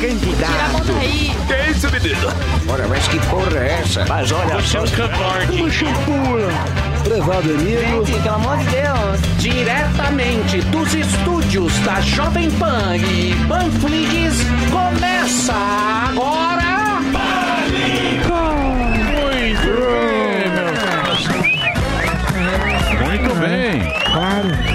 [0.00, 0.92] Candidato.
[1.46, 2.32] Que é isso, menino?
[2.68, 4.04] Ora, mas que porra é essa?
[4.06, 4.84] Mas olha Você só.
[5.52, 6.52] Uma champula.
[7.04, 8.04] Prevado amigo.
[8.06, 9.20] Gente, pelo amor de Deus.
[9.38, 14.36] Diretamente dos estúdios da Jovem Pan e Panflix,
[14.70, 15.54] começa
[16.08, 16.74] agora...
[23.00, 23.92] Muito bem.
[24.12, 24.73] Claro.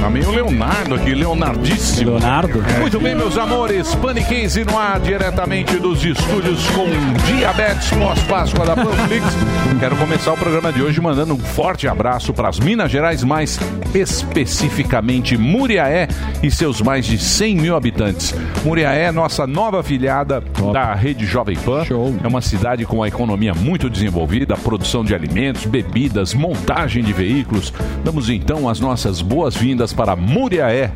[0.00, 2.12] Tá meio Leonardo aqui, Leonardíssimo.
[2.12, 2.62] Leonardo?
[2.80, 3.94] Muito bem, meus amores.
[3.96, 6.86] Paniquense no ar, diretamente dos estúdios com
[7.26, 9.26] diabetes pós-Páscoa da Panflix.
[9.80, 13.58] Quero começar o programa de hoje mandando um forte abraço para as Minas Gerais, mais
[13.92, 16.06] especificamente Muriaé
[16.42, 18.34] e seus mais de 100 mil habitantes.
[18.64, 21.82] Muriaé é nossa nova afiliada da Rede Jovem Pan.
[22.22, 27.72] É uma cidade com a economia muito desenvolvida, produção de alimentos, bebidas, montagem de veículos.
[28.04, 30.90] Damos então as nossas boas-vindas para Muriaé.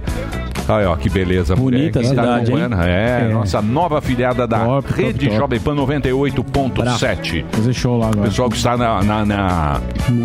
[0.69, 1.57] Olha, ó, que beleza.
[1.57, 2.03] Bonita Muriaé.
[2.03, 2.59] Quem tá cidade, hein?
[2.87, 3.33] É, É.
[3.33, 4.59] nossa nova afiliada da
[4.95, 5.37] Rede top.
[5.37, 7.45] Jovem Pan 98.7.
[7.51, 8.29] Fazer show lá O agora.
[8.29, 9.81] pessoal que está na, na, na,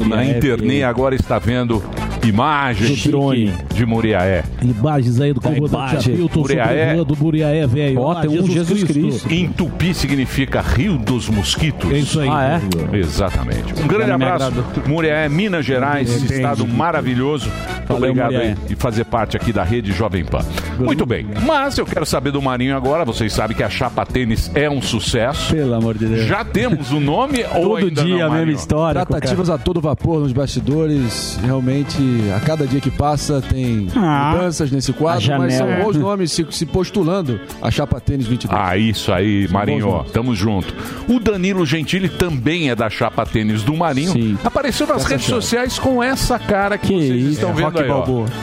[0.08, 1.84] na internet agora está vendo
[2.30, 3.54] imagens Do drone.
[3.74, 4.44] de Muriaé.
[4.62, 6.12] Imagens aí do comandante.
[6.12, 6.68] Hamilton Muriaé.
[6.68, 8.00] sobrevoando Muriaé, velho.
[8.02, 9.32] Ó, Ah, tem um Jesus Cristo.
[9.32, 11.92] Em tupi significa Rio dos Mosquitos.
[11.92, 12.30] É isso aí.
[12.30, 12.60] Ah,
[12.94, 12.98] é?
[12.98, 13.74] Exatamente.
[13.82, 14.52] Um grande abraço.
[14.88, 16.34] Muriaé, Minas Gerais, Entendi.
[16.36, 17.50] estado maravilhoso.
[17.50, 18.50] Muito Valeu, obrigado Muriaé.
[18.50, 20.40] aí de fazer parte aqui da rede Jovem Pan.
[20.80, 21.26] Muito bem.
[21.46, 23.06] Mas eu quero saber do Marinho agora.
[23.06, 25.54] Vocês sabem que a chapa tênis é um sucesso.
[25.54, 26.26] Pelo amor de Deus.
[26.26, 29.06] Já temos o nome ou Todo ainda dia não, a mesma história.
[29.06, 31.40] Tratativas a todo vapor nos bastidores.
[31.44, 31.98] Realmente,
[32.36, 34.32] a cada dia que passa tem Ah.
[34.34, 38.60] mudanças nesse quadro, mas são bons nomes se, se postulando a Chapa Tênis 22.
[38.62, 40.74] Ah, isso aí, Marinho, tamo junto.
[41.08, 44.12] O Danilo Gentili também é da chapa tênis do Marinho.
[44.14, 44.38] Sim.
[44.44, 45.42] Apareceu nas Essa redes chapa.
[45.42, 47.88] sociais com essa cara que, Que vocês isso, estão é, vendo aí.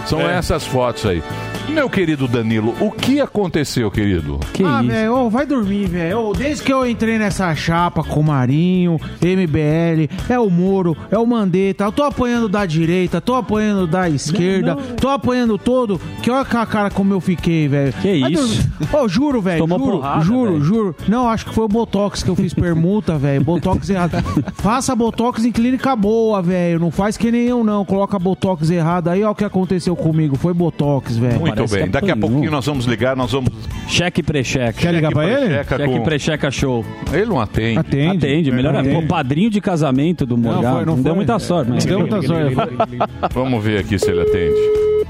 [0.06, 0.36] São É.
[0.36, 1.22] essas fotos aí.
[1.69, 4.39] Meu querido Danilo, o que aconteceu, querido?
[4.52, 6.19] Que ah, velho, ô, vai dormir, velho.
[6.20, 11.19] Ô, Desde que eu entrei nessa chapa com o Marinho, MBL, é o Moro, é
[11.19, 16.01] o Mandetta, eu tô apanhando da direita, tô apanhando da esquerda, tô apanhando todo.
[16.23, 17.92] Que olha com a cara como eu fiquei, velho.
[17.95, 18.70] Que Vai isso?
[18.92, 19.67] Ô, juro, velho.
[19.67, 20.64] Tomou Juro, porrada, juro, velho.
[20.64, 20.96] juro.
[21.08, 23.42] Não, acho que foi o Botox que eu fiz permuta, velho.
[23.42, 24.13] Botox errado.
[24.57, 26.79] Faça Botox em clínica boa, velho.
[26.79, 27.85] Não faz que nem eu, não.
[27.85, 29.08] Coloca Botox errado.
[29.08, 30.36] Aí, ó, o que aconteceu comigo.
[30.36, 31.53] Foi Botox, velho.
[31.56, 33.50] Muito bem, que daqui a pouquinho nós vamos ligar, nós vamos...
[33.88, 34.80] Cheque pré-cheque.
[34.80, 35.64] Quer ligar pra ele?
[35.64, 36.02] Cheque com...
[36.02, 36.84] pré-checa show.
[37.12, 37.78] Ele não atende.
[37.78, 38.16] Atende.
[38.16, 39.06] Atende, melhor Atende.
[39.06, 40.76] padrinho de casamento do Morgado.
[40.76, 41.84] foi, Não, não deu muita sorte, mas.
[41.84, 42.54] Não deu muita sorte.
[43.32, 44.54] Vamos ver aqui se ele atende.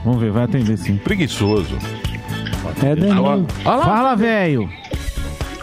[0.05, 0.97] Vamos ver, vai atender sim.
[0.97, 1.79] Preguiçoso.
[2.83, 3.47] É, Danilo.
[3.63, 4.69] Fala, velho.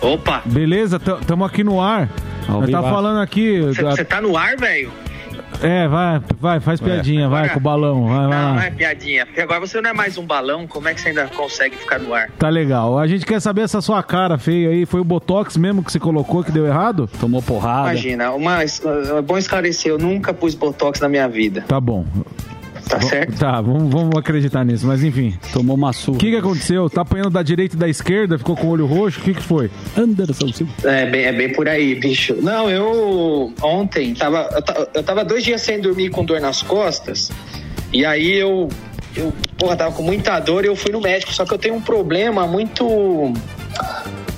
[0.01, 0.99] Opa, Beleza?
[0.99, 2.09] Tamo aqui no ar.
[2.47, 3.61] Nós tá falando aqui.
[3.61, 4.91] você tá no ar, velho?
[5.61, 8.07] É, vai, vai, faz piadinha, vai Agora- com o balão.
[8.07, 8.65] Vai, vai Não, não lá.
[8.65, 9.25] é piadinha.
[9.25, 11.99] Porque agora você não é mais um balão, como é que você ainda consegue ficar
[11.99, 12.29] no ar?
[12.37, 12.97] Tá legal.
[12.97, 14.85] A gente quer saber essa sua cara feia aí.
[14.85, 17.09] Foi o Botox mesmo que você colocou que deu errado?
[17.19, 17.89] Tomou porrada.
[17.91, 22.05] Imagina, uma, é bom esclarecer, eu nunca pus botox na minha vida, Tá bom.
[22.91, 23.39] Tá certo?
[23.39, 24.85] Tá, vamos, vamos acreditar nisso.
[24.85, 25.33] Mas enfim.
[25.53, 26.17] Tomou uma surra.
[26.17, 26.89] O que, que aconteceu?
[26.89, 28.37] Tá apanhando da direita e da esquerda?
[28.37, 29.19] Ficou com o olho roxo?
[29.19, 29.71] O que, que foi?
[29.97, 30.71] Anderson Silva.
[30.83, 32.35] É bem, é bem por aí, bicho.
[32.41, 36.61] Não, eu ontem tava, eu ta- eu tava dois dias sem dormir com dor nas
[36.61, 37.31] costas,
[37.93, 38.67] e aí eu,
[39.15, 41.75] eu porra, tava com muita dor e eu fui no médico, só que eu tenho
[41.75, 43.33] um problema muito.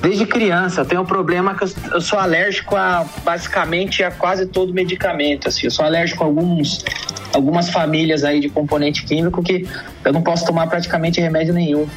[0.02, 4.46] Desde criança, eu tenho um problema que eu, eu sou alérgico a basicamente a quase
[4.46, 5.48] todo medicamento.
[5.48, 6.84] Assim, eu sou alérgico a alguns,
[7.34, 9.68] algumas famílias aí de componente químico que
[10.06, 11.88] eu não posso tomar praticamente remédio nenhum.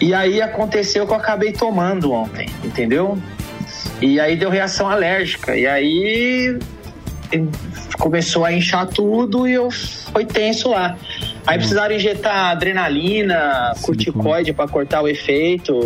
[0.00, 3.18] E aí aconteceu que eu acabei tomando ontem, entendeu?
[4.00, 5.56] E aí deu reação alérgica.
[5.56, 6.58] E aí
[7.98, 10.96] começou a inchar tudo e eu foi tenso lá.
[11.46, 15.80] Aí precisaram injetar adrenalina, corticoide para cortar o efeito.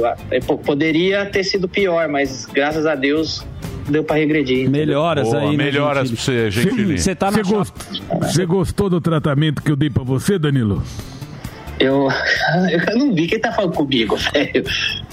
[0.46, 3.44] Pô, Poderia ter sido pior, mas graças a Deus
[3.88, 4.68] deu para regredir.
[4.70, 6.16] Melhoras Boa, aí, né, melhoras Gentili?
[6.16, 6.98] pra você, Gentili.
[6.98, 7.74] Você tá na Você gost...
[8.20, 10.82] Você gostou do tratamento que eu dei pra você, Danilo?
[11.80, 12.08] Eu,
[12.90, 14.64] eu não vi quem tá falando comigo, velho.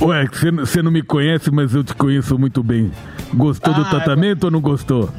[0.02, 0.26] Ué,
[0.60, 2.92] você não- me conhece, mas eu te conheço muito bem.
[3.34, 5.10] Gostou do Ah, tratamento ou não gostou?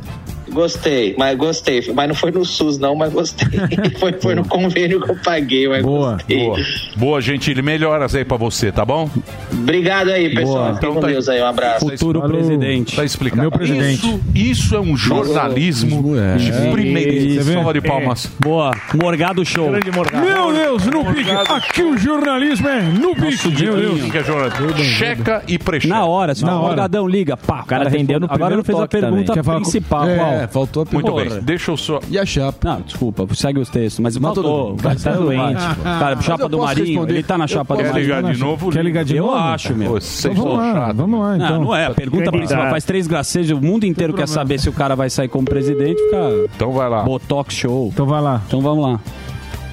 [0.52, 1.92] Gostei, mas gostei.
[1.94, 3.48] Mas não foi no SUS, não, mas gostei.
[3.98, 6.38] foi, foi no convênio que eu paguei, mas Boa, gostei.
[6.38, 6.58] Boa.
[6.96, 7.62] Boa, Gentili.
[7.62, 9.08] Melhoras aí pra você, tá bom?
[9.52, 10.74] Obrigado aí, pessoal.
[10.74, 11.40] Fiquem com Deus aí.
[11.40, 11.88] Um abraço.
[11.88, 12.96] Futuro presidente.
[12.96, 13.42] Tá explicado.
[13.42, 14.06] Meu presidente.
[14.06, 16.36] Isso, isso é um jornalismo é.
[16.36, 17.12] de primeira.
[17.12, 17.52] Isso.
[17.52, 18.30] Salva de palmas.
[18.38, 18.72] Boa.
[18.94, 19.70] Morgado Show.
[19.70, 21.30] Meu Deus, no pique.
[21.30, 23.48] Aqui o jornalismo é no pique.
[23.62, 24.14] Meu Deus.
[24.14, 24.84] É jornalismo?
[24.84, 25.94] Checa e precheca.
[25.94, 26.50] Na hora, se o.
[26.50, 27.60] Morgadão liga, pá.
[27.62, 29.24] O cara vendeu no Agora primeiro não fez a também.
[29.24, 30.08] pergunta principal.
[30.08, 30.39] É, qual?
[30.48, 31.34] Faltou a Muito pergunta.
[31.36, 31.44] bem.
[31.44, 32.00] Deixa eu só.
[32.10, 32.58] E a chapa?
[32.68, 34.76] Não, desculpa, segue os textos, mas Mas faltou.
[34.76, 35.82] Vai, tá tá doente, pô.
[35.82, 37.12] Cara, chapa eu do Marinho, responder?
[37.14, 38.16] ele tá na chapa do Quer Marinho.
[38.16, 38.70] ligar de novo?
[38.70, 39.36] Quer ligar de Eu novo?
[39.38, 39.90] acho, meu.
[39.92, 40.96] Vocês Vamos são lá, chatos.
[40.96, 41.64] vamos lá Não, então.
[41.64, 41.86] não é.
[41.86, 45.10] A pergunta principal faz três gracejos, o mundo inteiro quer saber se o cara vai
[45.10, 47.02] sair como presidente, fica Então vai lá.
[47.02, 47.88] Botox show.
[47.92, 48.40] Então vai lá.
[48.46, 49.00] Então vamos lá.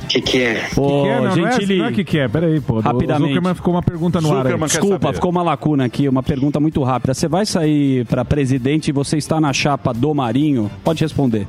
[0.07, 0.67] O que, que é?
[0.77, 1.15] Ô, que é?
[1.15, 2.27] Não, não, é, Gentili, não é que que é.
[2.29, 2.79] Peraí, pô.
[2.79, 3.23] Rapidamente.
[3.23, 4.43] O Zuckerman ficou uma pergunta no ar aí.
[4.43, 5.15] Zuckerman Desculpa, saber.
[5.15, 7.13] ficou uma lacuna aqui, uma pergunta muito rápida.
[7.13, 10.71] Você vai sair para presidente e você está na chapa do Marinho?
[10.83, 11.45] Pode responder.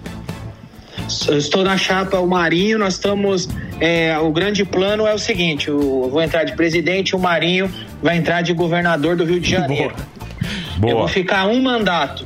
[1.28, 3.48] Eu estou na chapa o Marinho, nós estamos.
[3.80, 7.70] é, o grande plano é o seguinte: eu vou entrar de presidente, o Marinho
[8.02, 9.94] vai entrar de governador do Rio de Janeiro.
[10.74, 10.94] Eu Boa.
[10.94, 12.24] vou ficar um mandato.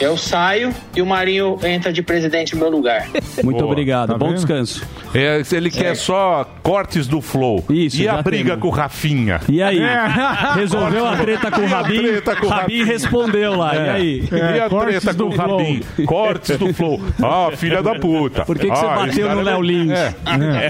[0.00, 3.08] Eu saio e o Marinho entra de presidente no meu lugar.
[3.42, 3.70] Muito Boa.
[3.72, 4.08] obrigado.
[4.10, 4.36] Tá Bom vendo?
[4.36, 4.84] descanso.
[5.14, 7.64] É, ele quer só cortes do flow.
[7.70, 8.62] Isso, e a briga temos.
[8.62, 9.40] com o Rafinha?
[9.48, 9.78] E aí?
[9.80, 10.06] É.
[10.56, 12.02] Resolveu a treta com o Rabin?
[12.02, 12.84] treta com o Rabin Rabin?
[12.92, 13.74] respondeu lá.
[13.76, 14.28] E aí?
[14.32, 15.80] e a cortes treta com do o Rabin?
[16.06, 17.00] Cortes do flow.
[17.22, 18.44] Ah, filha da puta.
[18.44, 19.90] Por que que você Ah, bateu esse cara no é- Léo Lins?
[19.92, 20.14] É.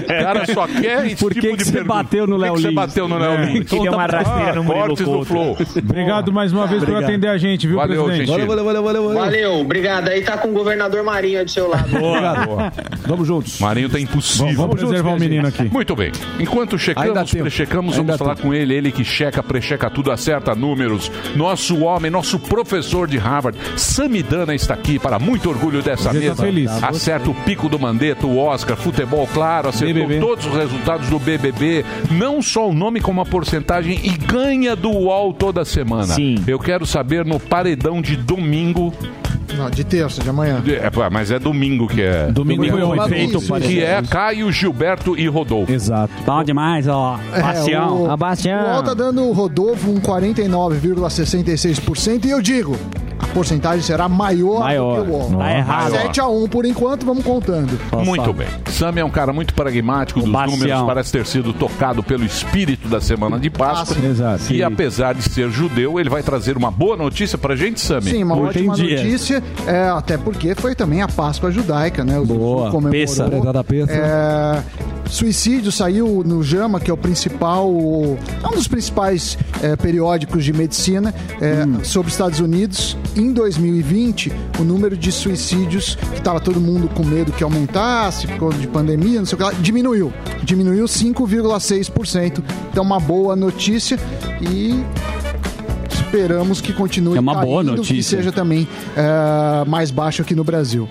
[0.03, 2.43] O cara só quer esse Por que tipo que de você bateu no Por que
[2.45, 2.75] Léo que você Lins?
[2.75, 3.45] bateu no Léo É.
[3.45, 3.69] Lins?
[3.69, 5.57] Queria uma rasteira no cortes do flow.
[5.77, 8.27] Obrigado mais uma vez por atender a gente, viu, presidente?
[8.29, 9.13] Valeu, valeu, valeu, valeu.
[9.13, 10.09] Valeu, obrigado.
[10.09, 11.89] Aí tá com o governador Marinho do seu lado.
[11.89, 12.71] Boa.
[13.07, 13.59] Vamos juntos.
[13.59, 14.34] Marinho tá impossível.
[14.37, 15.63] Vamos preservar o menino aqui.
[15.71, 16.11] Muito bem.
[16.39, 18.47] Enquanto checamos, prechecamos, vamos falar tempo.
[18.47, 18.73] com ele.
[18.73, 21.11] Ele que checa, precheca tudo, acerta números.
[21.35, 26.25] Nosso homem, nosso professor de Harvard, Samidana, está aqui para muito orgulho dessa Você tá
[26.29, 26.43] mesa.
[26.43, 26.71] feliz.
[26.83, 30.19] Acerta o pico do mandeto, o Oscar, futebol, claro, acertou BBB.
[30.19, 31.85] todos os resultados do BBB.
[32.11, 36.13] Não só o nome, como a porcentagem e ganha do UOL toda semana.
[36.13, 36.35] Sim.
[36.47, 38.93] Eu quero saber no paredão de domingo.
[39.57, 40.61] Não, de terça, de amanhã.
[40.67, 42.27] É, pá, mas é domingo que é.
[42.31, 45.71] Domingo foi um efeito Isso, Que é Caio, Gilberto e Rodolfo.
[45.71, 46.11] Exato.
[46.25, 47.17] Bom demais, ó.
[47.33, 48.03] É, Bastião.
[48.03, 48.65] o, Ah, Bastião.
[48.65, 52.75] o UOL tá dando o Rodolfo um 49,66% e eu digo,
[53.19, 54.99] a porcentagem será maior, Maior.
[54.99, 55.31] do que o UOL.
[55.37, 55.91] Tá errado.
[55.91, 57.79] 7 a 1 por enquanto, vamos contando.
[58.05, 58.47] Muito bem.
[58.67, 60.59] Sam é um cara muito pragmático dos Bastião.
[60.59, 63.97] números, parece ter sido tocado pelo espírito da semana de Páscoa.
[64.05, 64.53] Exato.
[64.53, 68.11] E apesar de ser judeu, ele vai trazer uma boa notícia pra gente, Sami.
[68.11, 68.95] Sim, uma ótima Entendi.
[68.95, 72.19] notícia, é, até porque foi também a Páscoa judaica, né?
[72.19, 72.71] O Boa.
[72.71, 72.91] Comemorou.
[72.91, 73.29] Peça.
[73.89, 74.63] É,
[75.09, 77.69] suicídio saiu no JAMA, que é o principal,
[78.43, 82.97] é um dos principais é, periódicos de medicina é, sobre Estados Unidos.
[83.15, 88.39] Em 2020, o número de suicídios, que estava todo mundo com medo que aumentasse por
[88.39, 90.11] causa de pandemia, não sei o que lá, diminuiu.
[90.43, 92.43] Diminuiu 5,6%.
[92.71, 93.97] Então, uma boa notícia
[94.41, 94.83] e
[96.15, 98.17] esperamos que continue É uma boa caindo, que notícia.
[98.17, 100.87] seja também é, mais baixo aqui no Brasil.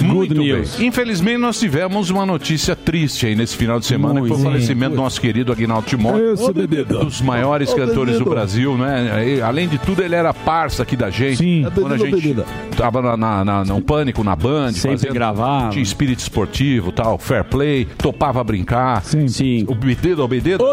[0.00, 0.76] Muito news.
[0.76, 0.86] bem.
[0.88, 4.52] Infelizmente, nós tivemos uma notícia triste aí nesse final de semana, que foi o Muito.
[4.52, 6.52] falecimento do nosso querido Aguinaldo Timóteo.
[6.54, 6.84] Bebê.
[6.84, 9.26] dos maiores cantores do Brasil, né?
[9.36, 11.36] E, além de tudo, ele era parça aqui da gente.
[11.38, 11.66] Sim.
[11.74, 12.36] Quando a gente
[12.76, 15.70] tava na, na, na- no Pânico, na Band, Sempre gravava.
[15.70, 19.02] Tinha espírito esportivo, tal, fair play, topava brincar.
[19.04, 19.28] Sim.
[19.28, 19.64] Sim.
[19.68, 20.64] O bebedo, o bebedo.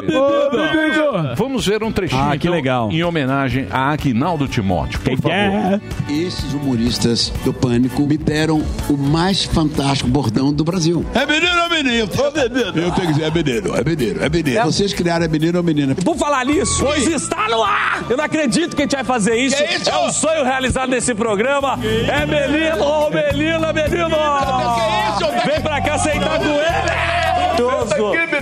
[1.35, 2.91] Vamos ver um trechinho Ah, que então, legal.
[2.91, 4.99] em homenagem a Aguinaldo Timóteo.
[4.99, 5.31] Por favor.
[5.31, 5.79] É.
[6.09, 11.05] Esses humoristas do Pânico me deram o mais fantástico bordão do Brasil.
[11.13, 12.09] É menino ou menino?
[12.17, 12.67] Ô, menino.
[12.79, 14.63] Eu tenho que dizer, é menino, é menino, é menino.
[14.65, 15.95] Vocês criaram é menino ou menina?
[15.95, 18.03] Por falar nisso, pois está no ar!
[18.09, 19.55] Eu não acredito que a gente vai fazer isso.
[19.57, 19.89] Que isso?
[19.89, 21.79] É um sonho realizado nesse programa.
[21.83, 24.09] É menino ou menina, menino!
[24.09, 25.47] Que isso?
[25.47, 27.59] Vem pra cá sentar com ele!
[27.59, 27.95] Maravilhoso!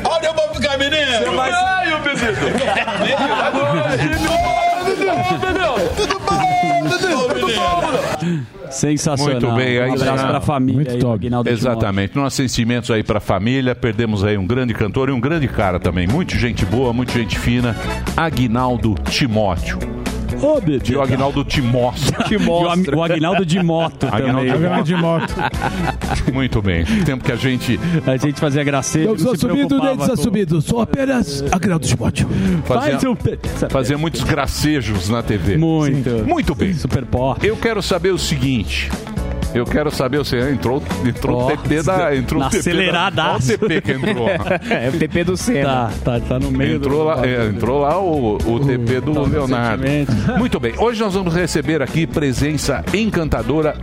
[0.09, 0.97] Olha, eu vou ficar menino.
[1.19, 1.97] Você vai- Ai, o
[8.69, 9.41] Sensacional.
[9.41, 10.27] Muito bem, aí um abraço está.
[10.27, 10.91] pra família.
[10.91, 12.15] aí, do Aguinaldo Exatamente.
[12.15, 13.73] Nossos sentimentos aí pra família.
[13.75, 16.07] Perdemos aí um grande cantor e um grande cara também.
[16.07, 17.75] Muito gente boa, muito gente fina.
[18.15, 19.96] Aguinaldo Timóteo.
[20.41, 20.79] Ô, bebê.
[20.91, 22.13] E o Aguinaldo Timóteo.
[22.29, 24.49] E o Am- o Aguinaldo de moto também.
[24.51, 25.33] Aguinaldo de moto.
[26.33, 26.85] Muito bem.
[27.05, 29.09] Tempo que a gente A gente fazia gracejo.
[29.09, 30.61] Não se subido, nem desassubido.
[30.61, 32.27] Sou apenas Agnaldo Timóteo.
[32.65, 33.39] fazia, Faz um pe-
[33.69, 35.57] fazia muitos gracejos na TV.
[35.57, 36.09] Muito.
[36.27, 36.73] Muito bem.
[36.73, 37.35] Super pó.
[37.41, 38.89] Eu quero saber o seguinte.
[39.53, 42.15] Eu quero saber, você entrou, entrou o Ó, TP da.
[42.15, 43.53] Entrou na o TP da, aceleradaço.
[43.53, 44.27] O TP que entrou.
[44.69, 45.91] É o TP do Senna.
[46.03, 47.03] Tá, tá, tá no meio Entrou do...
[47.05, 49.83] lá, é, entrou lá o, o TP do Leonardo.
[49.83, 50.37] sentimento.
[50.37, 53.75] Muito bem, hoje nós vamos receber aqui presença encantadora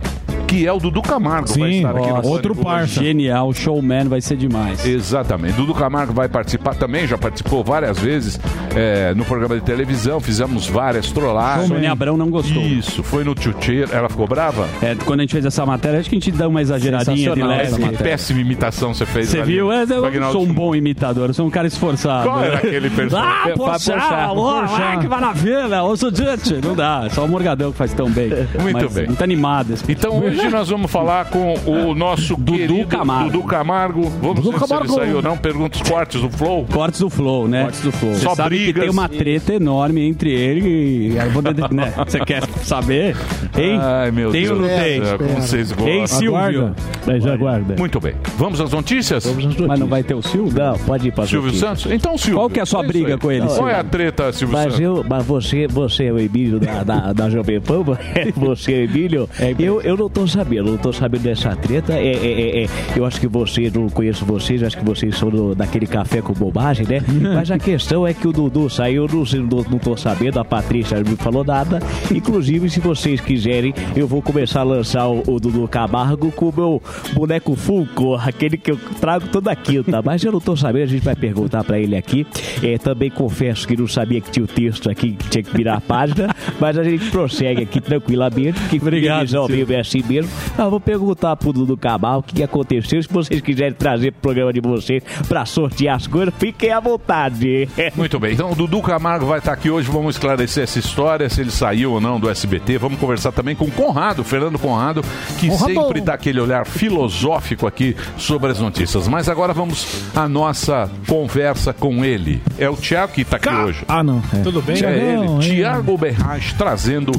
[0.55, 1.47] que é o Dudu Camargo.
[1.47, 3.03] vai Sim, estar aqui no Nossa, Pânico hoje.
[3.03, 4.85] Genial, showman vai ser demais.
[4.85, 5.53] Exatamente.
[5.53, 8.39] Dudu Camargo vai participar também, já participou várias vezes
[8.75, 11.67] é, no programa de televisão, fizemos várias trollagens.
[11.67, 12.61] Sônia Abrão não gostou.
[12.61, 13.89] Isso, foi no Tchutcheiro.
[13.93, 14.67] Ela ficou brava?
[14.81, 17.43] É, quando a gente fez essa matéria, acho que a gente dá uma exageradinha de
[17.43, 17.89] leve.
[17.89, 19.29] Que péssima imitação você fez.
[19.29, 19.53] Você ali.
[19.53, 19.71] viu?
[19.71, 22.29] É, Eu Agnaldo sou um bom imitador, eu sou um cara esforçado.
[22.29, 23.51] Qual era aquele personagem?
[23.51, 26.59] Ah, poxa, alô, ai, que maravilha, ô Sudite.
[26.63, 28.29] Não dá, só o Morgadão que faz tão bem.
[28.61, 29.07] Muito Mas, bem.
[29.07, 29.73] Muito animado.
[29.73, 33.31] esse Então hoje nós vamos falar com o nosso Dudu Camargo.
[33.31, 34.01] Dudu Camargo.
[34.21, 34.93] Vamos Dudu ver se ele Camargo.
[34.93, 35.37] saiu ou não.
[35.37, 36.65] Pergunta os cortes do Flow.
[36.71, 37.63] Cortes do Flow, né?
[37.63, 38.15] Cortes do Flow.
[38.15, 38.73] Só sabe brigas.
[38.73, 41.15] que tem uma treta enorme entre ele e...
[41.73, 41.93] né?
[42.05, 43.15] Você quer saber?
[43.57, 43.79] Hein?
[43.81, 44.59] Ai, meu tem Deus.
[44.59, 45.01] ou não tem?
[45.01, 45.87] É, como vocês gostam.
[45.93, 46.37] Hein, Silvio?
[46.37, 46.75] Aguarda.
[47.05, 47.75] Mas aguarda.
[47.77, 48.15] Muito bem.
[48.37, 49.25] Vamos às notícias?
[49.67, 50.57] Mas não vai ter o Silvio?
[50.57, 51.85] Não, pode ir para Silvio Santos?
[51.91, 52.39] Então, Silvio.
[52.39, 53.19] Qual que é a sua isso briga aí.
[53.19, 53.69] com ele, Qual Silvio?
[53.71, 54.79] é a treta, Silvio Mas, Santos?
[54.79, 57.83] eu, mas você, você é o Emílio da, da, da Jovem Pan,
[58.35, 61.93] você é o Emílio, eu, eu não tô sabendo, não tô sabendo dessa treta.
[61.93, 65.29] É, é, é, é, eu acho que você, não conheço vocês, acho que vocês são
[65.29, 66.99] do, daquele café com bobagem, né?
[67.33, 70.99] Mas a questão é que o Dudu saiu, não, não, não tô sabendo, a Patrícia
[70.99, 71.79] não me falou nada.
[72.13, 76.53] Inclusive, se vocês quiserem, eu vou começar a lançar o, o Dudu Camargo com o
[76.55, 80.01] meu boneco Funko, aquele que eu trago toda quinta.
[80.01, 82.27] Mas eu não tô sabendo, a gente vai perguntar pra ele aqui.
[82.61, 85.75] É, também confesso que não sabia que tinha o texto aqui, que tinha que virar
[85.75, 90.14] a página, mas a gente prossegue aqui tranquilamente, que Obrigado, ao vivo é assim mesmo.
[90.57, 93.01] Eu vou perguntar pro Dudu Camargo o que, que aconteceu.
[93.01, 97.67] Se vocês quiserem trazer pro programa de vocês pra sortear as coisas, fiquem à vontade.
[97.95, 101.41] Muito bem, então o Dudu Camargo vai estar aqui hoje, vamos esclarecer essa história, se
[101.41, 102.77] ele saiu ou não do SBT.
[102.77, 105.01] Vamos conversar também com o Conrado, Fernando Conrado,
[105.39, 105.73] que Conrado.
[105.73, 109.07] sempre dá aquele olhar filosófico aqui sobre as notícias.
[109.07, 112.41] Mas agora vamos à nossa conversa com ele.
[112.57, 113.83] É o Thiago que está aqui hoje.
[113.87, 114.21] Ah, não.
[114.43, 114.75] Tudo bem?
[114.83, 117.11] É ele, Tiago Berraz, trazendo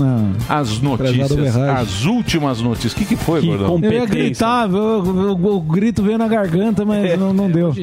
[0.49, 2.86] as notícias, as últimas notícias.
[2.93, 3.78] O que, que foi, Gordão?
[3.83, 7.69] Eu ia gritar, eu- eu- o grito veio na garganta, mas não, não deu.
[7.69, 7.81] Onde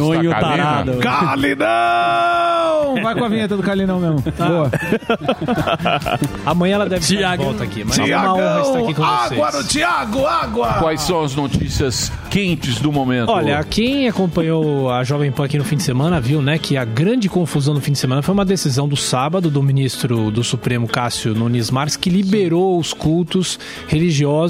[0.00, 0.96] está Kalina?
[1.02, 3.02] Calinão!
[3.02, 4.22] Vai com a vinheta do Calinão mesmo.
[4.22, 4.70] Boa.
[6.46, 7.84] Amanhã ela deve estar de volta aqui.
[7.84, 9.66] Mas é uma honra estar aqui com vocês.
[9.68, 10.74] Tiago, água!
[10.74, 13.30] Quais são as notícias quentes do momento?
[13.30, 16.84] Olha, quem acompanhou a Jovem Pan aqui no fim de semana viu, né, que a
[16.84, 20.86] grande confusão no fim de semana foi uma decisão do sábado do ministro do Supremo
[20.86, 23.58] Cássio Nunes Marques que liberou os cultos
[23.88, 24.45] religiosos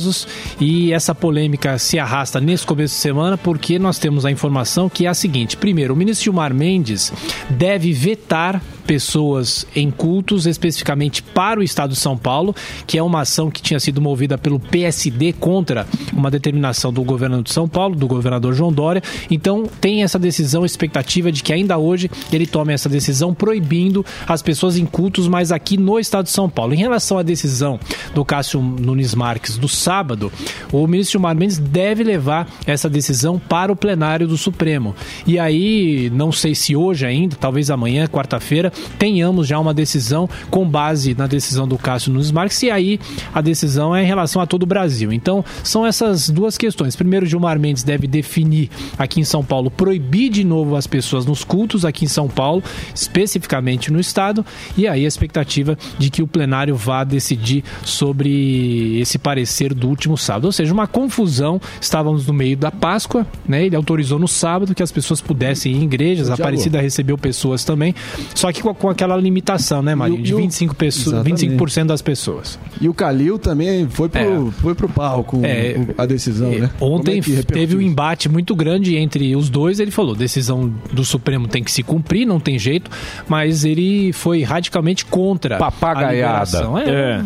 [0.60, 5.06] e essa polêmica se arrasta nesse começo de semana porque nós temos a informação que
[5.06, 7.12] é a seguinte: primeiro, o ministro Gilmar Mendes
[7.50, 12.54] deve vetar pessoas em cultos, especificamente para o estado de São Paulo,
[12.86, 17.42] que é uma ação que tinha sido movida pelo PSD contra uma determinação do governo
[17.42, 19.02] de São Paulo, do governador João Dória.
[19.30, 24.42] Então, tem essa decisão, expectativa de que ainda hoje ele tome essa decisão proibindo as
[24.42, 26.74] pessoas em cultos, mas aqui no estado de São Paulo.
[26.74, 27.80] Em relação à decisão
[28.14, 30.32] do Cássio Nunes Marques do sábado,
[30.72, 34.94] o ministro Gilmar Mendes deve levar essa decisão para o plenário do Supremo.
[35.26, 40.68] E aí, não sei se hoje ainda, talvez amanhã, quarta-feira, tenhamos já uma decisão com
[40.68, 43.00] base na decisão do Cássio Nunes Marques, e aí
[43.34, 45.12] a decisão é em relação a todo o Brasil.
[45.12, 46.96] Então, são essas duas questões.
[46.96, 51.44] Primeiro, Gilmar Mendes deve definir aqui em São Paulo, proibir de novo as pessoas nos
[51.44, 52.62] cultos aqui em São Paulo,
[52.94, 54.44] especificamente no Estado,
[54.76, 60.16] e aí a expectativa de que o plenário vá decidir sobre esse parecer do último
[60.16, 60.46] sábado.
[60.46, 61.60] Ou seja, uma confusão.
[61.80, 63.64] Estávamos no meio da Páscoa, né?
[63.64, 66.30] Ele autorizou no sábado que as pessoas pudessem ir em igrejas.
[66.30, 67.94] Aparecida recebeu pessoas também,
[68.34, 70.22] só que com, com aquela limitação, né, Marinho?
[70.22, 71.46] De E o- 25%, pessoas, Exatamente.
[71.48, 72.58] 25 das pessoas.
[72.80, 75.76] E o Calil também foi pro, foi pro palco É.
[75.78, 76.70] o- a decisão, né?
[76.78, 79.78] Como Ontem é teve um embate muito grande entre os dois.
[79.80, 82.90] Ele falou: decisão do Supremo tem que se cumprir, não tem jeito,
[83.28, 85.56] mas ele foi radicalmente contra.
[85.58, 86.06] Papagaiada.
[86.06, 86.78] A liberação.
[86.78, 87.20] é,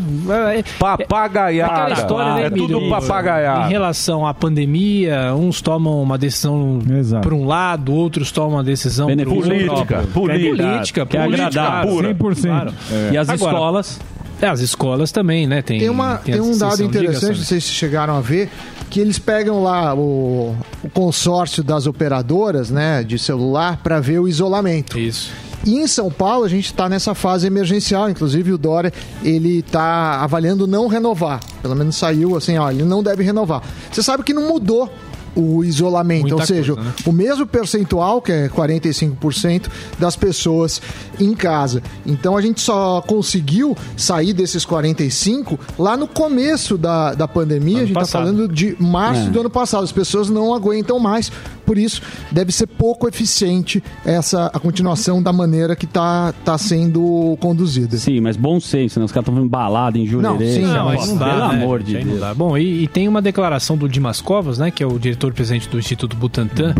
[0.58, 1.72] é, Papagaiada.
[1.72, 3.66] Aquela história, né, é tudo papagaiada.
[3.66, 6.80] Em relação à pandemia, uns tomam uma decisão
[7.22, 9.40] por um lado, outros tomam uma decisão por outro.
[9.50, 10.56] Política, política.
[10.56, 11.90] política, Que é agradável.
[11.90, 12.14] pura.
[12.14, 12.40] 100%.
[12.42, 12.74] Claro.
[13.12, 14.00] E as Agora, escolas?
[14.40, 15.60] É, as escolas também, né?
[15.60, 17.44] Tem, Tem, uma, tem, essa um dado interessante, não Samir.
[17.44, 18.50] sei se chegaram a ver,
[18.88, 24.26] que eles pegam lá o, o consórcio das operadoras né, de celular para ver o
[24.26, 24.98] isolamento.
[24.98, 25.30] Isso.
[25.64, 28.90] E em São Paulo a gente está nessa fase emergencial, inclusive o Dória
[29.22, 31.40] ele está avaliando não renovar.
[31.60, 33.62] Pelo menos saiu assim, ó, ele não deve renovar.
[33.92, 34.90] Você sabe que não mudou
[35.34, 36.94] o isolamento, Muita ou seja, coisa, né?
[37.06, 39.68] o mesmo percentual, que é 45%
[39.98, 40.80] das pessoas
[41.18, 41.82] em casa.
[42.06, 47.86] Então a gente só conseguiu sair desses 45 lá no começo da, da pandemia, a
[47.86, 49.30] gente está falando de março É.
[49.30, 49.84] do ano passado.
[49.84, 51.30] As pessoas não aguentam mais
[51.70, 57.38] por isso deve ser pouco eficiente essa a continuação da maneira que está tá sendo
[57.38, 57.96] conduzida.
[57.96, 59.04] Sim, mas bom senso, né?
[59.04, 60.32] Os caras estão balada em Jurerê.
[60.32, 61.62] Não, sim, não, aí não dá, pelo né?
[61.62, 62.18] amor de Deus.
[62.18, 62.34] dá.
[62.34, 65.78] Bom, e, e tem uma declaração do Dimas Covas, né, que é o diretor-presidente do
[65.78, 66.74] Instituto Butantan.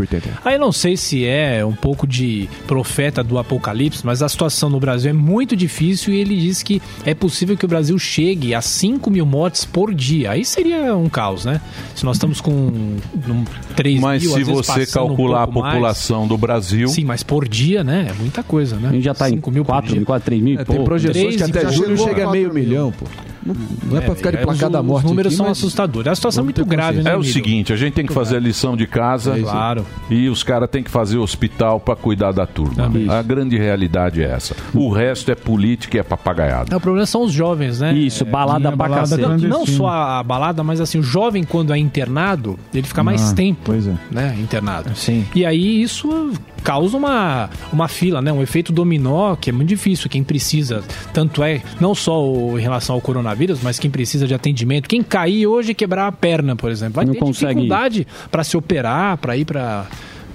[0.44, 4.80] Aí não sei se é um pouco de profeta do apocalipse, mas a situação no
[4.80, 8.61] Brasil é muito difícil e ele diz que é possível que o Brasil chegue a
[8.61, 10.32] 5 mil mortes por dia.
[10.32, 11.61] Aí seria um caos, né?
[11.94, 13.44] Se nós estamos com um,
[13.76, 15.75] 3 Mas mil, se às vezes você passando um calcular a pouco mais.
[15.75, 16.88] população do Brasil.
[16.88, 18.06] Sim, mas por dia, né?
[18.10, 18.88] É muita coisa, né?
[18.88, 20.00] A gente já tá em 5 mil por 4, dia.
[20.00, 23.06] em quase 3 mil É, tem projeções que até julho chega a meio milhão, pô.
[23.44, 23.54] Não,
[23.85, 26.06] não é pra ficar de é, placada os, morte Os números aqui, são assustadores.
[26.06, 27.12] A situação é muito grave, né?
[27.12, 29.38] É o seguinte, a gente tem que fazer a lição de casa.
[29.38, 29.87] Claro.
[30.11, 32.90] E os caras têm que fazer hospital para cuidar da turma.
[33.18, 34.54] A grande realidade é essa.
[34.75, 36.73] O resto é política e é papagaiada.
[36.73, 37.92] É, o problema são os jovens, né?
[37.94, 39.23] Isso, balada É, pra cacete.
[39.23, 43.30] Não, não só a balada, mas assim, o jovem quando é internado, ele fica mais
[43.30, 43.94] Ah, tempo, pois é.
[44.11, 44.90] né, internado.
[44.94, 45.25] Sim.
[45.35, 46.30] E aí isso
[46.62, 50.09] causa uma, uma fila, né, um efeito dominó que é muito difícil.
[50.11, 54.35] Quem precisa, tanto é não só o- em relação ao coronavírus, mas quem precisa de
[54.35, 58.07] atendimento, quem cair hoje e quebrar a perna, por exemplo, vai Não ter consegue dificuldade
[58.31, 59.87] para se operar, para ir para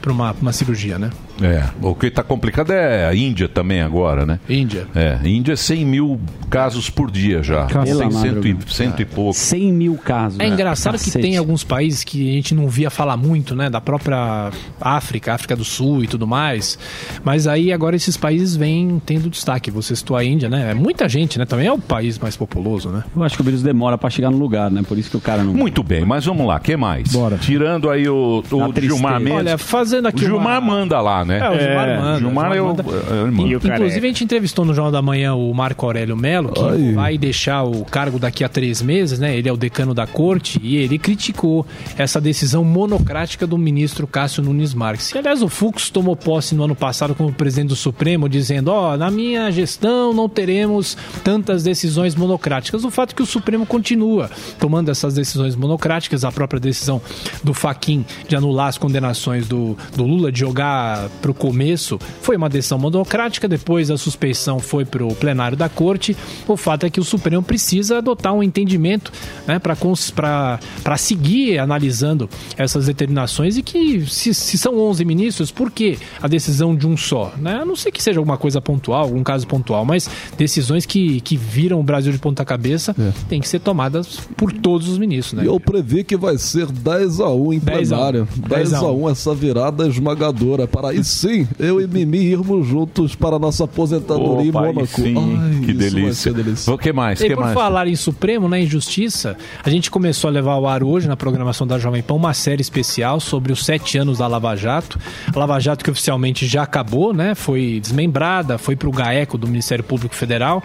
[0.01, 1.09] para uma, uma cirurgia, né?
[1.41, 4.39] É, o que está complicado é a Índia também agora, né?
[4.49, 4.87] Índia.
[4.95, 7.65] É, Índia 100 mil casos por dia já.
[7.65, 9.33] Tem cento, e, cento e pouco.
[9.33, 10.39] 100 mil casos.
[10.39, 13.69] É engraçado que tem alguns países que a gente não via falar muito, né?
[13.69, 14.49] Da própria
[14.79, 16.77] África, África do Sul e tudo mais.
[17.23, 19.69] Mas aí agora esses países vêm tendo destaque.
[19.71, 20.71] Você citou a Índia, né?
[20.71, 21.45] É muita gente, né?
[21.45, 23.03] Também é o país mais populoso, né?
[23.15, 24.81] Eu acho que o vírus demora pra chegar no lugar, né?
[24.87, 25.53] Por isso que o cara não.
[25.53, 27.11] Muito bem, mas vamos lá, que mais?
[27.11, 27.37] Bora.
[27.37, 28.81] Tirando aí o, o.
[28.81, 29.37] Gilmar Mendes.
[29.39, 31.39] Olha, fazendo aqui o Gilmar uma- manda lá, né?
[31.39, 32.19] É, o Gilmar manda.
[32.19, 32.83] Gilmar, o eu, manda.
[32.83, 33.67] eu mando.
[33.67, 36.93] Inclusive, a gente entrevistou no Jornal da Manhã o Marco Aurélio Melo, que Ai.
[36.93, 39.35] vai deixar o cargo daqui a três meses, né?
[39.35, 41.65] Ele é o decano da corte e ele criticou
[41.97, 45.11] essa decisão monocrática do ministro Cássio Nunes Marques.
[45.11, 48.95] E, aliás, o Fux tomou posse no ano passado como presidente do Supremo, dizendo: Ó,
[48.95, 52.83] na minha gestão não teremos tantas decisões monocráticas.
[52.83, 54.29] O fato é que o Supremo continua
[54.59, 57.01] tomando essas decisões monocráticas, a própria decisão
[57.43, 62.35] do Faquin de anular as condenações do, do Lula, de jogar para o começo, foi
[62.35, 66.15] uma decisão monocrática, depois a suspeição foi para o plenário da corte.
[66.47, 69.11] O fato é que o Supremo precisa adotar um entendimento
[69.47, 75.97] né, para seguir analisando essas determinações e que, se, se são 11 ministros, por que
[76.21, 77.33] a decisão de um só?
[77.37, 77.59] Né?
[77.61, 81.35] A não sei que seja alguma coisa pontual, algum caso pontual, mas decisões que, que
[81.37, 82.95] viram o Brasil de ponta cabeça
[83.27, 85.33] têm que ser tomadas por todos os ministros.
[85.33, 85.43] Né?
[85.43, 87.99] E eu previ que vai ser 10 a 1 em 10 a 1.
[87.99, 88.27] plenário.
[88.47, 90.67] 10 a 1 essa virada esmagadora.
[90.67, 94.87] Para sim, eu e Mimi irmos juntos para a nossa aposentadoria Opa, em Mônaco.
[94.87, 96.33] sim, Ai, que delícia.
[96.33, 96.73] delícia.
[96.73, 97.21] O que mais?
[97.21, 97.53] E que por mais?
[97.53, 101.15] falar em Supremo, né, em Justiça, a gente começou a levar ao ar hoje, na
[101.15, 104.99] programação da Jovem Pan, uma série especial sobre os sete anos da Lava Jato.
[105.33, 107.33] A Lava Jato que oficialmente já acabou, né?
[107.35, 110.61] Foi desmembrada, foi para o GAECO do Ministério Público Federal.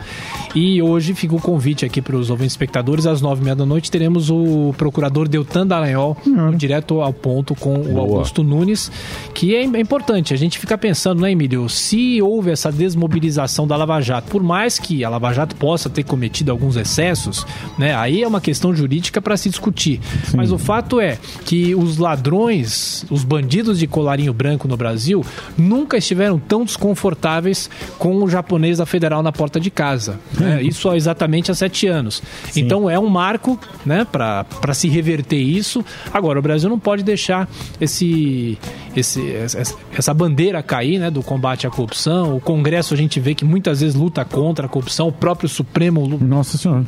[0.54, 3.66] E hoje fica o convite aqui para os ouvintes espectadores, às nove e meia da
[3.66, 6.16] noite, teremos o procurador Deltan Dallagnol,
[6.56, 8.00] direto ao ponto com o Boa.
[8.00, 8.90] Augusto Nunes,
[9.34, 9.66] que é é
[10.30, 10.34] importante.
[10.34, 14.78] A gente fica pensando, né, Emílio, se houve essa desmobilização da Lava Jato, por mais
[14.78, 19.20] que a Lava Jato possa ter cometido alguns excessos, né, aí é uma questão jurídica
[19.20, 20.00] para se discutir.
[20.34, 25.24] Mas o fato é que os ladrões, os bandidos de colarinho branco no Brasil,
[25.56, 30.18] nunca estiveram tão desconfortáveis com o japonês da Federal na porta de casa.
[30.38, 30.62] né?
[30.62, 32.22] Isso há exatamente há sete anos.
[32.54, 35.84] Então é um marco né, para se reverter isso.
[36.12, 37.48] Agora, o Brasil não pode deixar
[37.80, 38.58] esse,
[38.94, 42.36] esse, essa, essa bandeira cair né, do combate à corrupção.
[42.36, 46.06] O Congresso a gente vê que muitas vezes luta contra a corrupção, o próprio Supremo
[46.20, 46.84] Nossa senhora.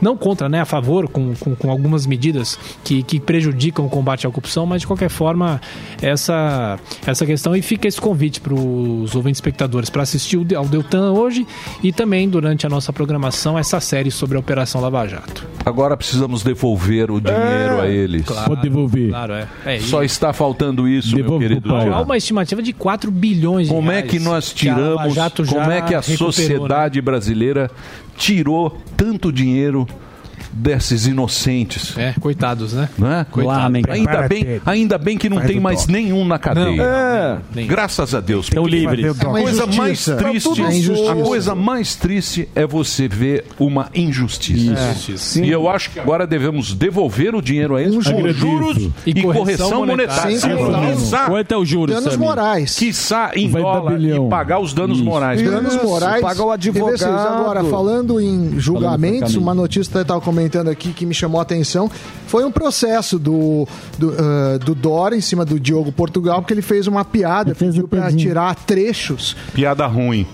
[0.00, 4.26] não contra, né, a favor, com, com, com algumas medidas que, que prejudicam o combate
[4.26, 5.58] à corrupção, mas de qualquer forma,
[6.02, 11.12] essa, essa questão e fica esse convite para os ouvintes espectadores para assistir ao Deltan
[11.12, 11.46] hoje
[11.82, 15.46] e também durante a nossa programação essa série sobre a Operação Lava Jato.
[15.64, 18.24] Agora precisamos devolver o dinheiro a eles.
[18.24, 19.08] Pode devolver.
[19.08, 19.48] Claro, é.
[19.64, 21.74] é e- Só está faltando isso, meu querido.
[21.74, 25.14] Há uma estimativa de 4 bilhões de Como é reais que nós que Lava tiramos,
[25.14, 26.02] já como é que a né?
[26.02, 27.70] sociedade brasileira
[28.16, 29.86] tirou tanto dinheiro
[30.52, 31.96] desses inocentes?
[31.96, 32.88] É, coitados, né?
[32.98, 33.26] Né?
[33.30, 33.76] Coitado.
[33.90, 35.92] Ainda bem, ainda bem que não Faz tem mais toque.
[35.92, 36.66] nenhum na cadeia.
[36.76, 37.38] Não, é.
[37.54, 38.46] nem- Graças a Deus.
[38.46, 39.04] Estão porque livres.
[39.06, 44.72] É A coisa mais triste, É a coisa mais triste é você ver uma injustiça.
[44.72, 45.44] Injustiça.
[45.44, 48.36] E eu acho que agora devemos devolver o dinheiro a eles com juros.
[48.36, 50.36] juros e, E correção monetária.
[50.56, 51.26] monetária.
[51.26, 52.28] Quanto é o juros, Danos Samir?
[52.28, 52.76] morais.
[52.76, 55.40] quiçá em Vai dólar e pagar os danos morais.
[55.42, 56.20] Danos morais.
[56.22, 57.04] paga o advogado.
[57.04, 60.39] Agora, falando em julgamentos, Falando uma notícia que estava comentando
[60.70, 61.90] aqui que me chamou a atenção
[62.26, 63.66] foi um processo do,
[63.98, 67.86] do, ah, do Dória em cima do Diogo Portugal, porque ele fez uma piada, pediu
[67.88, 69.36] pra tirar trechos.
[69.52, 70.26] Piada ruim.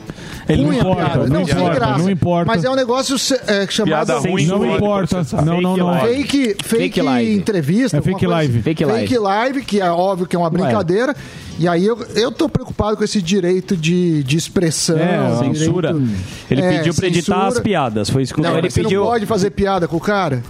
[0.48, 1.98] Ele não importa, não sem importa, graça.
[1.98, 2.46] não importa.
[2.46, 3.16] Mas é um negócio
[3.48, 4.06] é, chamado...
[4.06, 5.26] Piada ruim Não importa.
[5.44, 6.00] Não, não, não.
[6.00, 7.34] Fake, fake, Fake live.
[7.34, 7.96] entrevista.
[7.96, 8.52] É alguma fake coisa live.
[8.54, 8.62] assim.
[8.62, 9.18] Fake Fake live.
[9.18, 11.14] live, que é óbvio que é uma brincadeira.
[11.58, 14.98] E aí eu, eu tô preocupado com esse direito de, de expressão.
[14.98, 15.92] É, censura.
[15.94, 16.12] direito-
[16.50, 17.48] Ele É, pediu pra editar censura.
[17.48, 18.10] as piadas.
[18.10, 19.00] Foi isso que o Não, ele pediu.
[19.00, 20.42] não pode fazer piada com o cara?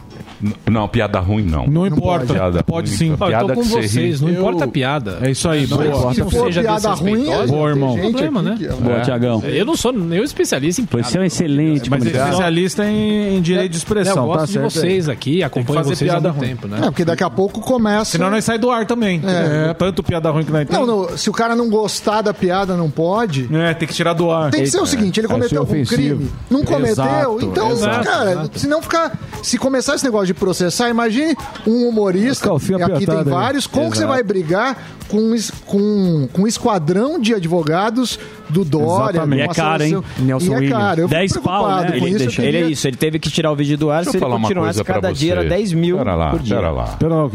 [0.71, 1.67] Não, piada ruim não.
[1.67, 2.33] Não importa.
[2.35, 3.11] Piada Pode ruim, sim.
[3.11, 5.19] Eu Piada tô com que você vocês, não Eu- importa a piada.
[5.23, 5.89] É isso aí, Não boa.
[5.89, 7.95] importa Se não for seja piada ruim, Boa, irmão.
[7.95, 8.59] tem problema, né?
[8.81, 9.43] Boa, Tiagão.
[9.45, 11.09] Eu não sou eu especialista em piada.
[11.09, 12.29] Você é um excelente Mas é comunicador.
[12.29, 14.71] especialista em, em direito de Eu expressão, gosto tá de certo?
[14.73, 16.49] vocês aqui, acompanho fazer vocês há piada muito ruim.
[16.49, 16.79] tempo, né?
[16.79, 18.11] É, porque daqui a pouco começa.
[18.13, 19.23] Senão nós sai do ar também.
[19.25, 19.73] É.
[19.75, 21.11] Tanto piada ruim que nós Não, temos.
[21.11, 23.49] não, se o cara não gostar da piada, não pode.
[23.55, 24.51] É, tem que tirar do ar.
[24.51, 27.71] Tem que ser o seguinte, ele cometeu algum crime, não cometeu, então,
[28.05, 31.35] cara, se não ficar, se começar esse negócio de processar, imagine
[31.67, 34.77] um humorista, e aqui tem vários, como que você vai brigar
[35.09, 38.19] com, um com, com um esquadrão de advogados
[38.51, 39.19] do Dória?
[39.19, 39.41] Exatamente.
[39.41, 40.79] E é caro, hein, Nelson e é Williams.
[40.79, 41.89] caro, eu fico 10 pau, né?
[41.89, 43.91] Ele isso, eu deixa- queria- Ele é isso, ele teve que tirar o vídeo do
[43.91, 45.49] ar, Deixa se ele falar uma continuasse cada dia era você.
[45.49, 46.57] 10 mil Pera lá, por dia.
[46.57, 46.85] pera lá.
[46.99, 47.31] Pera lá.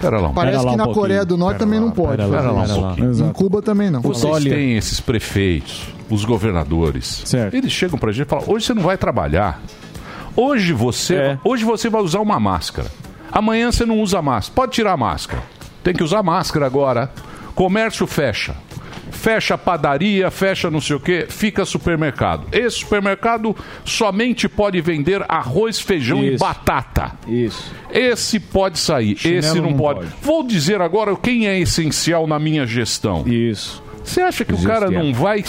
[0.00, 0.94] Pera lá Parece Pera lá que um na pouquinho.
[1.02, 2.16] Coreia do Norte Pera também lá, não pode.
[2.18, 2.78] pera lá, pera lá isso.
[2.78, 3.26] um pouquinho.
[3.28, 4.00] Em Cuba também não.
[4.00, 7.22] Vocês têm esses prefeitos, os governadores.
[7.24, 7.54] Certo.
[7.54, 9.60] Eles chegam pra gente e falam: hoje você não vai trabalhar.
[10.40, 11.38] Hoje você, É.
[11.42, 12.88] hoje você vai usar uma máscara.
[13.32, 14.54] Amanhã você não usa máscara.
[14.54, 15.42] Pode tirar a máscara.
[15.82, 17.10] Tem que usar máscara agora.
[17.56, 18.54] Comércio fecha.
[19.10, 22.46] Fecha padaria, fecha não sei o que, fica supermercado.
[22.52, 26.44] Esse supermercado somente pode vender arroz, feijão e Isso.
[26.44, 27.12] batata.
[27.26, 27.72] Isso.
[27.90, 30.00] Esse pode sair, Chinelo esse não, não pode.
[30.00, 30.12] pode.
[30.22, 33.24] Vou dizer agora quem é essencial na minha gestão.
[33.26, 33.82] Isso.
[34.04, 35.42] Você acha que o cara não vai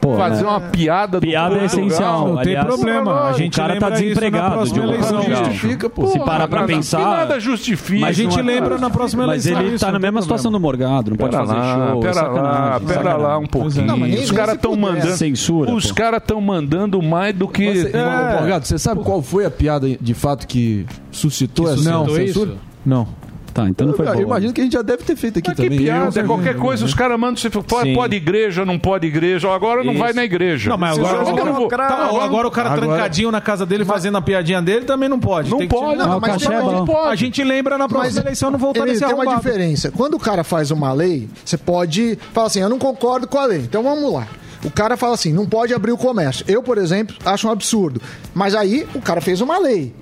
[0.00, 2.28] s- fazer uma piada do Piada é essencial.
[2.28, 3.22] Não tem Aliás, problema.
[3.28, 4.64] A gente o cara tá isso desempregado.
[4.72, 5.22] Diogo eleição.
[5.22, 6.06] Justifica, pô.
[6.06, 6.98] Se parar pra pensar.
[7.00, 8.00] nada justifica.
[8.00, 9.66] Mas a gente é- lembra na próxima Mas eleição.
[9.66, 11.98] ele isso, tá na tem mesma situação do Morgado, não pode Pera fazer show.
[11.98, 13.98] é pera lá, pera lá um pouquinho.
[13.98, 14.92] Mas Os caras estão puder.
[14.92, 15.16] mandando.
[15.16, 15.94] Censura, Os pô.
[15.94, 17.66] caras estão mandando mais do que.
[17.92, 18.38] É.
[18.40, 22.52] Morgado, você sabe qual foi a piada de fato que suscitou essa Não, censura?
[22.84, 23.08] Não.
[23.58, 24.20] Tá, então não foi eu, bom.
[24.20, 25.78] imagino que a gente já deve ter feito aqui Mas que também.
[25.78, 29.50] piada, Eu- qualquer coisa, os caras mandam você pode, pode igreja, não pode igreja.
[29.52, 30.02] Agora não Isso.
[30.02, 30.70] vai na igreja.
[30.70, 33.32] Não, mas agora, que eu agora, não vou- tá, Agora- agora o cara agora- trancadinho
[33.32, 35.50] na casa dele fazendo a piadinha dele também não pode.
[35.50, 37.02] Não Tem que pode, não, mas é uma- bom.
[37.04, 39.90] A gente lembra na próxima eleição não voltar nesse tem uma diferença.
[39.90, 43.46] Quando o cara faz uma lei, você pode falar assim, eu não concordo com a
[43.46, 43.58] lei.
[43.60, 44.26] Então vamos lá.
[44.64, 46.44] O cara fala assim, não pode abrir o comércio.
[46.48, 48.00] Eu, por exemplo, acho um absurdo.
[48.34, 49.92] Mas aí o cara fez uma lei.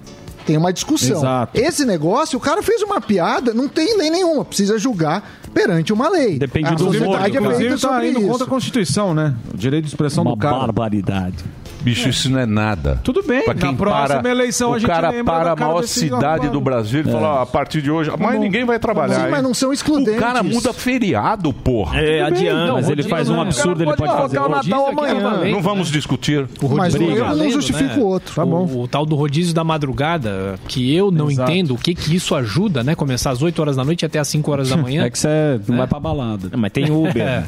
[0.46, 1.18] Tem uma discussão.
[1.18, 1.58] Exato.
[1.58, 4.44] Esse negócio, o cara fez uma piada, não tem lei nenhuma.
[4.44, 6.38] Precisa julgar perante uma lei.
[6.38, 8.28] Depende a do humor, é Inclusive tá sobre indo isso.
[8.28, 9.34] contra a Constituição, né?
[9.52, 10.58] O direito de expressão Uma do cara.
[10.58, 11.44] barbaridade.
[11.86, 13.00] Bicho, isso não é nada.
[13.04, 15.54] Tudo bem, Pra na quem próxima para, eleição a o gente cara lembra para a
[15.54, 18.76] cara maior cidade do Brasil e fala, ó, a partir de hoje, mas ninguém vai
[18.80, 19.26] trabalhar.
[19.26, 20.16] Sim, mas não são excludentes.
[20.16, 22.00] O cara muda feriado, porra.
[22.00, 22.72] É, adianta.
[22.72, 24.40] Mas ele faz um absurdo, ele pode fazer.
[24.40, 25.44] o Natal amanhã.
[25.48, 26.48] Não vamos discutir.
[26.76, 28.02] Mas um não justifica né?
[28.02, 28.34] o outro.
[28.34, 28.64] Tá bom.
[28.64, 32.82] O, tal do rodízio da madrugada, que eu não entendo o que que isso ajuda,
[32.82, 32.96] né?
[32.96, 34.96] Começar às 8 horas da noite até às 5 horas da manhã.
[35.06, 36.50] É que você não vai pra balada.
[36.56, 37.14] Mas tem Uber.
[37.26, 37.44] É.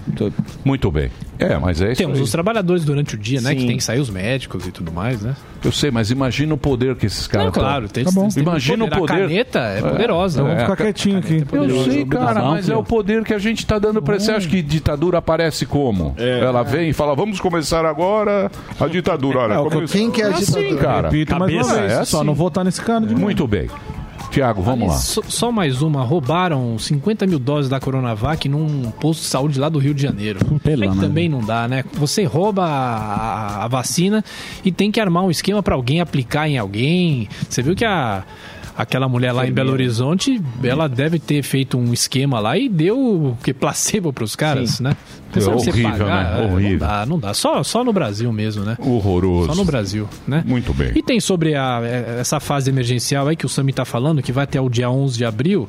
[0.65, 1.11] Muito bem.
[1.39, 3.55] É, mas é isso Temos os trabalhadores durante o dia, né?
[3.55, 5.35] Que tem que sair os médicos e tudo mais, né?
[5.65, 8.29] Eu sei, mas imagina o poder que esses caras Não, claro, tem, Tá bom.
[8.29, 9.13] tem Imagina o poder.
[9.15, 10.43] A caneta é poderosa.
[10.43, 11.45] Vamos É, ficar a ca- quietinho aqui.
[11.51, 14.31] Eu sei, cara, Não, mas é o poder que a gente tá dando pra você.
[14.33, 16.15] Acha que ditadura aparece como?
[16.19, 19.39] Ela vem e fala, vamos começar agora a ditadura.
[19.41, 19.87] Olha, É.
[19.87, 20.77] Quem que é a assim, ditadura?
[20.81, 21.09] cara.
[21.11, 21.69] Repito uma vez.
[21.69, 22.27] é Só assim.
[22.27, 23.21] não votar nesse cara de novo.
[23.25, 23.69] Muito bem.
[24.31, 24.95] Tiago, vamos lá.
[24.97, 26.03] Só, só mais uma.
[26.03, 30.39] Roubaram 50 mil doses da Coronavac num posto de saúde lá do Rio de Janeiro.
[30.63, 31.05] Pelo É que amor.
[31.05, 31.85] também não dá, né?
[31.95, 34.25] Você rouba a, a vacina
[34.65, 37.29] e tem que armar um esquema pra alguém aplicar em alguém.
[37.49, 38.25] Você viu que a...
[38.79, 42.97] Aquela mulher lá em Belo Horizonte, ela deve ter feito um esquema lá e deu
[42.97, 44.97] o que placebo pros caras, né?
[45.33, 46.39] Pensava que você horrível, né?
[46.41, 46.71] é, Horrível.
[46.71, 47.35] Não dá, não dá.
[47.35, 48.79] Só, só no Brasil mesmo, né?
[48.81, 49.49] Horroroso.
[49.49, 50.43] Só no Brasil, né?
[50.47, 50.93] Muito bem.
[50.95, 54.33] E tem sobre a- é, essa fase emergencial aí que o Sami tá falando, que
[54.33, 55.69] vai até o dia 11 de abril.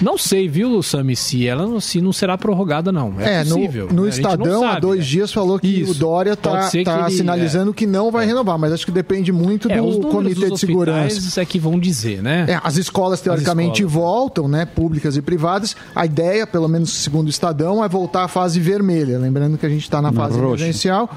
[0.00, 3.14] Não sei, viu, Sami, se ela não, se não será prorrogada, não.
[3.18, 3.88] É, É, no, possível.
[3.92, 4.10] no né?
[4.12, 5.06] Gente não Estadão, há sabe, dois né?
[5.06, 5.90] dias, falou que Isso.
[5.90, 9.32] o Dória Pode tá, tá ele- sinalizando que não vai renovar, mas acho que depende
[9.32, 11.40] muito É, os do Comitê dos de Segurança.
[11.40, 12.46] é que vão dizer, né?
[12.50, 13.92] É, as escolas teoricamente escolas.
[13.92, 15.76] voltam, né, públicas e privadas.
[15.94, 19.18] A ideia, pelo menos segundo o Estadão, é voltar à fase vermelha.
[19.18, 20.64] Lembrando que a gente está na fase roxa.
[20.64, 21.08] emergencial.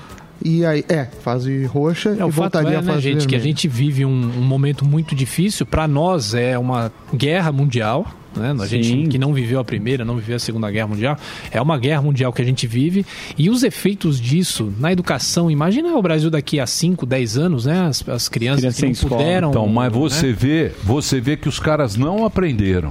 [0.46, 3.44] E aí, é, fase roxa É, e voltaria é, né, fase gente, que a vermelha.
[3.44, 5.66] gente vive um, um momento muito difícil.
[5.66, 8.06] Para nós é uma guerra mundial.
[8.40, 8.52] Né?
[8.52, 8.84] A Sim.
[8.84, 11.18] gente que não viveu a primeira, não viveu a segunda guerra mundial,
[11.52, 13.06] é uma guerra mundial que a gente vive
[13.38, 15.50] e os efeitos disso na educação.
[15.50, 17.88] Imagina o Brasil daqui a 5, 10 anos, né?
[17.88, 19.22] As, as crianças Criança que não sem escola.
[19.22, 19.50] puderam.
[19.50, 20.00] Então, mas né?
[20.00, 22.90] você vê, você vê que os caras não aprenderam.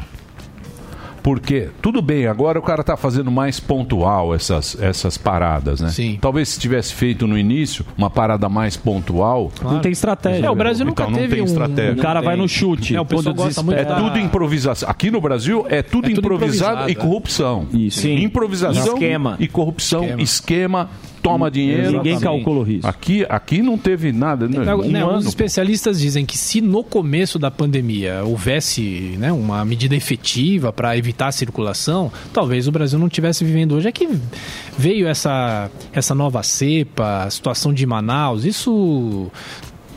[1.22, 5.88] Porque, tudo bem, agora o cara tá fazendo mais pontual essas, essas paradas, né?
[5.90, 6.18] Sim.
[6.20, 9.50] Talvez se tivesse feito no início uma parada mais pontual.
[9.62, 10.46] Não tem estratégia.
[10.46, 11.92] É, o Brasil nunca então, não teve tem um- estratégia.
[11.92, 12.42] O cara Não vai tem.
[12.42, 12.96] no chute.
[12.96, 14.88] É, o pessoal quando gosta muito É da- tudo improvisação.
[14.90, 16.42] Aqui no Brasil é tudo, É tudo improvisado
[16.82, 16.94] improvisado, e é.
[16.96, 17.66] corrupção.
[17.72, 18.00] Isso.
[18.00, 18.16] Sim.
[18.22, 19.36] Improvisação Esquema.
[19.38, 20.90] e corrupção, esquema, Esquema.
[21.22, 21.92] Toma dinheiro.
[21.92, 22.22] Ninguém Exatamente.
[22.44, 22.86] calcula o risco.
[22.88, 24.48] Aqui, aqui não teve nada.
[24.48, 24.58] né?
[24.58, 25.18] Né, Um né, ano.
[25.18, 30.96] Os especialistas dizem que se no começo da pandemia houvesse né, uma medida efetiva para
[30.96, 33.88] evitar a circulação, talvez o Brasil não estivesse vivendo hoje.
[33.88, 34.08] É que
[34.76, 39.30] veio essa, essa nova cepa, a situação de Manaus, isso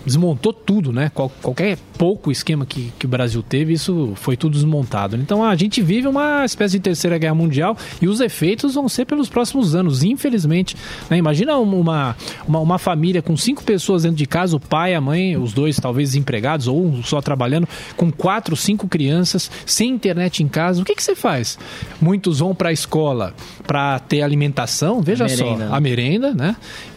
[0.05, 1.11] desmontou tudo, né?
[1.13, 5.15] Qual- qualquer pouco esquema que, que o Brasil teve, isso foi tudo desmontado.
[5.15, 9.05] Então a gente vive uma espécie de terceira guerra mundial e os efeitos vão ser
[9.05, 10.75] pelos próximos anos, infelizmente.
[11.09, 11.17] né?
[11.17, 12.15] Imagina uma,
[12.47, 15.79] uma, uma família com cinco pessoas dentro de casa, o pai, a mãe, os dois
[15.79, 20.81] talvez desempregados ou um só trabalhando, com quatro, cinco crianças, sem internet em casa.
[20.81, 21.57] O que, que você faz?
[22.01, 23.33] Muitos vão para a escola
[23.65, 25.69] para ter alimentação, veja A só, né?
[25.71, 26.55] a merenda, né?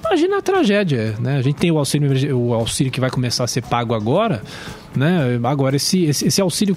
[0.09, 1.37] Imagina a tragédia, né?
[1.39, 4.43] A gente tem o auxílio, o auxílio que vai começar a ser pago agora,
[4.97, 5.39] né?
[5.45, 6.77] Agora, esse, esse, esse auxílio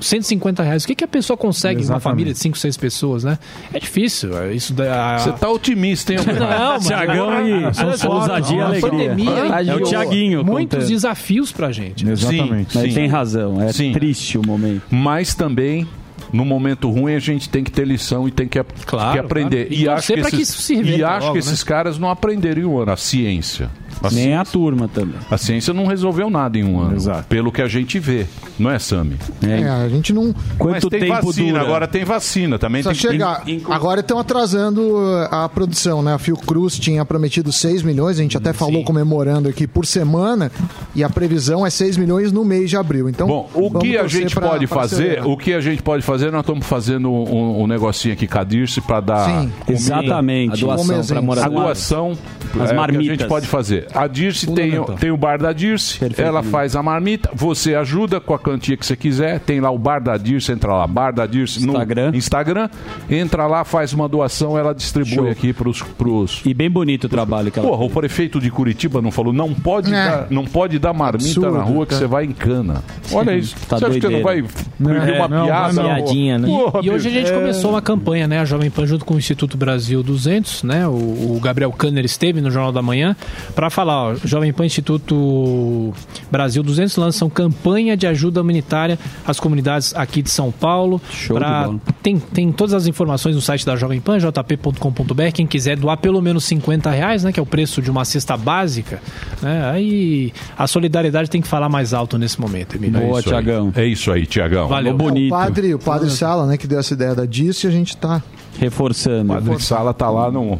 [0.00, 2.02] 150 reais, o que, que a pessoa consegue em uma Exatamente.
[2.02, 3.38] família de 5, 6 pessoas, né?
[3.72, 4.36] É difícil.
[4.36, 6.18] é Isso da, Você tá otimista, hein?
[6.38, 8.90] Não, Tiagão e só, ousadia e a alegria.
[8.90, 9.30] pandemia
[9.70, 10.88] É o Tiaguinho Muitos contando.
[10.94, 12.08] desafios pra gente.
[12.08, 12.76] Exatamente.
[12.76, 12.94] Mas Sim.
[12.94, 13.92] tem razão, é Sim.
[13.92, 14.82] triste o momento.
[14.90, 15.86] Mas também,
[16.32, 19.66] no momento ruim, a gente tem que ter lição e tem que, Claro, que aprender.
[19.66, 19.74] claro.
[19.74, 22.82] E E, acho que que esses, reverta e acho logo, que esses caras não aprenderam
[22.90, 23.70] a ciência.
[24.02, 25.14] A, Nem ci- a turma também.
[25.30, 26.96] a ciência não resolveu nada em um ano.
[26.96, 27.24] Exato.
[27.28, 28.26] Pelo que a gente vê.
[28.58, 29.16] Não é, Sami?
[29.42, 30.34] É, a gente não.
[30.58, 31.60] Quanto Mas tem tempo vacina, dura?
[31.62, 32.58] agora tem vacina.
[32.58, 33.44] Também Precisa tem chegar.
[33.70, 36.14] Agora estão atrasando uh, a produção, né?
[36.14, 40.50] A Fiocruz tinha prometido 6 milhões, a gente até falou comemorando aqui por semana,
[40.94, 43.08] e a previsão é 6 milhões no mês de abril.
[43.08, 45.28] Então, Bom, o que a gente pra- pode pra fazer, acelerar.
[45.28, 48.44] o que a gente pode fazer, nós estamos fazendo um, um negocinho aqui com a
[48.44, 49.52] Dirce para dar Sim.
[49.64, 49.72] comida.
[49.72, 50.52] Exatamente.
[50.64, 51.18] A doação para exemplo.
[51.18, 51.62] A moradores.
[51.62, 53.06] doação As é, o que a marmitas.
[53.06, 53.86] gente pode fazer.
[53.94, 58.34] A Dirce tem, tem o bar da Dirce, ela faz a marmita, você ajuda com
[58.34, 61.26] a quantia que você quiser, tem lá o bar da Dirce, entra lá, bar da
[61.26, 62.10] Dirce Instagram.
[62.10, 62.68] no Instagram,
[63.10, 65.28] entra lá, faz uma doação, ela distribui Show.
[65.28, 66.40] aqui pros, pros...
[66.44, 69.52] E bem bonito o trabalho que ela Porra, o prefeito de Curitiba não falou, não
[69.54, 70.04] pode, É.
[70.04, 72.82] dar, não pode dar marmita Absurdo, na rua que você vai em cana.
[73.12, 73.54] Olha isso.
[73.68, 75.72] Tá você acha que você não vai proibir É, uma não, piada?
[75.74, 75.82] não.
[75.84, 76.48] Piadinha, né?
[76.48, 77.34] Porra, E hoje a gente bicho.
[77.34, 78.38] começou uma campanha, né?
[78.40, 80.86] A Jovem Pan junto com o Instituto Brasil 200, né?
[80.86, 80.92] O,
[81.36, 83.16] o Gabriel Kanner esteve no Jornal da Manhã
[83.54, 85.92] para falar, ó, Jovem Pan Instituto
[86.30, 91.00] Brasil 200 lançam campanha de ajuda humanitária às comunidades aqui de São Paulo.
[91.10, 91.80] Show de Pra- bola.
[92.02, 95.22] tem, tem todas as informações no site da Jovem Pan, jp.com.br.
[95.34, 97.32] Quem quiser doar pelo menos 50 reais, né?
[97.32, 99.00] Que é o preço de uma cesta básica.
[99.40, 103.00] Né, aí a solidariedade tem que falar mais alto nesse momento, Emílio.
[103.00, 103.22] Boa, É.
[103.22, 103.72] Tiagão.
[103.74, 104.68] É isso aí, Tiagão.
[104.68, 104.92] Valeu.
[104.92, 105.32] É, bonito.
[105.34, 107.96] O padre, o padre Sala, né, que deu essa ideia da disso e a gente
[107.96, 108.22] tá.
[108.58, 109.32] Reforçando.
[109.32, 110.58] Padre Sala tá lá no.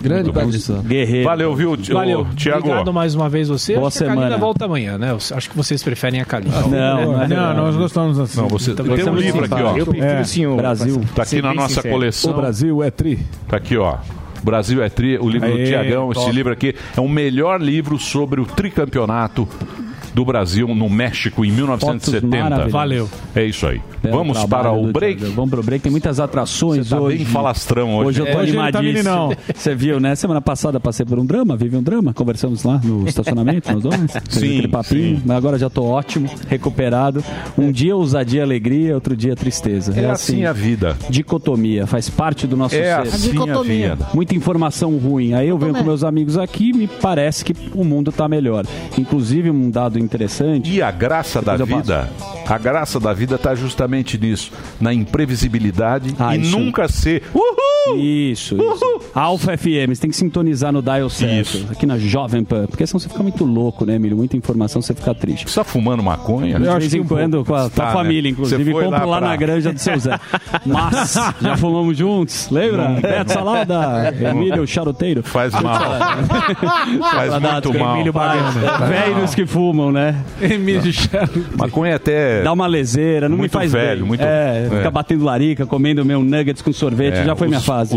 [0.00, 0.82] Grande Sala.
[0.82, 1.24] Guerreiro.
[1.28, 2.26] Valeu, viu, Valeu.
[2.36, 2.60] Tiago?
[2.60, 3.74] Obrigado mais uma vez você.
[3.74, 4.36] Boa acho que a semana.
[4.38, 5.12] volta amanhã, né?
[5.14, 6.60] Acho que vocês preferem a Kalina.
[6.62, 8.40] Não, não, é Não, nós gostamos assim.
[8.40, 9.76] Não, você Então, tem um livro aqui, ó.
[9.76, 10.20] Eu prefiro É.
[10.20, 10.56] o senhor.
[10.56, 11.00] Brasil.
[11.14, 11.90] Tá aqui na nossa sincero.
[11.94, 12.30] coleção.
[12.30, 13.18] O Brasil é tri.
[13.48, 13.96] Tá aqui, ó.
[14.42, 16.10] Brasil é tri, o livro do Aê, Tiagão.
[16.12, 19.46] Esse livro aqui é o melhor livro sobre o tricampeonato
[20.14, 22.36] do Brasil no México em Fotos 1970.
[22.42, 22.72] maravilhosas.
[22.72, 23.08] Valeu.
[23.34, 23.80] É isso aí.
[24.02, 25.18] Belo Vamos para o do break.
[25.18, 25.34] Tiagão.
[25.36, 25.82] Vamos pro break.
[25.82, 27.18] Tem muitas atrações Você tá hoje.
[27.18, 28.08] bem falastrão hoje.
[28.08, 28.92] Hoje eu tô tá animadíssimo.
[28.92, 29.32] meninão.
[29.54, 30.14] Você viu, né?
[30.14, 32.14] Semana passada passei por um drama, vive um drama.
[32.14, 34.00] Conversamos lá no estacionamento, nós dois.
[34.28, 35.16] Sim, aquele papinho.
[35.18, 35.22] sim.
[35.24, 37.22] Mas agora já tô ótimo, recuperado.
[37.58, 39.92] Um dia ousadia, alegria, outro dia tristeza.
[39.98, 40.96] É assim a vida.
[41.10, 43.08] Dicotomia, faz parte do nosso É ser.
[43.14, 43.90] assim a dicotomia.
[43.96, 44.08] vida.
[44.14, 45.34] Muita informação ruim.
[45.34, 48.64] Aí eu venho com meus amigos aqui me parece que o mundo tá melhor.
[48.98, 50.70] Inclusive, um dado interessante.
[50.70, 52.08] E a graça da vida,
[52.50, 56.58] a graça da vida está justamente nisso, na imprevisibilidade Ah, e isso.
[56.58, 57.22] nunca ser.
[57.34, 57.96] Uhul!
[57.96, 59.00] Isso, isso.
[59.14, 61.56] Alfa FM, você tem que sintonizar no dial certo.
[61.56, 61.66] Isso.
[61.70, 62.66] Aqui na Jovem Pan.
[62.66, 64.16] Porque senão você fica muito louco, né, Emílio?
[64.16, 65.48] Muita informação, você fica triste.
[65.48, 66.58] Você tá fumando maconha?
[66.60, 67.92] De vez em quando, com a tua Tá, né?
[67.92, 70.20] família, inclusive, Você foi compro lá, pra- na granja do seu Zé.
[70.66, 72.88] Mas, já fumamos juntos, lembra?
[73.00, 75.22] Beto Salada, Emílio Charuteiro.
[75.22, 75.80] Faz mal.
[77.00, 77.96] Faz muito mal.
[77.96, 78.12] Emílio.
[78.88, 80.16] Velhos que fumam, né?
[80.40, 80.92] Emílio
[81.56, 82.39] Maconha até.
[82.42, 84.08] Dá uma leseira, não me Muito faz velho, bem.
[84.08, 84.76] muito- É, é.
[84.76, 87.96] fica batendo larica, comendo meu nuggets com sorvete, É, já foi os- minha fase.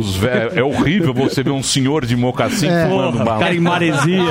[0.56, 2.88] é horrível você ver um senhor de mocassim É.
[2.88, 4.24] fumando Porra, cara em maresia.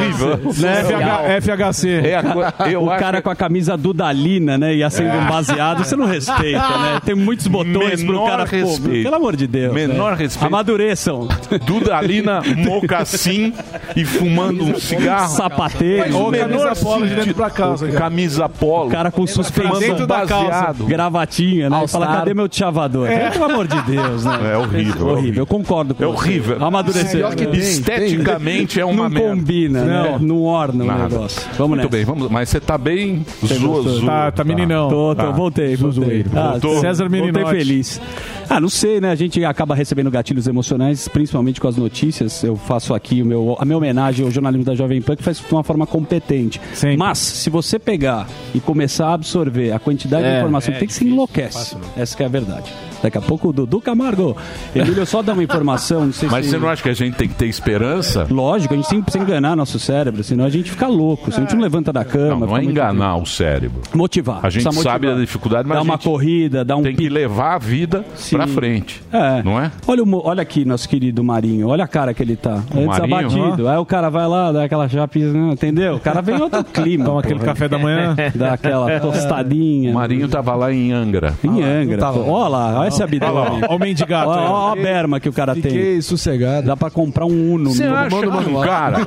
[0.59, 1.41] Né?
[1.41, 1.89] FHC.
[1.89, 4.75] É eu o acho cara com a camisa dudalina, né?
[4.75, 7.01] E acende um baseado, você não respeita, né?
[7.05, 8.47] Tem muitos botões pro Menor cara.
[8.47, 9.03] Pô, respeito.
[9.05, 9.73] pelo amor de Deus.
[9.75, 10.19] Menor né?
[10.19, 10.47] respeito.
[10.47, 11.29] Amadureçam.
[11.67, 13.53] Dudalina, mocassim
[13.97, 15.29] e fumando um cigarro.
[15.35, 16.17] Sapateiro.
[16.17, 17.89] Ou Menor camisa polo de dentro pra casa.
[17.93, 18.89] Camisa polo.
[18.89, 20.02] O cara com suspensão.
[20.07, 20.85] Fumando da calça.
[20.85, 21.85] Gravatinha, né?
[21.85, 23.09] E fala, cadê meu chavador?
[23.09, 23.31] É.
[23.31, 24.53] Pelo amor de Deus, né?
[24.53, 25.07] É horrível.
[25.09, 26.13] Horrível, eu concordo com É você.
[26.17, 26.65] horrível.
[26.65, 27.21] Amadureceu.
[27.21, 29.29] Pior que tem, Esteticamente é uma Não merda.
[29.37, 30.19] combina, né?
[30.21, 31.09] Não orna o Nada.
[31.09, 31.41] negócio.
[31.59, 31.89] Vamos Muito nessa.
[31.89, 32.31] bem, vamos.
[32.31, 33.83] Mas você tá bem Você gostou?
[34.01, 34.07] zoa.
[34.07, 34.89] Tá- tá meninão.
[34.89, 36.25] Tô, tô, voltei, voltei.
[36.35, 36.59] Ah.
[36.81, 38.01] César Voltei feliz.
[38.49, 39.11] Ah, não sei, né?
[39.11, 42.43] A gente acaba recebendo gatilhos emocionais, principalmente com as notícias.
[42.43, 45.39] Eu faço aqui o meu, a minha homenagem ao jornalismo da Jovem Pan, que faz
[45.39, 46.61] de uma forma competente.
[46.99, 50.79] Mas, se você pegar e começar a absorver a quantidade de É, informação é que
[50.81, 51.77] tem, que se enlouquece.
[51.97, 52.73] Essa que é a verdade.
[53.03, 54.37] Daqui a pouco o Dudu Camargo.
[54.75, 56.53] Emílio, só dá uma informação, não sei Mas se...
[56.53, 58.27] você não acha que a gente tem que ter esperança?
[58.31, 61.31] Lógico, a gente sempre precisa enganar nosso cérebro, senão a gente fica louco.
[61.33, 62.41] Se a gente não levanta da cama...
[62.41, 63.81] Não, não é enganar o cérebro.
[63.95, 64.41] Motivar.
[64.43, 65.15] A gente precisa sabe motivar.
[65.17, 68.47] da dificuldade, mas Dá a uma corrida, dá um tem que levar a vida pra
[68.47, 69.03] frente.
[69.13, 69.43] É.
[69.43, 69.71] Não é?
[69.87, 71.69] Olha, o olha aqui, nosso querido Marinho.
[71.69, 72.63] Olha a cara que ele tá.
[72.75, 73.45] O Antes Marinho?
[73.45, 73.69] abatido.
[73.69, 75.97] Aí o cara vai lá, dá aquela chapinha, entendeu?
[75.97, 77.05] O cara vem em outro clima.
[77.05, 78.15] Toma aquele café da manhã.
[78.35, 79.91] Dá aquela tostadinha.
[79.91, 81.35] O Marinho tava lá em Angra.
[81.43, 82.13] Em Angra.
[82.13, 82.31] pô.
[82.31, 83.35] Olha lá, olha esse abdômen.
[83.37, 83.73] Olha lá, ó.
[83.73, 85.63] Ó o mendigato Olha olha a berma que o cara tem.
[85.63, 86.67] Fiquei sossegado.
[86.67, 87.71] Dá pra comprar um Uno.
[87.71, 88.99] Você acha um cara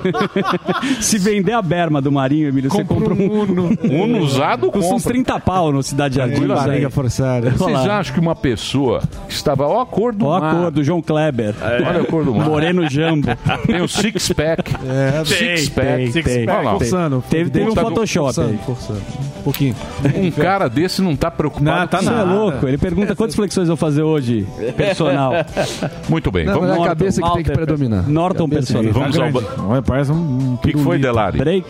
[1.02, 3.70] Se vender a berma do Marinho, Emílio, você compra um Uno.
[3.84, 5.14] Uno usado, Custa uns compra.
[5.14, 6.48] 30 pau no Cidade Jardim.
[6.48, 7.50] Barriga forçada.
[7.52, 10.72] Vocês acham que uma pessoa que estava ó a cor do Olha a mar, cor
[10.72, 11.56] do João Kleber.
[11.62, 12.48] Olha a cor do mar.
[12.48, 13.28] Moreno Jambo.
[13.66, 16.50] tem o six pack, É, six pack, tem, tem.
[16.50, 16.78] Olha lá, ó.
[16.80, 17.24] forçando.
[17.30, 18.60] Teve, teve um Photoshop forçando, aí.
[18.66, 19.02] forçando.
[19.40, 19.76] Um pouquinho.
[20.16, 21.80] um cara desse não tá preocupado.
[21.80, 22.34] Não, tá com Você é nada.
[22.34, 22.68] louco?
[22.68, 24.48] Ele pergunta quantas flexões eu vou fazer hoje?
[24.76, 25.34] Personal.
[26.10, 28.10] Muito bem, Não, vamos mas é a Norton, cabeça que tem que predominar.
[28.10, 28.94] Norton personal.
[28.94, 29.32] Vamos ao.
[29.32, 29.48] Grande.
[29.68, 31.38] Olha, parece um, O que, que foi, Delari?
[31.38, 31.68] Break.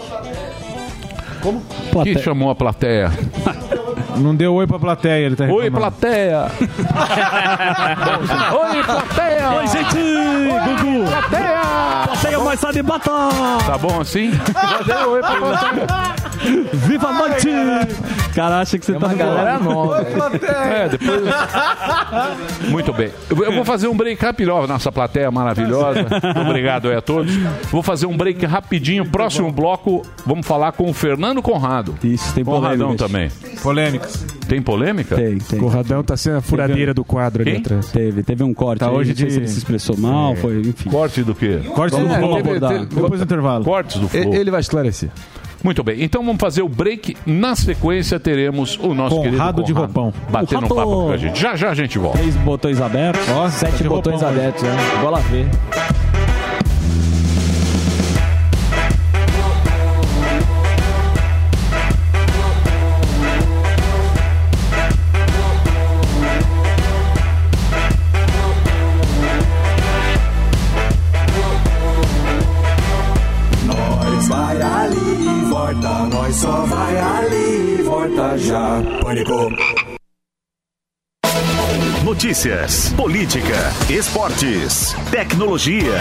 [1.41, 1.61] Como?
[1.91, 2.15] Plateia.
[2.15, 3.11] Que chamou a plateia?
[4.17, 5.78] Não deu oi pra plateia, ele tá Oi, reclamando.
[5.78, 6.47] plateia!
[8.51, 9.51] Oi, plateia!
[9.58, 9.97] Oi, gente!
[10.65, 11.06] Gugu!
[11.10, 11.62] Plateia!
[12.06, 13.12] Plateia mais de bata!
[13.65, 14.32] Tá bom assim?
[14.32, 15.88] Já deu oi pra plateia.
[16.73, 17.49] Viva a noite!
[18.36, 20.01] Cara, acha que você tá Galera nova.
[20.01, 21.21] É, depois.
[22.69, 23.10] Muito bem.
[23.30, 26.06] Eu vou fazer um break rápido, ó, nossa plateia maravilhosa.
[26.45, 27.34] Obrigado aí a todos.
[27.71, 29.06] Vou fazer um break rapidinho.
[29.06, 31.95] Próximo bloco, vamos falar com o Fernando Conrado.
[32.04, 33.06] Isso, tem Conradão polêmica.
[33.06, 33.30] também.
[33.63, 34.04] Polêmicas.
[34.47, 35.15] Tem polêmica?
[35.15, 35.59] Tem, tem.
[35.59, 37.61] Corradão tá sendo a furadeira do quadro ali Quem?
[37.61, 37.87] atrás.
[37.91, 38.79] Teve, teve um corte.
[38.79, 40.89] Tá hoje não sei de- se ele se expressou mal, foi, enfim.
[40.89, 41.59] Corte do quê?
[41.73, 42.41] Corte do flow.
[42.41, 43.63] Depois do intervalo.
[43.65, 44.33] Cortes do flow.
[44.33, 45.09] Ele vai esclarecer.
[45.63, 47.17] Muito bem, então vamos fazer o break.
[47.25, 50.13] Na sequência teremos o nosso querido Conrado de Conrado roupão.
[50.29, 50.89] batendo um Conrado.
[50.89, 51.39] papo com a gente.
[51.41, 52.19] Já já a gente volta.
[52.19, 53.27] Três botões abertos.
[53.29, 54.77] Ó, Sete botões roupão, abertos, né?
[55.01, 55.47] Bola ver.
[78.45, 78.81] Já.
[79.01, 79.49] Pânico.
[82.03, 85.95] Notícias, política, esportes, tecnologia,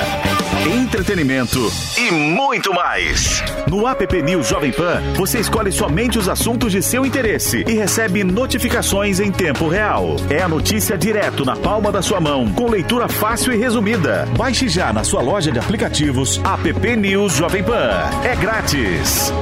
[0.66, 1.59] entretenimento
[1.96, 3.42] e muito mais.
[3.66, 8.22] No app News Jovem Pan, você escolhe somente os assuntos de seu interesse e recebe
[8.22, 10.16] notificações em tempo real.
[10.28, 14.28] É a notícia direto na palma da sua mão, com leitura fácil e resumida.
[14.37, 18.11] Baixe já na sua loja de aplicativos app News Jovem Pan.
[18.22, 19.33] É grátis.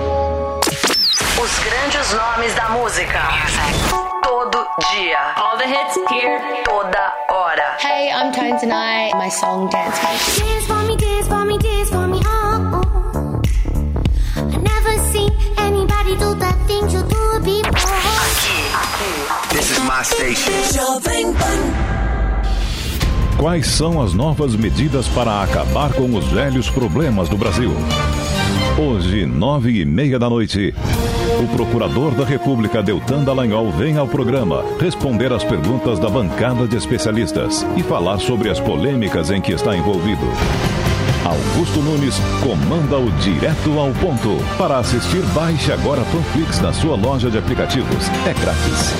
[2.12, 3.20] Os nomes da música.
[4.22, 5.18] Todo dia.
[5.34, 6.38] All the hits here.
[6.62, 7.78] Toda hora.
[7.80, 9.14] Hey, I'm Tone Tonight.
[9.14, 10.46] My song Dance Motion.
[10.46, 12.82] Dance for me, dance for me, dance for me, oh.
[12.84, 13.40] oh.
[14.36, 17.72] I never seen anybody do the things you do before.
[19.48, 20.52] This is my station.
[20.70, 21.62] Jovem Pan.
[23.38, 27.72] Quais são as novas medidas para acabar com os velhos problemas do Brasil?
[28.78, 30.74] Hoje, nove e meia da noite,
[31.40, 36.76] o Procurador da República Deltan Dallagnol vem ao programa responder às perguntas da bancada de
[36.76, 40.26] especialistas e falar sobre as polêmicas em que está envolvido.
[41.24, 44.36] Augusto Nunes comanda o Direto ao Ponto.
[44.58, 48.08] Para assistir, baixe agora Panflix na sua loja de aplicativos.
[48.26, 48.92] É grátis.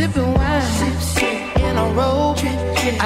[0.00, 1.58] sipping wine sip, sip.
[1.66, 2.38] in a robe.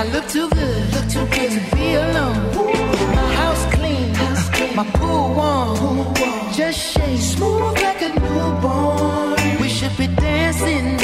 [0.00, 2.38] I look too good, look too good to be alone.
[2.58, 3.16] Ooh.
[3.18, 4.76] My house clean, house clean.
[4.76, 5.76] my pool warm.
[5.78, 9.60] pool warm, just shake smooth like a newborn.
[9.60, 11.03] We should be dancing.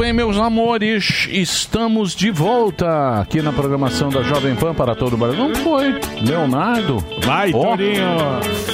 [0.00, 5.16] bem, meus amores, estamos de volta aqui na programação da Jovem Pan para todo o
[5.18, 5.46] Brasil.
[5.46, 7.04] Não foi, Leonardo?
[7.22, 8.06] Vai, Torinho.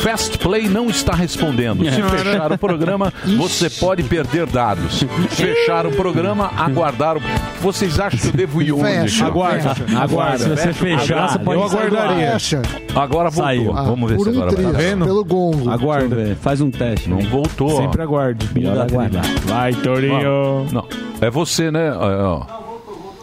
[0.05, 1.85] Fast Play não está respondendo.
[1.85, 5.05] Se fechar o programa, você pode perder dados.
[5.31, 7.20] Fechar o programa, aguardar o...
[7.61, 8.85] Vocês acham que eu devo ir onde?
[8.85, 9.99] Fecha, Aguarda, fecha.
[9.99, 10.39] aguarda.
[10.39, 12.33] Se você fechar, você pode Eu aguardaria.
[12.35, 12.62] Fecha.
[12.95, 13.45] Agora voltou.
[13.45, 13.72] Saiu.
[13.72, 14.79] Vamos ver se um agora vai dar.
[14.79, 15.05] vendo?
[15.05, 15.70] pelo gongo.
[15.70, 16.39] Aguarda.
[16.41, 17.11] Faz um teste.
[17.11, 17.83] Não voltou.
[17.83, 18.49] Sempre aguarde.
[18.55, 19.24] Melhor aguardar.
[19.45, 20.66] Vai, Torinho.
[20.70, 20.87] Não,
[21.20, 21.92] é você, né?
[21.92, 22.42] Ó.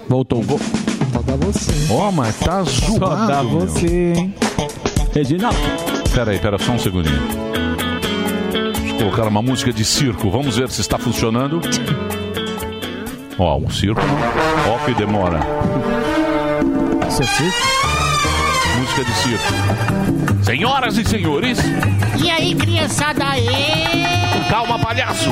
[0.07, 0.43] Voltou.
[0.43, 1.93] Só dá você.
[1.93, 2.99] Ó, mas tá zoado.
[2.99, 3.59] Só dá meu.
[3.61, 4.35] você, hein?
[5.13, 5.57] Reginaldo.
[6.13, 7.21] Pera aí, pera só um segundinho.
[8.73, 10.29] Deixa eu colocar uma música de circo.
[10.29, 11.59] Vamos ver se está funcionando.
[13.37, 14.01] Ó, um circo.
[14.69, 15.39] Ó que demora.
[17.07, 17.57] Isso é circo?
[18.79, 20.43] Música de circo.
[20.43, 21.59] Senhoras e senhores,
[22.21, 23.47] E aí, criançada, aí?
[24.49, 25.31] Calma, palhaço.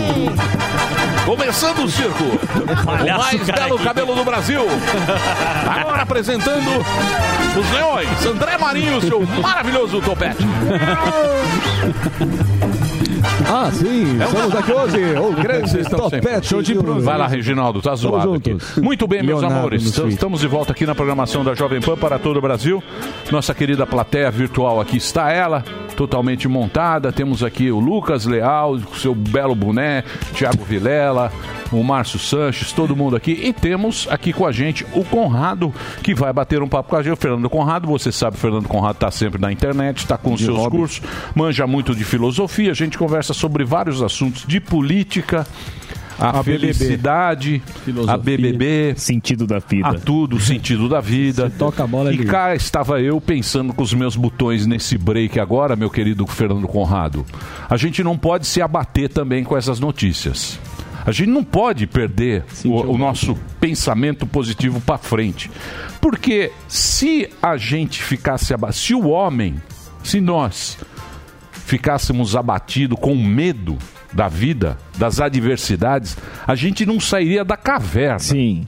[1.26, 2.24] Começando o circo.
[2.24, 4.64] o Palhaço, mais cara, belo cabelo do Brasil.
[5.70, 6.86] Agora apresentando
[7.57, 8.26] os leões.
[8.26, 10.43] André Marinho, seu maravilhoso topete.
[13.54, 14.97] Ah, sim, É estamos aqui hoje.
[15.20, 16.47] O grande Vocês estão sempre- topete.
[16.47, 17.06] Show de improviso.
[17.06, 18.56] Vai lá, Reginaldo, tá zoado aqui.
[18.82, 19.84] Muito bem, meus Leonardo amores.
[19.97, 22.82] estamos de volta aqui na programação da Jovem Pan para todo o Brasil.
[23.32, 25.64] Nossa querida plateia virtual aqui está ela,
[25.95, 27.12] totalmente montada.
[27.12, 31.32] Temos aqui o Lucas Leal, com seu belo boné, Thiago Vilela,
[31.72, 33.32] o Márcio Sanches, todo mundo aqui.
[33.43, 35.74] E temos aqui com a gente o Conrado,
[36.04, 37.14] que vai bater um papo com a gente.
[37.14, 40.41] O Fernando Conrado, você sabe, o Fernando Conrado está sempre na internet, está com os
[40.41, 40.78] seus hobby.
[40.78, 41.02] cursos,
[41.36, 42.72] manja muito de filosofia.
[42.72, 45.46] A gente conversa sobre vários assuntos de política
[46.20, 46.74] a, A BBB.
[46.74, 47.64] felicidade,
[48.08, 51.50] a BBB, sentido da vida, a tudo, o sentido da vida.
[51.58, 52.26] toca a bola e ali.
[52.26, 57.26] cá estava eu pensando com os meus botões nesse break agora, meu querido Fernando Conrado.
[57.68, 60.60] A gente não pode se abater também com essas notícias.
[61.04, 65.50] A gente não pode perder o, o nosso pensamento positivo para frente.
[66.00, 69.56] Porque se a gente ficasse abatido, se o homem,
[70.04, 70.78] se nós
[71.72, 73.78] ficássemos abatidos com medo
[74.12, 78.20] da vida, das adversidades, a gente não sairia da caverna.
[78.20, 78.66] Sim.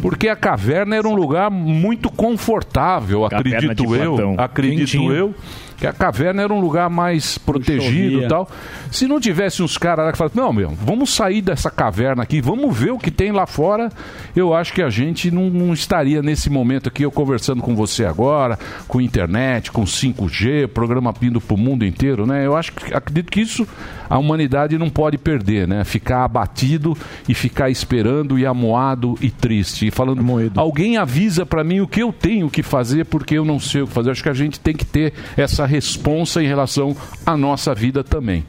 [0.00, 4.34] Porque a caverna era um lugar muito confortável, Caverna acredito eu.
[4.38, 5.12] Acredito Quentinho.
[5.12, 5.34] eu.
[5.78, 8.50] Que a caverna era um lugar mais protegido e tal.
[8.90, 12.40] Se não tivesse uns caras lá que falassem, não, meu, vamos sair dessa caverna aqui,
[12.40, 13.88] vamos ver o que tem lá fora,
[14.34, 18.04] eu acho que a gente não, não estaria nesse momento aqui, eu conversando com você
[18.04, 22.44] agora, com internet, com 5G, programa pindo pro mundo inteiro, né?
[22.44, 23.66] Eu acho que acredito que isso
[24.08, 25.84] a humanidade não pode perder, né?
[25.84, 26.96] Ficar abatido
[27.28, 29.86] e ficar esperando e amoado e triste.
[29.86, 30.24] E falando,
[30.56, 33.86] alguém avisa pra mim o que eu tenho que fazer porque eu não sei o
[33.86, 34.10] que fazer.
[34.10, 38.44] Acho que a gente tem que ter essa responsa em relação à nossa vida também.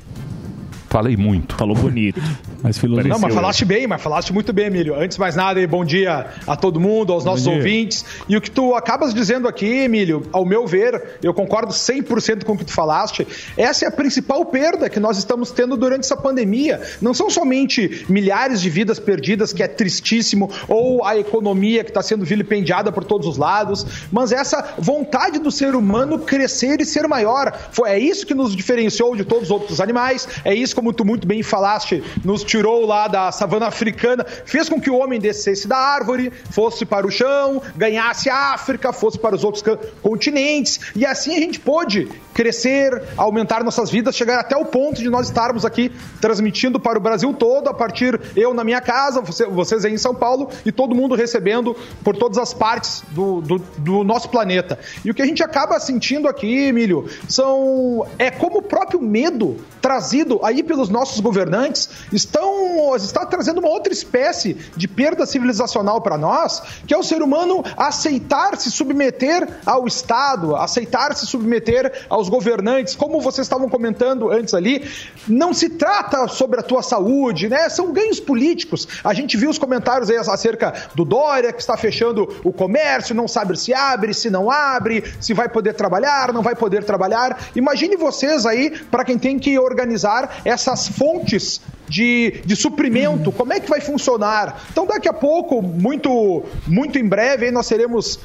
[0.90, 1.56] Falei muito.
[1.56, 2.20] Falou bonito.
[2.62, 4.94] Mas Não, mas falaste bem, mas falaste muito bem, Emílio.
[4.94, 7.54] Antes de mais nada, bom dia a todo mundo, aos nossos dia.
[7.54, 8.04] ouvintes.
[8.28, 12.54] E o que tu acabas dizendo aqui, Emílio, ao meu ver, eu concordo 100% com
[12.54, 13.26] o que tu falaste,
[13.56, 16.82] essa é a principal perda que nós estamos tendo durante essa pandemia.
[17.02, 22.02] Não são somente milhares de vidas perdidas, que é tristíssimo, ou a economia que está
[22.02, 27.08] sendo vilipendiada por todos os lados, mas essa vontade do ser humano crescer e ser
[27.08, 27.58] maior.
[27.72, 31.04] Foi, é isso que nos diferenciou de todos os outros animais, é isso, como tu
[31.04, 35.68] muito bem falaste, nos tirou lá da savana africana, fez com que o homem descesse
[35.68, 39.62] da árvore, fosse para o chão, ganhasse a África, fosse para os outros
[40.02, 45.10] continentes, e assim a gente pôde crescer, aumentar nossas vidas, chegar até o ponto de
[45.10, 49.46] nós estarmos aqui transmitindo para o Brasil todo, a partir eu na minha casa, você-
[49.48, 51.76] vocês aí em São Paulo, e todo mundo recebendo
[52.06, 54.80] por todas as partes do, do, do nosso planeta.
[55.04, 59.58] E o que a gente acaba sentindo aqui, Emílio, são é como o próprio medo
[59.82, 66.16] trazido aí pelos nossos governantes estão está trazendo uma outra espécie de perda civilizacional para
[66.16, 72.30] nós, que é o ser humano aceitar se submeter ao Estado, aceitar se submeter aos
[72.30, 74.88] governantes, como vocês estavam comentando antes ali,
[75.28, 77.68] não se trata sobre a tua saúde, né?
[77.70, 78.88] São ganhos políticos.
[79.04, 83.28] A gente viu os comentários aí acerca do Dória, que está fechando o comércio, não
[83.28, 87.42] sabe se abre, se não abre, se vai poder trabalhar, não vai poder trabalhar.
[87.56, 93.60] Imagine vocês aí, para quem tem que organizar essas fontes de, de suprimento, como é
[93.60, 94.66] que vai funcionar?
[94.72, 98.20] Então, daqui a pouco, muito, muito em breve, nós seremos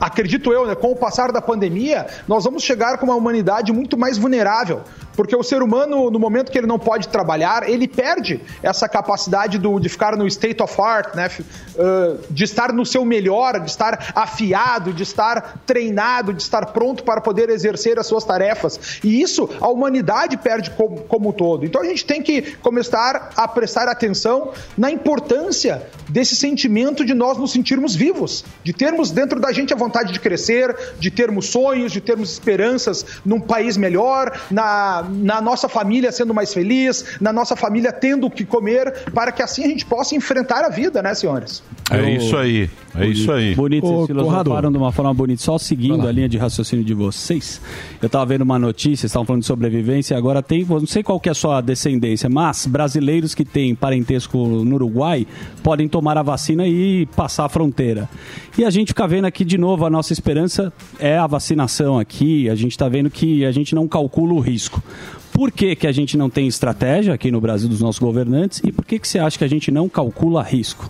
[0.00, 3.96] acredito eu, né, com o passar da pandemia, nós vamos chegar com uma humanidade muito
[3.96, 4.82] mais vulnerável.
[5.16, 9.58] Porque o ser humano, no momento que ele não pode trabalhar, ele perde essa capacidade
[9.58, 11.30] do, de ficar no state of art, né?
[11.76, 17.04] uh, de estar no seu melhor, de estar afiado, de estar treinado, de estar pronto
[17.04, 19.00] para poder exercer as suas tarefas.
[19.04, 21.64] E isso a humanidade perde como, como um todo.
[21.64, 27.38] Então a gente tem que começar a prestar atenção na importância desse sentimento de nós
[27.38, 31.92] nos sentirmos vivos, de termos dentro da gente a vontade de crescer, de termos sonhos,
[31.92, 37.54] de termos esperanças num país melhor, na, na nossa família sendo mais feliz, na nossa
[37.54, 41.14] família tendo o que comer, para que assim a gente possa enfrentar a vida, né,
[41.14, 41.62] senhores?
[41.90, 43.54] É isso aí, é isso aí.
[43.54, 45.42] Bonito, Ô, vocês filosofaram de uma forma bonita.
[45.42, 47.60] Só seguindo a linha de raciocínio de vocês,
[48.00, 51.18] eu estava vendo uma notícia, vocês estavam falando de sobrevivência, agora tem, não sei qual
[51.18, 55.26] que é a sua descendência, mas brasileiros que têm parentesco no Uruguai
[55.62, 58.08] podem tomar a vacina e passar a fronteira.
[58.56, 62.48] E a gente fica vendo aqui de novo, a nossa esperança é a vacinação aqui,
[62.48, 64.82] a gente está vendo que a gente não calcula o risco.
[65.32, 68.70] Por que, que a gente não tem estratégia aqui no Brasil dos nossos governantes e
[68.70, 70.88] por que, que você acha que a gente não calcula risco?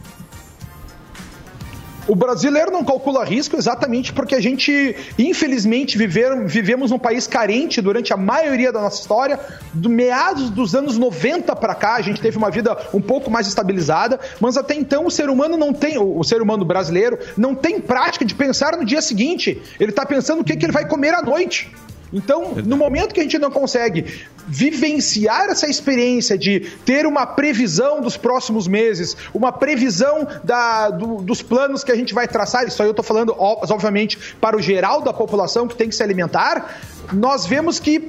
[2.06, 7.80] O brasileiro não calcula risco exatamente porque a gente, infelizmente, viver, vivemos num país carente
[7.80, 9.40] durante a maioria da nossa história.
[9.72, 13.46] Do meados dos anos 90 para cá, a gente teve uma vida um pouco mais
[13.46, 17.80] estabilizada, mas até então o ser humano não tem, o ser humano brasileiro não tem
[17.80, 19.62] prática de pensar no dia seguinte.
[19.80, 21.72] Ele está pensando o que, que ele vai comer à noite.
[22.12, 24.04] Então, no momento que a gente não consegue
[24.46, 31.42] vivenciar essa experiência de ter uma previsão dos próximos meses, uma previsão da- do- dos
[31.42, 35.00] planos que a gente vai traçar, isso aí eu estou falando, obviamente, para o geral
[35.00, 36.78] da população que tem que se alimentar,
[37.12, 38.08] nós vemos que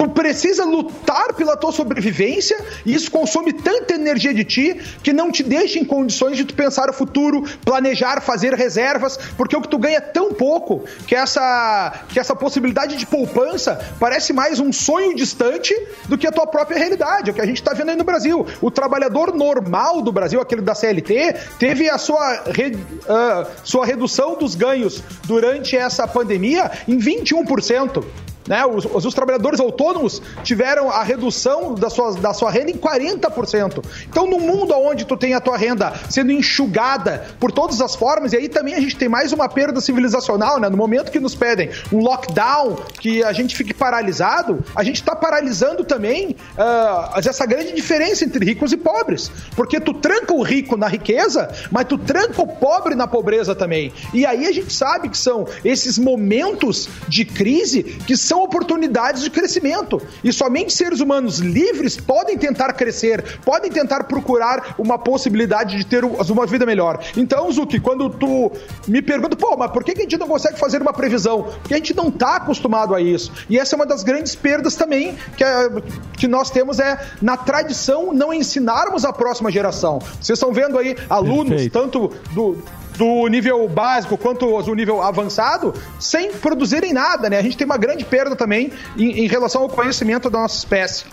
[0.00, 5.30] Tu precisa lutar pela tua sobrevivência e isso consome tanta energia de ti que não
[5.30, 9.68] te deixa em condições de tu pensar o futuro, planejar, fazer reservas, porque o que
[9.68, 14.72] tu ganha é tão pouco que essa, que essa possibilidade de poupança parece mais um
[14.72, 15.74] sonho distante
[16.08, 18.04] do que a tua própria realidade, é o que a gente está vendo aí no
[18.04, 18.46] Brasil.
[18.62, 24.34] O trabalhador normal do Brasil, aquele da CLT, teve a sua, re, uh, sua redução
[24.34, 28.02] dos ganhos durante essa pandemia em 21%.
[28.46, 28.64] Né?
[28.64, 33.84] Os, os, trabalhadores autônomos tiveram a redução da sua, da sua renda em 40%.
[34.08, 38.32] Então, no mundo onde tu tem a tua renda sendo enxugada por todas as formas,
[38.32, 40.68] e aí também a gente tem mais uma perda civilizacional, né?
[40.68, 45.14] No momento que nos pedem um lockdown, que a gente fique paralisado, a gente está
[45.14, 49.30] paralisando também uh, essa grande diferença entre ricos e pobres.
[49.54, 53.92] Porque tu tranca o rico na riqueza, mas tu tranca o pobre na pobreza também.
[54.14, 59.30] E aí a gente sabe que são esses momentos de crise que são oportunidades de
[59.30, 60.00] crescimento.
[60.22, 66.04] E somente seres humanos livres podem tentar crescer, podem tentar procurar uma possibilidade de ter
[66.04, 67.02] uma vida melhor.
[67.16, 68.52] Então, Zuki, quando tu
[68.86, 71.42] me pergunta, pô, mas por que a gente não consegue fazer uma previsão?
[71.42, 73.32] Porque a gente não está acostumado a isso.
[73.48, 75.68] E essa é uma das grandes perdas também que, é,
[76.16, 79.98] que nós temos é na tradição não ensinarmos a próxima geração.
[80.20, 81.72] Vocês estão vendo aí alunos, Perfeito.
[81.72, 82.56] tanto do,
[82.96, 87.38] do nível básico quanto do nível avançado, sem produzirem nada, né?
[87.38, 91.04] A gente tem uma grande perda também em, em relação ao conhecimento da nossa espécie.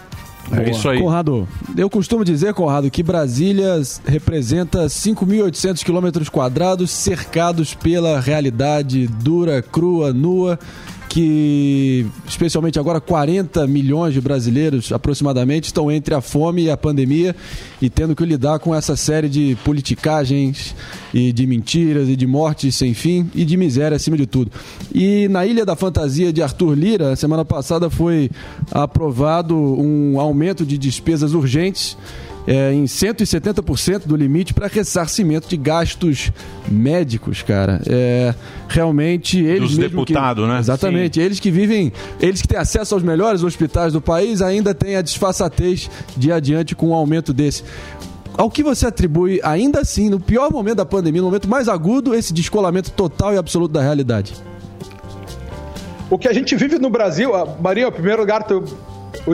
[0.51, 0.99] É isso aí.
[0.99, 9.61] Conrado, eu costumo dizer, Conrado, que Brasília representa 5.800 quilômetros quadrados cercados pela realidade dura,
[9.61, 10.57] crua, nua
[11.09, 17.35] que, especialmente agora, 40 milhões de brasileiros aproximadamente estão entre a fome e a pandemia
[17.81, 20.75] e tendo que lidar com essa série de politicagens
[21.13, 24.51] e de mentiras e de mortes sem fim e de miséria acima de tudo.
[24.93, 28.29] E na Ilha da Fantasia de Arthur Lira, semana passada foi
[28.71, 31.97] aprovado um aumento de despesas urgentes
[32.47, 36.31] é, em 170% do limite para ressarcimento de gastos
[36.67, 37.81] médicos, cara.
[37.85, 38.33] É,
[38.69, 39.71] realmente eles.
[39.71, 40.57] Dos deputados, né?
[40.57, 41.19] Exatamente.
[41.19, 41.25] Sim.
[41.25, 41.91] Eles que vivem,
[42.21, 46.73] eles que têm acesso aos melhores hospitais do país ainda têm a disfarçatez de adiante
[46.73, 47.63] com um aumento desse.
[48.37, 52.13] Ao que você atribui, ainda assim, no pior momento da pandemia, no momento mais agudo,
[52.13, 54.33] esse descolamento total e absoluto da realidade?
[56.09, 58.63] O que a gente vive no Brasil, Marinho, em primeiro lugar, tu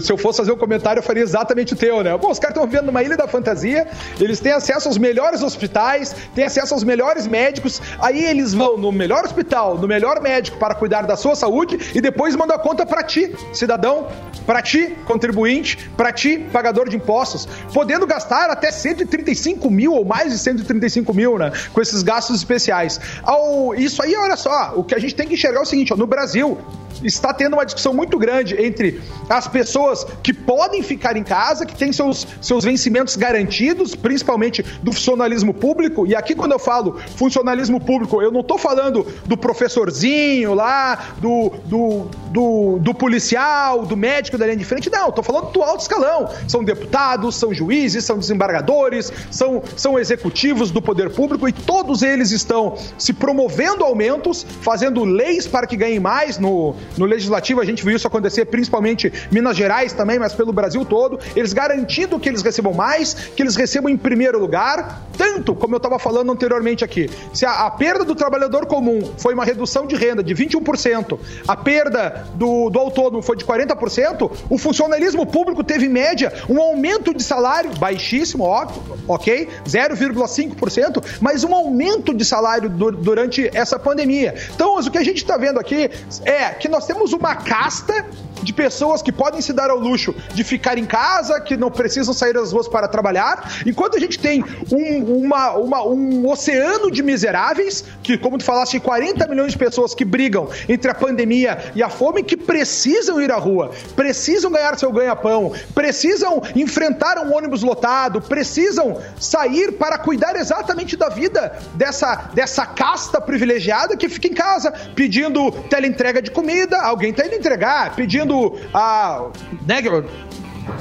[0.02, 2.18] se eu fosse fazer um comentário, eu faria exatamente o teu, né?
[2.18, 3.88] Bom, os caras estão vivendo numa ilha da fantasia,
[4.20, 8.92] eles têm acesso aos melhores hospitais, têm acesso aos melhores médicos, aí eles vão no
[8.92, 12.86] melhor hospital, no melhor médico para cuidar da sua saúde e depois mandam a conta
[12.86, 14.08] para ti, cidadão,
[14.46, 20.32] para ti, contribuinte, para ti, pagador de impostos, podendo gastar até 135 mil ou mais
[20.32, 21.52] de 135 mil, né?
[21.74, 23.00] Com esses gastos especiais.
[23.24, 25.94] Ao, isso aí, olha só, o que a gente tem que enxergar é o seguinte:
[25.94, 26.58] ó, no Brasil,
[27.04, 31.76] está tendo uma discussão muito grande entre as pessoas que podem ficar em casa, que
[31.76, 36.06] têm seus, seus vencimentos garantidos, principalmente do funcionalismo público.
[36.08, 41.52] E aqui, quando eu falo funcionalismo público, eu não estou falando do professorzinho lá, do,
[41.66, 45.82] do, do, do, policial, do médico da linha de frente, não, estou falando do alto
[45.82, 46.30] escalão.
[46.48, 52.32] São deputados, são juízes, são desembargadores, são, são executivos do poder público e todos eles
[52.32, 57.84] estão se promovendo aumentos, fazendo leis para que ganhem mais no, no legislativo a gente
[57.84, 61.20] viu isso acontecer, principalmente Minas Gerais também, mas pelo Brasil todo.
[61.36, 65.78] Eles garantindo que eles recebam mais, que eles recebam em primeiro lugar, tanto como eu
[65.78, 67.10] estava falando anteriormente aqui.
[67.34, 71.18] Se a, a, perda do trabalhador comum foi uma redução de renda de 21%,
[71.48, 76.62] a perda do, do autônomo foi de 40%, o funcionalismo público teve em média um
[76.62, 78.68] aumento de salário baixíssimo, ó,
[79.08, 84.36] ok, 0,5%, mas um aumento de salário do, durante essa pandemia.
[84.54, 85.90] Então, o que a gente está vendo aqui
[86.26, 88.06] é que nós nós temos uma casta
[88.44, 92.14] de pessoas que podem se dar ao luxo de ficar em casa, que não precisam
[92.14, 97.02] sair das ruas para trabalhar, enquanto a gente tem um, uma, uma, um oceano de
[97.02, 101.82] miseráveis, que, como tu falaste, 40 milhões de pessoas que brigam entre a pandemia e
[101.82, 107.64] a fome, que precisam ir à rua, precisam ganhar seu ganha-pão, precisam enfrentar um ônibus
[107.64, 114.34] lotado, precisam sair para cuidar exatamente da vida dessa, dessa casta privilegiada que fica em
[114.34, 118.33] casa pedindo teleentrega de comida, alguém está indo entregar, pedindo
[118.74, 119.30] a.
[119.66, 119.82] Né,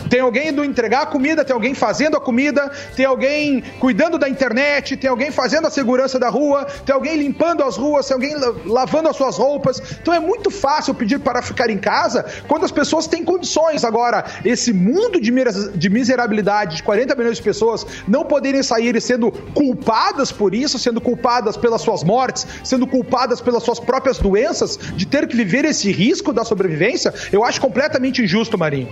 [0.08, 4.28] Tem alguém indo entregar a comida, tem alguém fazendo a comida, tem alguém cuidando da
[4.28, 8.34] internet, tem alguém fazendo a segurança da rua, tem alguém limpando as ruas, tem alguém
[8.36, 9.80] la- lavando as suas roupas.
[10.00, 13.84] Então é muito fácil pedir para ficar em casa quando as pessoas têm condições.
[13.84, 15.32] Agora, esse mundo de,
[15.74, 20.78] de miserabilidade de 40 milhões de pessoas não poderem sair e sendo culpadas por isso,
[20.78, 25.64] sendo culpadas pelas suas mortes, sendo culpadas pelas suas próprias doenças, de ter que viver
[25.64, 28.88] esse risco da sobrevivência, eu acho completamente injusto, Marinho.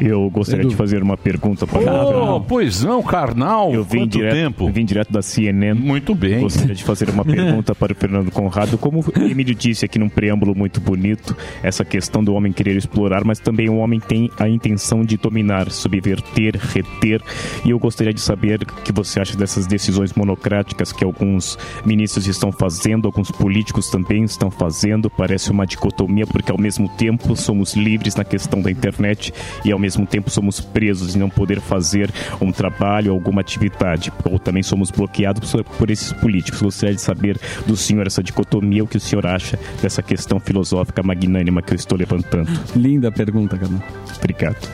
[0.00, 3.72] Eu gostaria de fazer uma pergunta para Oh, pois não, carnal.
[3.72, 4.70] Eu vim direto, tempo?
[4.70, 5.78] vim direto da CNN.
[5.78, 6.40] Muito bem.
[6.40, 8.78] Gostaria de fazer uma pergunta para o Fernando Conrado.
[8.78, 13.24] Como o Emílio disse aqui num preâmbulo muito bonito, essa questão do homem querer explorar,
[13.24, 17.20] mas também o homem tem a intenção de dominar, subverter, reter.
[17.64, 22.26] E eu gostaria de saber o que você acha dessas decisões monocráticas que alguns ministros
[22.26, 25.10] estão fazendo, alguns políticos também estão fazendo.
[25.10, 29.32] Parece uma dicotomia, porque ao mesmo tempo somos livres na questão da internet
[29.64, 32.10] e ao mesmo tempo somos presos em não poder fazer
[32.40, 34.12] um trabalho, alguma atividade.
[34.30, 36.60] Ou também somos bloqueados por, esses políticos.
[36.60, 41.02] Gostaria de saber do senhor essa dicotomia, o que o senhor acha dessa questão filosófica
[41.02, 42.50] magnânima que eu estou levantando.
[42.74, 43.72] Linda pergunta, cara.
[44.16, 44.68] Obrigado.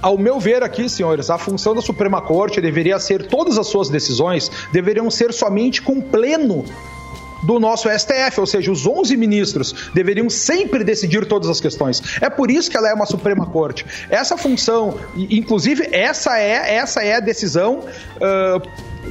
[0.00, 3.88] Ao meu ver aqui, senhores, a função da Suprema Corte deveria ser, todas as suas
[3.88, 6.64] decisões deveriam ser somente com pleno
[7.42, 12.02] do nosso STF, ou seja, os 11 ministros deveriam sempre decidir todas as questões.
[12.20, 13.84] É por isso que ela é uma Suprema Corte.
[14.08, 17.84] Essa função, inclusive, essa é, essa é a decisão
[18.20, 18.60] ah,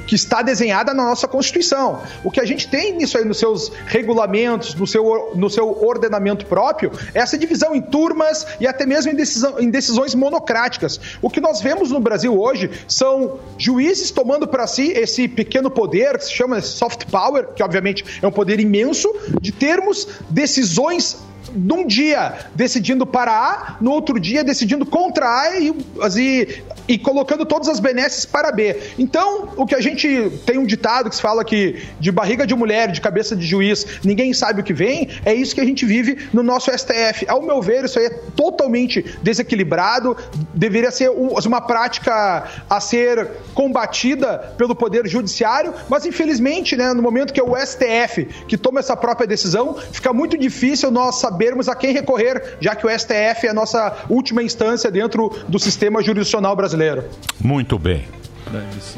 [0.08, 2.02] que está desenhada na nossa Constituição.
[2.24, 6.46] O que a gente tem nisso aí nos seus regulamentos, no seu, no seu ordenamento
[6.46, 11.00] próprio, é essa divisão em turmas e até mesmo em, decisão, em decisões monocráticas.
[11.22, 16.18] O que nós vemos no Brasil hoje são juízes tomando para si esse pequeno poder,
[16.18, 21.18] que se chama soft power, que obviamente é um poder imenso, de termos decisões
[21.54, 25.74] num dia decidindo para A, no outro dia decidindo contra A e,
[26.18, 28.78] e, e colocando todas as benesses para B.
[28.98, 32.56] Então, o que a gente tem um ditado que se fala que de barriga de
[32.56, 35.86] mulher, de cabeça de juiz, ninguém sabe o que vem, é isso que a gente
[35.86, 37.26] vive no nosso STF.
[37.28, 40.16] Ao meu ver, isso aí é totalmente desequilibrado,
[40.54, 47.02] deveria ser um- uma prática a ser combatida pelo Poder Judiciário, mas infelizmente, né, no
[47.02, 51.31] momento que é o STF que toma essa própria decisão, fica muito difícil nós sabermos
[51.70, 56.02] a quem recorrer, já que o STF é a nossa última instância dentro do sistema
[56.02, 57.04] jurisdicional brasileiro.
[57.40, 58.06] Muito bem.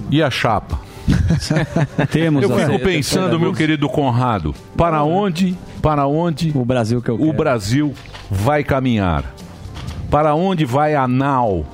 [0.09, 0.79] E a chapa?
[2.11, 7.09] Temos Eu a- fico pensando, meu querido Conrado, para onde, para onde o Brasil que
[7.09, 7.93] eu o Brasil
[8.31, 9.23] vai caminhar?
[10.09, 11.65] Para onde vai a nau?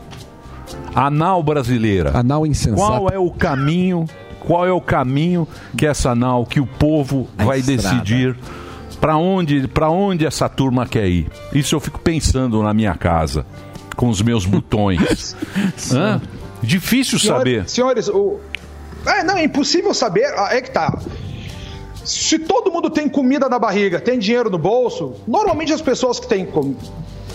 [0.96, 2.12] A nau brasileira.
[2.18, 2.82] A nau insensata.
[2.82, 4.06] Qual é o caminho?
[4.40, 5.48] Qual é o caminho
[5.78, 7.82] que essa nau, que o povo vai estrada.
[7.98, 8.36] decidir?
[9.00, 11.28] Para onde, para onde essa turma quer ir?
[11.54, 13.46] Isso eu fico pensando na minha casa,
[13.96, 15.36] com os meus botões.
[15.94, 16.22] Hã?
[16.62, 17.70] Difícil Senhor- saber.
[17.70, 18.40] Senhores, o.
[19.06, 20.26] É, não, é impossível saber.
[20.38, 21.00] Ah, É que tá.
[22.04, 26.28] Se todo mundo tem comida na barriga, tem dinheiro no bolso, normalmente as pessoas que
[26.28, 26.76] têm com-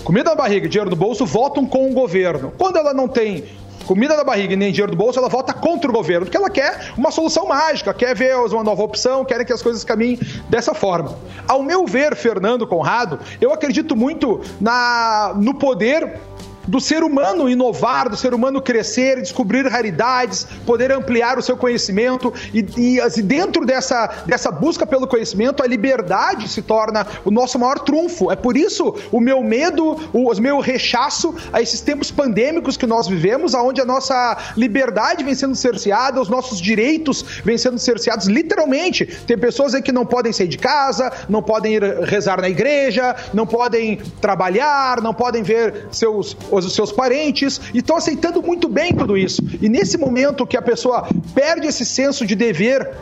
[0.03, 2.53] comida na barriga e dinheiro no bolso votam com o governo.
[2.59, 3.45] Quando ela não tem
[3.87, 6.51] comida na barriga e nem dinheiro no bolso, ela vota contra o governo, porque ela
[6.51, 10.19] quer uma solução mágica, quer ver uma nova opção, quer que as coisas caminhem
[10.49, 11.17] dessa forma.
[11.47, 16.19] Ao meu ver, Fernando Conrado, eu acredito muito na, no poder
[16.67, 22.33] do ser humano inovar, do ser humano crescer, descobrir raridades, poder ampliar o seu conhecimento
[22.53, 22.61] e,
[22.99, 28.31] e, dentro dessa, dessa busca pelo conhecimento, a liberdade se torna o nosso maior trunfo.
[28.31, 32.87] É por isso o meu medo, o, o meu rechaço a esses tempos pandêmicos que
[32.87, 38.27] nós vivemos, aonde a nossa liberdade vem sendo cerceada, os nossos direitos vêm sendo cerceados
[38.27, 39.07] literalmente.
[39.27, 43.15] Tem pessoas aí que não podem sair de casa, não podem ir rezar na igreja,
[43.33, 48.95] não podem trabalhar, não podem ver seus os seus parentes e estão aceitando muito bem
[48.95, 49.43] tudo isso.
[49.61, 52.93] E nesse momento que a pessoa perde esse senso de dever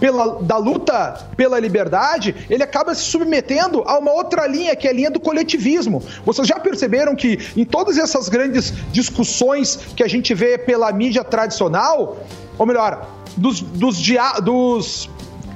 [0.00, 4.90] pela, da luta pela liberdade, ele acaba se submetendo a uma outra linha, que é
[4.90, 6.02] a linha do coletivismo.
[6.24, 11.24] Vocês já perceberam que em todas essas grandes discussões que a gente vê pela mídia
[11.24, 12.18] tradicional,
[12.56, 15.08] ou melhor, dos, dos, dia, dos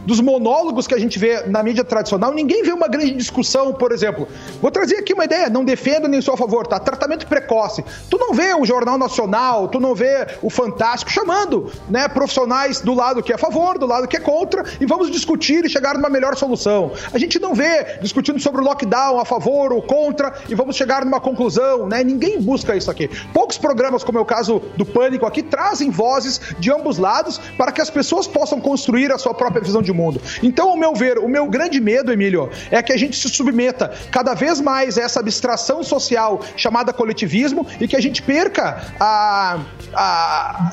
[0.06, 3.92] dos monólogos que a gente vê na mídia tradicional, ninguém vê uma grande discussão, por
[3.92, 4.28] exemplo.
[4.60, 6.78] Vou trazer aqui uma ideia, não defendo nem sou a favor, tá?
[6.78, 7.84] Tratamento precoce.
[8.10, 12.94] Tu não vê o Jornal Nacional, tu não vê o Fantástico chamando, né, profissionais do
[12.94, 15.94] lado que é a favor, do lado que é contra, e vamos discutir e chegar
[15.94, 16.92] numa melhor solução.
[17.12, 21.04] A gente não vê discutindo sobre o lockdown a favor ou contra e vamos chegar
[21.04, 22.02] numa conclusão, né?
[22.02, 23.08] Ninguém busca isso aqui.
[23.32, 27.72] Poucos programas, como é o caso do Pânico aqui, trazem vozes de ambos lados para
[27.72, 30.20] que as pessoas possam construir a sua própria visão de de mundo.
[30.42, 33.92] Então, ao meu ver, o meu grande medo, Emílio, é que a gente se submeta
[34.10, 39.60] cada vez mais a essa abstração social chamada coletivismo e que a gente perca a,
[39.92, 40.72] a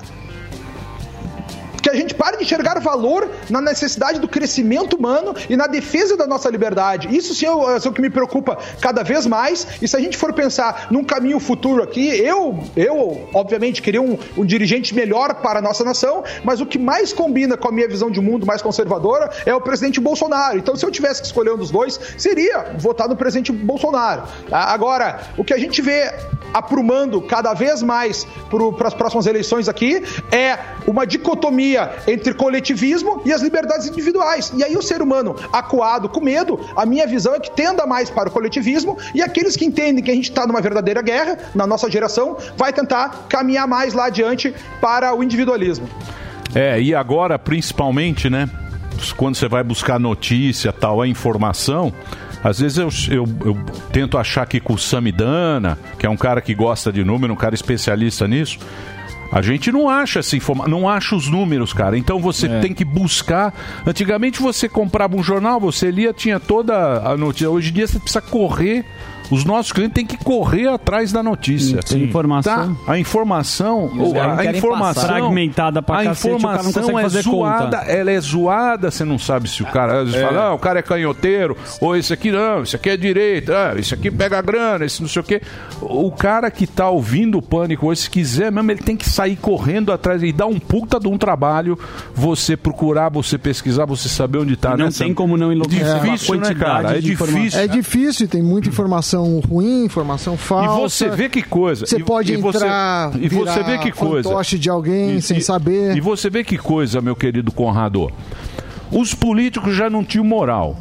[1.79, 6.15] que a gente pare de enxergar valor na necessidade do crescimento humano e na defesa
[6.15, 7.15] da nossa liberdade.
[7.15, 9.67] Isso sim é o, é o que me preocupa cada vez mais.
[9.81, 14.17] E se a gente for pensar num caminho futuro aqui, eu, eu obviamente, queria um,
[14.37, 17.87] um dirigente melhor para a nossa nação, mas o que mais combina com a minha
[17.87, 20.57] visão de mundo mais conservadora é o presidente Bolsonaro.
[20.57, 24.23] Então, se eu tivesse que escolher um dos dois, seria votar no presidente Bolsonaro.
[24.51, 26.11] Agora, o que a gente vê
[26.53, 33.33] aprumando cada vez mais para as próximas eleições aqui é uma dicotomia entre coletivismo e
[33.33, 34.51] as liberdades individuais.
[34.55, 38.09] E aí o ser humano acuado com medo, a minha visão é que tenda mais
[38.09, 41.65] para o coletivismo e aqueles que entendem que a gente está numa verdadeira guerra, na
[41.67, 45.87] nossa geração, vai tentar caminhar mais lá adiante para o individualismo.
[46.53, 48.49] É, e agora, principalmente, né?
[49.15, 51.93] Quando você vai buscar notícia, tal, a informação,
[52.43, 53.57] às vezes eu, eu, eu
[53.91, 57.35] tento achar aqui com o Samidana, que é um cara que gosta de número, um
[57.35, 58.57] cara especialista nisso.
[59.31, 61.95] A gente não acha essa informação, não acha os números, cara.
[61.97, 62.59] Então você É.
[62.61, 63.53] tem que buscar.
[63.85, 66.73] Antigamente você comprava um jornal, você lia, tinha toda
[67.07, 67.49] a notícia.
[67.49, 68.83] Hoje em dia você precisa correr.
[69.31, 71.79] Os nossos clientes têm que correr atrás da notícia.
[71.85, 72.75] Sim, informação.
[72.75, 72.93] Tá?
[72.93, 73.91] A informação,
[74.37, 75.07] a informação passar.
[75.07, 77.91] Fragmentada pra a cacete, o cara não informação é zoada, conta.
[77.91, 80.25] ela é zoada, você não sabe se o cara, às vezes É.
[80.25, 83.73] fala, ah, o cara é canhoteiro, ou esse aqui não, esse aqui é direito, ah,
[83.77, 85.41] esse aqui pega grana, esse não sei o quê.
[85.81, 89.35] O cara que tá ouvindo o pânico, ou se quiser mesmo, ele tem que sair
[89.35, 91.77] correndo atrás e dar um puta de um trabalho,
[92.13, 94.73] você procurar, você pesquisar, você saber onde tá.
[94.73, 94.91] E não né?
[94.97, 96.97] tem como não enlouquecer Difícil, com a né, cara?
[96.97, 97.59] É difícil.
[97.59, 100.65] É difícil, tem muita informação ruim, informação falsa.
[100.65, 101.85] E você vê que coisa.
[101.85, 104.29] Você E- pode e você- entrar, e você vê que coisa.
[104.57, 105.95] de alguém sem saber.
[105.95, 108.11] E você vê que coisa, meu querido Conrado.
[108.91, 110.75] Os políticos já não tinham moral,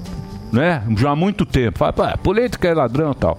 [0.52, 0.82] né?
[0.96, 1.78] Já há muito tempo.
[1.78, 3.38] Fala, "Pá, política é ladrão e tal.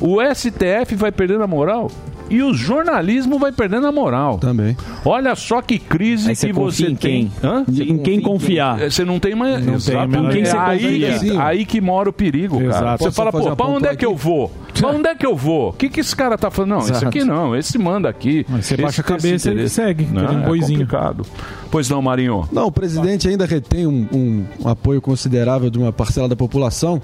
[0.00, 1.90] O STF vai perdendo a moral
[2.30, 4.38] e o jornalismo vai perdendo a moral.
[4.38, 4.76] Também.
[5.04, 7.28] Olha só que crise você que você em tem.
[7.28, 7.32] quem?
[7.50, 7.64] Hã?
[7.68, 8.80] Em- em quem confiar?
[8.80, 9.56] É, Você não tem mais.
[9.56, 10.18] Não tem, Exatamente.
[10.26, 12.68] em quem você É aí, aí que mora o perigo, cara.
[12.70, 12.98] Exato.
[12.98, 14.50] Você Posso fala, pô, pra onde é que eu vou?
[14.78, 15.70] Pra onde é que eu vou?
[15.70, 16.70] O que, que esse cara tá falando?
[16.70, 17.08] Não, esse Exato.
[17.08, 18.46] aqui não, esse manda aqui.
[18.48, 20.78] você Esse baixa a esse cabeça e segue, Não, aquele é boizinho.
[20.80, 21.26] complicado.
[21.70, 22.48] Pois não, Marinho.
[22.52, 27.00] Não, o presidente ainda retém um, um- um apoio considerável de uma parcela da população,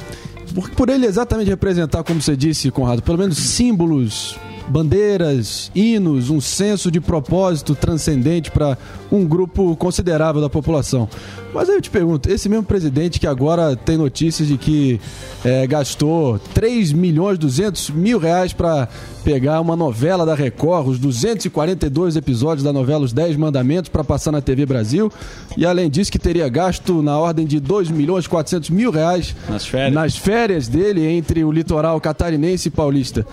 [0.55, 4.39] por, por ele exatamente representar, como você disse, Conrado, pelo menos símbolos,
[4.69, 8.77] bandeiras, hinos, um senso de propósito transcendente para
[9.11, 11.09] um grupo considerável da população.
[11.55, 15.01] Mas aí eu te pergunto, esse mesmo presidente que agora tem notícias de que
[15.45, 18.89] eh, gastou 3 milhões 200 mil reais para
[19.25, 24.33] pegar uma novela da Record, os 242 episódios da novela Os 10 Mandamentos para passar
[24.33, 25.11] na TV Brasil,
[25.57, 29.67] e além disso que teria gasto na ordem de 2 milhões 400 mil reais nas
[29.67, 33.27] férias, nas férias dele entre o litoral catarinense e paulista.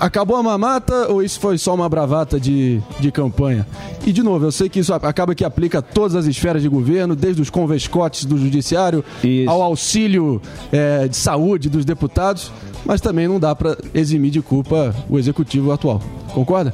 [0.00, 3.66] Acabou a mamata ou isso foi só uma bravata de, de campanha?
[4.06, 6.68] E, de novo, eu sei que isso acaba que aplica a todas as esferas de
[6.68, 9.04] governo, desde os convescotes do judiciário
[9.48, 10.40] ao auxílio
[10.72, 12.52] eh, de saúde dos deputados,
[12.84, 16.00] mas também não dá para eximir de culpa o executivo atual.
[16.32, 16.72] Concorda?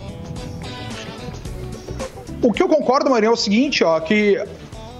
[2.42, 4.44] O que eu concordo, Marinho, é o seguinte, ó, que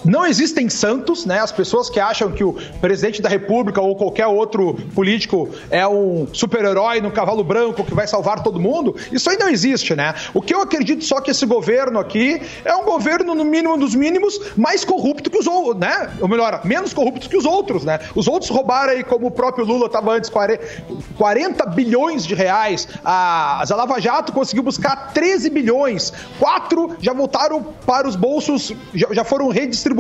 [0.05, 1.41] não existem santos, né?
[1.41, 6.27] As pessoas que acham que o presidente da República ou qualquer outro político é um
[6.33, 10.15] super-herói no cavalo branco que vai salvar todo mundo, isso aí não existe, né?
[10.35, 13.95] O que eu acredito só que esse governo aqui é um governo, no mínimo dos
[13.95, 16.11] mínimos, mais corrupto que os outros, né?
[16.21, 18.01] Ou melhor, menos corrupto que os outros, né?
[18.15, 22.89] Os outros roubaram aí, como o próprio Lula estava antes, 40 bilhões de reais.
[23.05, 26.13] A a Lava Jato conseguiu buscar 13 bilhões.
[26.39, 29.92] Quatro já voltaram para os bolsos, já, já foram redistribuídos.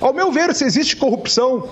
[0.00, 1.68] Ao meu ver, se existe corrupção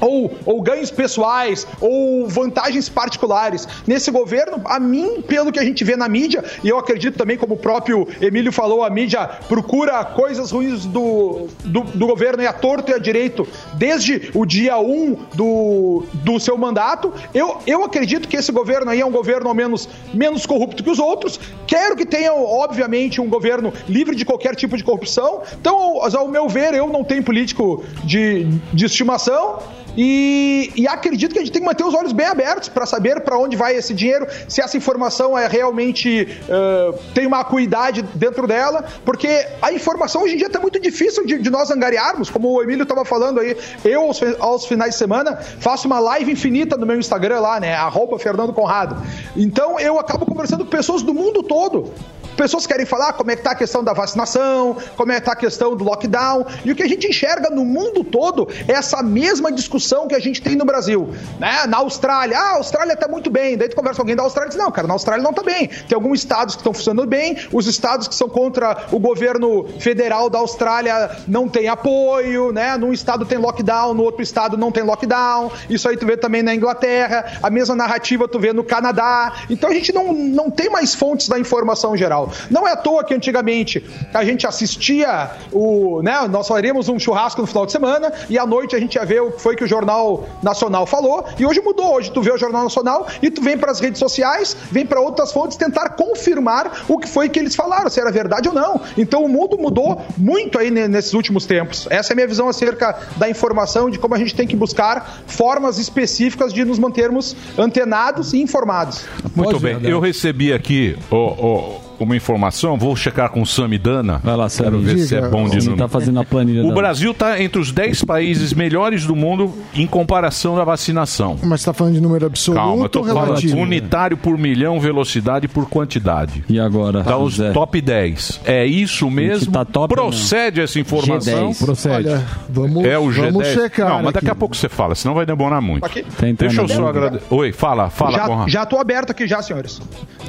[0.00, 3.66] ou, ou ganhos pessoais, ou vantagens particulares.
[3.86, 7.36] Nesse governo, a mim, pelo que a gente vê na mídia, e eu acredito também,
[7.36, 12.46] como o próprio Emílio falou, a mídia procura coisas ruins do, do, do governo e
[12.46, 17.12] a torto e a direito desde o dia 1 do, do seu mandato.
[17.34, 20.90] Eu, eu acredito que esse governo aí é um governo ao menos menos corrupto que
[20.90, 21.38] os outros.
[21.66, 25.42] Quero que tenha, obviamente, um governo livre de qualquer tipo de corrupção.
[25.60, 29.58] Então, ao, ao meu ver, eu não tenho político de, de estimação.
[29.96, 33.20] E, e acredito que a gente tem que manter os olhos bem abertos para saber
[33.20, 38.46] para onde vai esse dinheiro, se essa informação é realmente uh, tem uma acuidade dentro
[38.46, 42.48] dela, porque a informação hoje em dia está muito difícil de, de, nós angariarmos, como
[42.48, 43.56] o Emílio estava falando aí.
[43.84, 47.74] Eu, aos, aos, finais de semana, faço uma live infinita no meu Instagram lá, né?
[47.74, 48.96] Arroba Fernando Conrado.
[49.36, 51.92] Então eu acabo conversando com pessoas do mundo todo
[52.36, 55.32] pessoas querem falar como é que tá a questão da vacinação, como é que tá
[55.32, 59.02] a questão do lockdown, e o que a gente enxerga no mundo todo é essa
[59.02, 61.08] mesma discussão que a gente tem no Brasil,
[61.38, 61.66] né?
[61.66, 64.48] Na Austrália, ah, a Austrália tá muito bem, daí tu conversa com alguém da Austrália
[64.48, 65.68] e diz, não, cara, na Austrália não tá bem.
[65.68, 70.28] Tem alguns estados que estão funcionando bem, os estados que são contra o governo federal
[70.28, 72.76] da Austrália não tem apoio, né?
[72.76, 75.50] Num estado tem lockdown, no outro estado não tem lockdown.
[75.70, 79.32] Isso aí tu vê também na Inglaterra, a mesma narrativa tu vê no Canadá.
[79.48, 82.25] Então a gente não, não tem mais fontes da informação geral.
[82.50, 87.40] Não é à toa que antigamente a gente assistia o, né, nós faríamos um churrasco
[87.40, 89.64] no final de semana e à noite a gente ia ver o que foi que
[89.64, 91.24] o Jornal Nacional falou.
[91.38, 93.98] E hoje mudou, hoje tu vê o Jornal Nacional e tu vem para as redes
[93.98, 98.10] sociais, vem para outras fontes tentar confirmar o que foi que eles falaram, se era
[98.10, 98.80] verdade ou não.
[98.96, 101.86] Então o mundo mudou muito aí ne- nesses últimos tempos.
[101.90, 105.20] Essa é a minha visão acerca da informação, de como a gente tem que buscar
[105.26, 109.04] formas específicas de nos mantermos antenados e informados.
[109.34, 114.20] Muito bem, eu recebi aqui ó, uma informação, vou checar com o Sami Dana.
[114.22, 115.76] Vai lá, Quero ver se é bom de Você número.
[115.76, 119.86] tá fazendo a planilha O Brasil está entre os 10 países melhores do mundo em
[119.86, 121.36] comparação da vacinação.
[121.42, 123.56] Mas você tá falando de número absoluto Calma, eu tô ou falando relativo?
[123.58, 126.44] unitário por milhão, velocidade por quantidade.
[126.48, 127.02] E agora?
[127.02, 127.52] Tá os Zé?
[127.52, 128.40] top 10.
[128.44, 129.52] É isso mesmo?
[129.52, 130.04] tá top não?
[130.10, 131.50] Procede essa informação?
[131.50, 131.64] G10.
[131.64, 131.94] Procede.
[132.08, 133.32] Olha, vamos, É o G10.
[133.32, 133.88] vamos checar.
[133.88, 134.30] Não, mas daqui aqui.
[134.30, 135.84] a pouco você fala, senão vai demorar muito.
[135.84, 136.02] Aqui.
[136.02, 137.24] Tá Deixa eu só agradecer.
[137.30, 139.80] Oi, fala, fala, já, já tô aberto aqui já, senhores.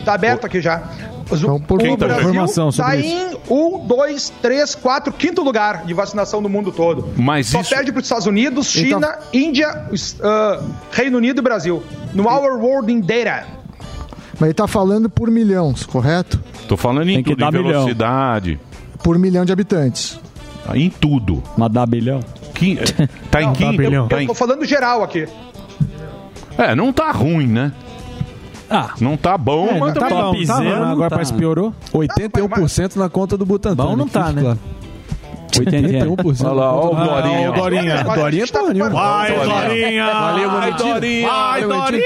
[0.06, 0.84] Tá aberto aqui já.
[1.58, 5.94] O, por favor, Brasil informação tá sobre em um, dois, três, quatro, quinto lugar de
[5.94, 7.10] vacinação no mundo todo.
[7.18, 11.40] Mas Só isso- perde para os Estados Unidos, Então- China, Índia, os, ah, Reino Unido
[11.40, 11.82] e Brasil.
[12.14, 13.46] No Our World in Data.
[14.40, 16.40] Mas ele tá falando por milhões, correto?
[16.68, 17.68] Tô falando em Tem que tudo, em dar milhão.
[17.82, 18.60] velocidade,
[19.04, 20.20] Por milhão de habitantes.
[20.76, 21.42] em tudo.
[21.58, 22.20] Mas dá bilhão?
[22.54, 22.78] Quin-
[23.32, 23.82] Tá em quinto?
[23.82, 25.28] Eu, Tá eu em- tô falando geral aqui.
[26.58, 27.72] É, não tá ruim, né?
[28.70, 31.16] Ah, Não tá bom, É, mas não tá bom, tá zero bom, não agora tá.
[31.16, 31.74] parece que piorou.
[31.94, 33.86] 81% na conta do Butantan.
[33.86, 34.42] Bom não que tá, né?
[34.42, 34.60] claro.
[35.60, 36.44] 81%.
[36.46, 37.48] Olha lá, ó o Dorinha.
[37.48, 38.04] Ah, o Dorinha.
[38.04, 38.90] Dorinha tá nenhuma.
[38.90, 40.06] Vai, Dorinha!
[40.14, 40.74] Valeu, Vai.
[40.74, 41.28] Dorinha!
[41.30, 42.04] Vai, Bonitinho.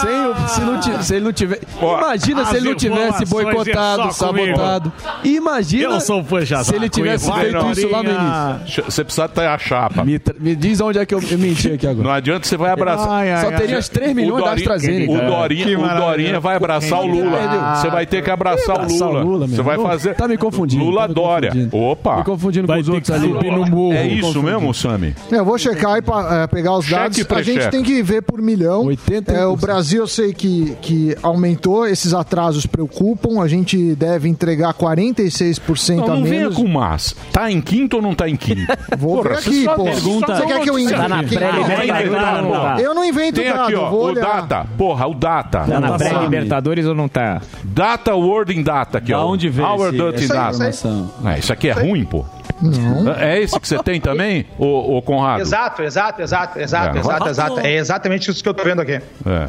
[0.00, 1.60] Sem se, não se ele não tiver.
[1.80, 4.14] Imagina se ele não tivesse é boicotado, comigo.
[4.56, 4.92] sabotado.
[5.24, 8.60] Imagina Eu sou fã já, se ele tivesse vai, feito isso lá no Dorinha.
[8.60, 8.84] início.
[8.84, 10.04] Você precisa ter a chapa.
[10.04, 12.06] Me, tra- me diz onde é que eu, eu menti aqui agora.
[12.06, 13.08] Não adianta você vai abraçar.
[13.08, 15.12] Ai, ai, Só teria as 3 milhões da Dorinha- AstraZeneca.
[15.12, 15.88] O Dorinha, o.
[16.00, 17.76] Dorinha vai abraçar o Lula.
[17.76, 19.06] Você vai ter que abraçar o Lula.
[19.20, 20.14] o Lula, Você vai fazer.
[20.14, 21.52] tá me confundindo, Lula tá me Dória.
[21.72, 22.18] Opa.
[22.18, 23.28] Me confundindo com os outros ali.
[23.28, 23.92] no morro.
[23.94, 25.14] É isso mesmo, Sami?
[25.30, 27.18] Eu vou checar e pa- eh, pegar os dados.
[27.30, 28.88] A gente tem que ver por milhão.
[29.28, 33.42] É, o Brasil eu sei que, que aumentou, esses atrasos preocupam.
[33.42, 36.56] A gente deve entregar 46% Não, a não venha menos.
[36.56, 37.14] com mas.
[37.32, 38.60] Tá em quinto ou não tá em quinto?
[38.98, 39.84] Vou Porra, ver aqui, só pô.
[39.84, 40.98] pergunta- Você quer que eu invente?
[41.00, 42.78] Tá na Quem- pré-libertadores, Não, não.
[42.78, 44.22] Eu não invento Tem dado, aqui, eu ó, vou o olhar.
[44.46, 44.66] Data.
[44.76, 45.60] Porra, o Data.
[45.68, 47.40] Tá na pré-Libertadores ou não tá?
[47.64, 49.30] Data Word in Data aqui, Da ó.
[49.30, 50.50] onde veio Our esse- Data essa Data.
[50.50, 51.10] informação?
[51.24, 52.24] Ah, isso aqui é ruim, pô.
[52.62, 53.12] Não.
[53.14, 55.40] É esse que você tem também, ô, ô Conrado?
[55.40, 57.00] Exato, exato, exato, exato, É.
[57.00, 57.60] exato, exato.
[57.60, 58.92] É exatamente isso que eu tô vendo aqui.
[59.26, 59.48] É.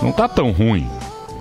[0.00, 0.88] Não tá tão ruim.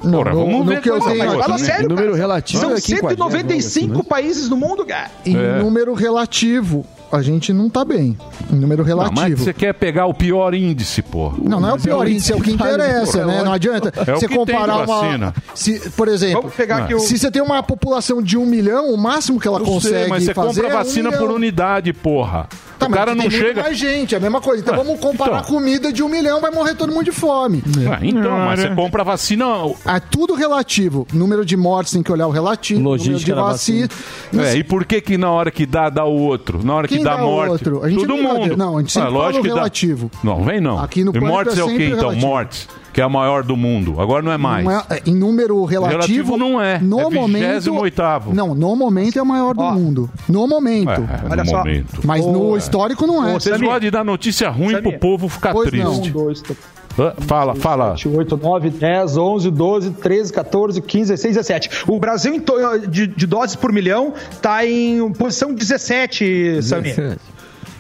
[0.04, 2.18] Não, Porra, no- vamos no ver que eu tenho aqui- Fala sério, número cara.
[2.18, 5.10] relativo São é aqui em 195 países no mundo, cara.
[5.26, 5.60] Em É.
[5.60, 8.18] número relativo, a gente não tá bem.
[8.52, 9.44] Em número Não, mas relativo.
[9.44, 11.32] você quer pegar o pior índice, pô.
[11.42, 13.42] Não, não é o pior índice, é o que interessa, né?
[13.44, 15.28] Não adianta É o você comparar vacina.
[15.28, 15.56] uma.
[15.56, 18.90] Se, por exemplo, Vamos pegar aqui o- se você tem uma população de um milhão,
[18.94, 21.28] o máximo que ela Eu consegue sei, mas você fazer compra é um vacina milhão.
[21.28, 22.48] por unidade, porra.
[22.88, 23.62] O cara não chega.
[23.64, 24.62] mais gente, é a mesma coisa.
[24.64, 25.56] Então vamos comparar então.
[25.56, 27.64] comida de um milhão, vai morrer todo mundo de fome.
[27.92, 29.46] Ah, então, mas você compra vacina.
[29.86, 31.08] É tudo relativo.
[31.14, 32.82] Número de mortes tem que olhar o relativo.
[32.82, 33.90] Logística número de vacina.
[34.38, 36.64] É, e por que que na hora que dá, dá o outro?
[36.66, 37.52] Na hora Quem que dá, dá morte?
[37.52, 37.84] outro?
[37.84, 38.48] A gente todo nunca mundo.
[38.48, 38.58] deu.
[38.58, 40.12] Não, a gente sempre Ah, fala o relativo.
[40.24, 40.80] Não, vem não.
[40.80, 42.00] Aqui no e mortes é é, o quê, sempre então?
[42.10, 42.26] relativo.
[42.28, 44.00] Mortes, que é a maior do mundo.
[44.00, 44.64] Agora não é mais.
[44.64, 46.80] Não é- é, em número relativo, Relativo não é.
[46.80, 48.34] No É momento, 28º.
[48.34, 50.10] Não, no momento é a maior do mundo.
[50.30, 50.90] No momento.
[50.92, 51.58] É, Olha no só.
[51.58, 52.00] momento.
[52.06, 53.34] Mas no histórico não é.
[53.34, 54.82] Vocês gostam de dar notícia ruim Samir.
[54.82, 55.92] pro povo ficar Pois não.
[56.00, 56.10] triste.
[56.10, 56.58] 1, 2, 3,
[56.98, 57.96] Ah, Fala, fala.
[58.06, 61.70] 8, 9, 10, 11, 12, 13, 14, 15, 16, 17.
[61.90, 62.42] O Brasil,
[62.88, 67.18] de, de doses por milhão, tá em posição 17, Samir.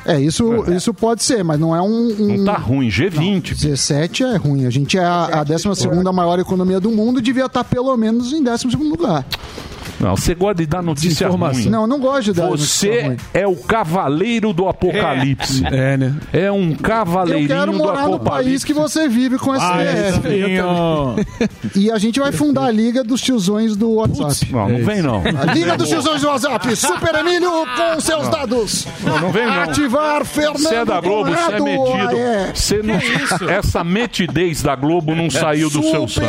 [0.05, 2.15] É, isso, isso pode ser, mas não é um.
[2.19, 2.37] um...
[2.37, 3.55] Não tá ruim, G20.
[3.55, 4.65] 17 é ruim.
[4.65, 5.67] A gente é a, a 12
[6.13, 9.25] maior economia do mundo devia estar pelo menos em 12 lugar.
[10.05, 11.67] Não, você gosta de dar notícia ruim.
[11.67, 15.63] Não, não gosto de dar notícia Você é o cavaleiro do apocalipse.
[15.65, 16.13] É, né?
[16.31, 18.49] É um Eu cavaleirinho quero do morar no apocalipse.
[18.49, 20.21] país que você vive com SPF.
[21.75, 24.51] E a gente vai fundar a Liga dos Tiozões do WhatsApp.
[24.51, 25.23] Não, não vem não.
[25.41, 26.75] A Liga dos Tiozões do WhatsApp.
[26.75, 28.87] Super Emílio com seus dados.
[29.01, 29.63] Não, não vem não.
[29.63, 32.15] Ativar Fernando Você é da Globo, você é metido.
[32.15, 32.51] Ah, é.
[32.53, 36.27] Você não, essa metidez da Globo não saiu do seu sangue.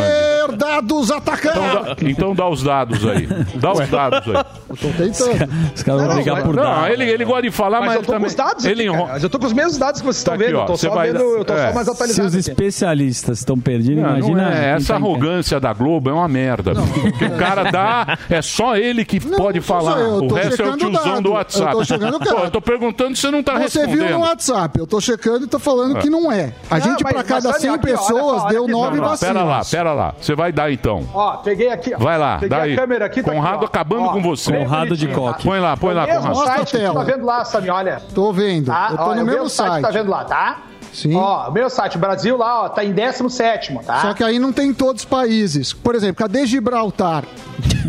[0.49, 1.57] Ter dados atacando.
[1.59, 3.27] Então dá, então dá os dados aí.
[3.57, 4.45] Dá os dados aí.
[4.77, 5.51] Tô tentando.
[5.75, 6.91] Os caras vão Não, brigar por Não, dados.
[6.91, 8.21] ele, ele gosta de falar, mas, Mas eu tô também.
[8.23, 9.13] com os dados ele aqui, enro- cara.
[9.15, 10.59] Mas eu tô com os mesmos dados que vocês estão Tá aqui, vendo.
[10.59, 10.63] ó.
[10.63, 11.69] Eu tô Você só vai vendo, eu tô é.
[11.69, 12.29] só mais Se atualizado.
[12.29, 12.51] os aqui.
[12.51, 14.49] especialistas estão perdidos, Não, não imagina.
[14.51, 14.61] é.
[14.61, 16.73] quem Essa tá arrogância da Globo é uma merda.
[16.75, 18.19] Porque o cara dá.
[18.29, 19.99] É só ele que pode falar.
[20.01, 21.21] eu o resto é o tiozão dado.
[21.23, 21.73] do WhatsApp.
[21.73, 24.07] Eu tô checando o Pô, eu tô perguntando se você não tá Você respondendo.
[24.09, 26.01] viu no WhatsApp, eu tô checando e tô falando É.
[26.01, 26.53] que não é.
[26.71, 29.03] A Não, gente, pra cada mas olha 100 aqui, olha pessoas, deu aqui, 9 Não,
[29.03, 29.35] não, vacinas.
[29.35, 30.15] pera lá, pera lá.
[30.21, 31.05] Você vai dar então.
[31.13, 31.93] Ó, peguei aqui.
[31.95, 31.99] ó.
[31.99, 32.75] Vai lá, Peguei dá aí.
[32.75, 33.23] a câmera aqui.
[33.23, 33.67] tá aqui, Conrado ó.
[33.67, 34.53] acabando Ó, com você.
[34.53, 35.43] Conrado de coque.
[35.45, 36.27] Põe lá, põe lá, Conrado.
[36.29, 36.95] Mostra a site que tu tela.
[37.05, 38.03] tá vendo lá, Sami, olha.
[38.15, 38.67] Tô vendo.
[38.67, 38.89] Tá?
[38.93, 39.83] Eu tô Ó, no é o mesmo site que site.
[39.83, 40.59] tá vendo lá, tá?
[40.97, 41.15] Sim.
[41.15, 44.01] Ó, o meu site, Brasil lá, ó, tá em 17º, tá?
[44.01, 45.73] Só que aí não tem todos os países.
[45.73, 47.25] Por exemplo, cadê Gibraltar?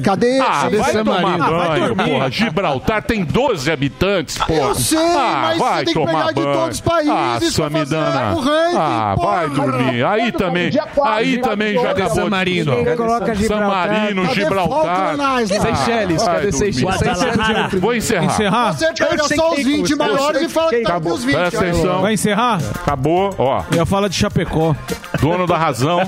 [0.04, 1.48] Cadê Ah, vai San tomar Marino?
[1.48, 2.30] banho, porra.
[2.32, 4.54] Gibraltar tem 12 habitantes, porra.
[4.60, 6.54] Eu sei, ah, mas vai você tem que tomar pegar de banho.
[6.54, 8.12] todos os países ah, pra Samidana.
[8.12, 9.28] fazer o ranking, Ah, porra.
[9.36, 10.06] vai dormir.
[10.06, 12.72] Aí também, dia quatro, aí também já acabou San Marino.
[12.74, 13.68] San Gibraltar?
[13.90, 15.14] Marino, Cadê Gibraltar.
[15.14, 15.48] Island?
[15.48, 16.74] Seychelles, vai cadê dormir.
[16.74, 17.70] Seychelles?
[17.72, 18.26] De Vou encerrar.
[18.26, 18.72] Encerrar?
[18.74, 21.36] Você pega só os 20 maiores e fala que tá com os 20.
[21.36, 22.02] Presta atenção.
[22.02, 22.60] Vai encerrar?
[22.98, 23.64] Acabou, ó.
[23.76, 24.76] Eu falo de Chapecó.
[25.22, 26.00] Dono da razão.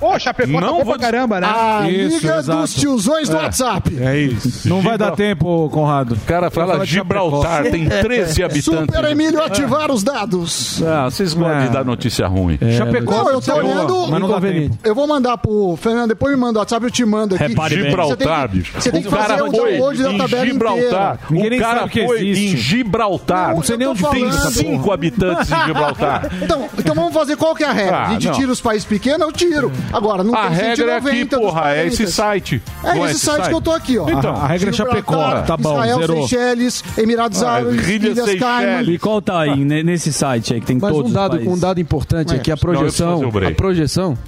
[0.00, 1.46] Ô, Chapecó Não tá bom vou pra caramba, né?
[1.48, 2.60] A Isso, Liga exato.
[2.60, 3.96] dos tiozões do WhatsApp.
[3.98, 4.68] É isso.
[4.68, 6.16] Não vai dar tempo, Conrado.
[6.26, 8.64] Cara, fala Gibraltar, tem 13 habitantes.
[8.94, 10.82] Super Emílio ativar os dados.
[10.82, 11.66] Ah, vocês gostam É.
[11.66, 12.58] de dar notícia ruim.
[12.76, 14.08] Chapecó, Não, eu tô olhando.
[14.10, 14.78] Mas não dá tempo.
[14.84, 17.44] Eu vou mandar pro Fernando, depois me manda o WhatsApp, eu te mando aqui.
[17.48, 17.84] Repare bem.
[17.84, 18.72] Você tem Gibraltar, que- bicho.
[18.78, 20.80] Você tem que o cara fazer o download da em tabela Gibraltar.
[20.84, 21.18] inteira.
[21.30, 22.54] Ninguém o cara foi existe.
[22.54, 23.54] em Gibraltar.
[23.54, 24.50] Não sei nem onde tem falando.
[24.52, 25.99] cinco habitantes em Gibraltar.
[26.42, 27.96] Então, então vamos fazer qual que é a regra?
[27.96, 28.34] Ah, a gente não.
[28.34, 29.72] tira os países pequenos, eu tiro.
[29.92, 32.10] Agora, não A tem regra é aqui, 190 dos porra, é esse 40.
[32.12, 32.62] site.
[32.84, 34.08] É Não esse site que eu tô aqui, ó.
[34.08, 35.42] Então, A regra é Chapecó.
[35.42, 36.16] Tá bom, Israel, zerou.
[36.28, 38.90] Seychelles, Emirados Ah, Árabes, Ilhas Ilhas Cayman.
[38.94, 41.38] E qual tá aí ne- nesse site aí que tem Mas todos um dado, os
[41.38, 41.54] países?
[41.54, 44.18] um dado importante é que a preciso projeção, a projeção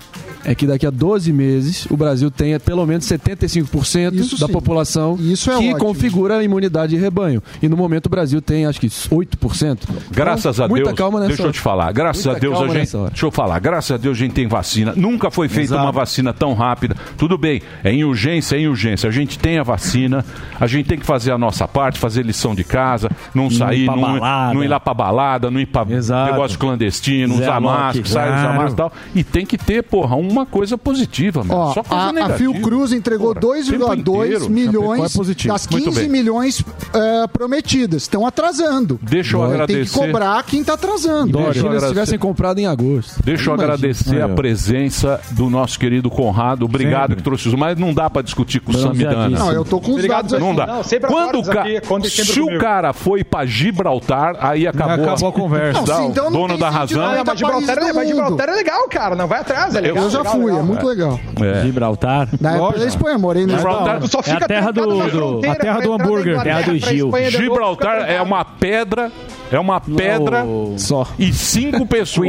[0.44, 4.52] é que daqui a 12 meses o Brasil tenha pelo menos 75% Isso da sim.
[4.52, 5.78] população Isso é que ótimo.
[5.78, 7.42] configura a imunidade de rebanho.
[7.62, 9.78] E no momento o Brasil tem acho que 8%.
[10.10, 10.96] Graças Então, a muita Deus.
[10.98, 11.52] calma nessa deixa eu hora.
[11.52, 11.92] te falar.
[11.92, 12.96] Graças Muita a Deus a gente.
[13.10, 13.58] Deixa eu falar.
[13.58, 14.92] Graças a Deus a gente tem vacina.
[14.96, 15.82] Nunca foi feita Exato.
[15.82, 16.96] uma vacina tão rápida.
[17.16, 17.62] Tudo bem.
[17.84, 19.08] É em urgência, é em urgência.
[19.08, 20.24] A gente tem a vacina.
[20.58, 24.00] A gente tem que fazer a nossa parte, fazer lição de casa, não sair, não,
[24.00, 24.54] balada.
[24.54, 26.30] não ir lá pra balada, não ir pra Exato.
[26.32, 28.92] negócio clandestino, Zé usar máscara, sair, usar máscara e tal.
[29.14, 31.56] E tem que ter, porra, uma coisa positiva, meu.
[31.56, 32.38] Ó, Só coisa a, a negativa.
[32.38, 34.50] Fiocruz entregou Porra, tempo 2,2 inteiro.
[34.50, 36.08] milhões é das Muito 15 bem.
[36.08, 36.64] milhões
[36.94, 38.02] eh, prometidas.
[38.02, 38.98] Estão atrasando.
[39.02, 39.98] Deixa eu Tem que agradecer.
[39.98, 41.26] cobrar quem está atrasando.
[41.32, 41.88] Deixa eu Imagina se agradecer.
[41.92, 43.22] tivessem comprado em agosto.
[43.22, 43.74] Deixa eu Imagina.
[43.74, 46.64] agradecer a presença do nosso querido Conrado.
[46.64, 47.16] Obrigado Sempre.
[47.16, 47.56] que trouxe isso.
[47.58, 49.28] Mas não dá pra discutir com o Samidana.
[49.38, 50.44] Não, eu tô com os Obrigado, dados aqui.
[50.44, 50.66] Não dá.
[50.66, 51.64] Não, Quando o ca...
[52.08, 52.60] Se o comigo.
[52.60, 55.82] cara foi pra Gibraltar, aí acabou, Acabou a conversa.
[55.86, 57.02] Não, então não dono da razão.
[57.24, 58.06] mas Gibraltar, é.
[58.06, 59.14] Gibraltar é legal, cara.
[59.16, 60.04] Não vai atrás, é legal.
[60.04, 60.58] Eu já legal, fui, legal.
[60.58, 61.20] é muito legal.
[61.40, 61.62] É.
[61.62, 62.28] Gibraltar.
[62.40, 65.06] Na época da Espanha, morei no Gibraltar- Tu só É a fica terra do- na
[65.06, 66.40] do- a terra do hambúrguer.
[66.42, 67.06] Terra do Gil.
[67.06, 69.10] Espanha Gibraltar fica é uma pedra,
[69.52, 70.44] é uma pedra
[70.76, 71.06] Só.
[71.18, 72.28] e cinco pessoas.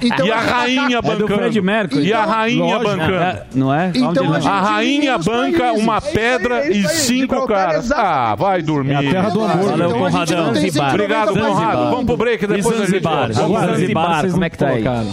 [0.00, 1.26] Então e a ficar- rainha É do bancando.
[1.34, 2.04] Fred Mercury.
[2.06, 3.14] E a Então, rainha Lógico, bancando.
[3.14, 3.92] é, não é?
[3.94, 5.82] Então a A rainha banca países.
[5.84, 6.96] uma É isso aí, pedra é isso e aí.
[6.96, 7.84] cinco Gibraltar é caras.
[7.84, 8.92] exatamente Ah, vai dormir.
[8.92, 9.68] É a terra do hambúrguer.
[9.68, 10.52] Valeu, Então a gente não Conradão.
[10.52, 10.70] tem.
[10.70, 11.90] 190 Obrigado, Conrado.
[11.90, 13.26] Vamos pro break E depois a gente Zanzibar?
[13.32, 13.44] volta.
[13.44, 14.82] Agora Zanzibar, como é que tá aí?
[14.82, 15.08] colocaram?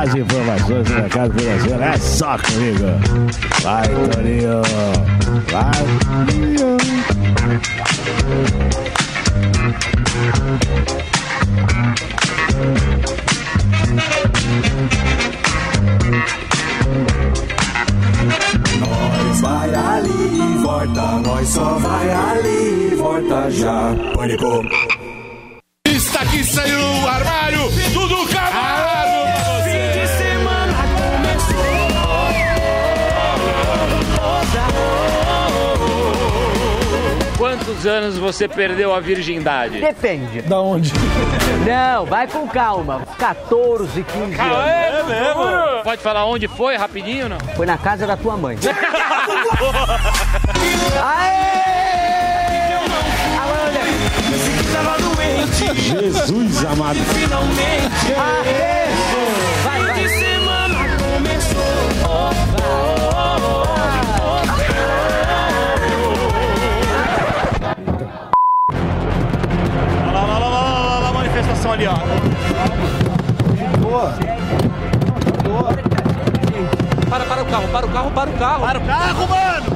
[0.00, 2.84] As informações do mercado financeiro é só comigo.
[3.62, 4.62] Vai, Torinho.
[5.50, 5.72] Vai,
[6.26, 6.76] Torinho.
[23.50, 23.94] Já.
[24.14, 24.62] Pânico.
[25.86, 27.60] Está aqui, saiu do armário,
[27.92, 28.26] Dudu
[37.64, 39.80] Quantos anos você perdeu a virgindade?
[39.80, 40.42] Depende.
[40.42, 40.92] Da onde?
[41.66, 43.00] Não, vai com calma.
[43.18, 44.68] 14, 15 Ah, anos.
[44.68, 45.82] é mesmo?
[45.82, 47.38] Pode falar onde foi, rapidinho, não?
[47.56, 48.58] Foi na casa da tua mãe.
[54.72, 55.82] Tava doente.
[55.82, 56.98] Jesus amado.
[57.14, 58.12] Finalmente.
[58.16, 58.42] Vai,
[59.64, 59.94] vai.
[59.94, 61.62] Fim de semana começou.
[62.08, 63.93] Olha
[71.72, 71.94] ali, ó.
[77.08, 78.60] Para, para o carro, para o carro, para o carro.
[78.60, 79.74] Para o carro, mano!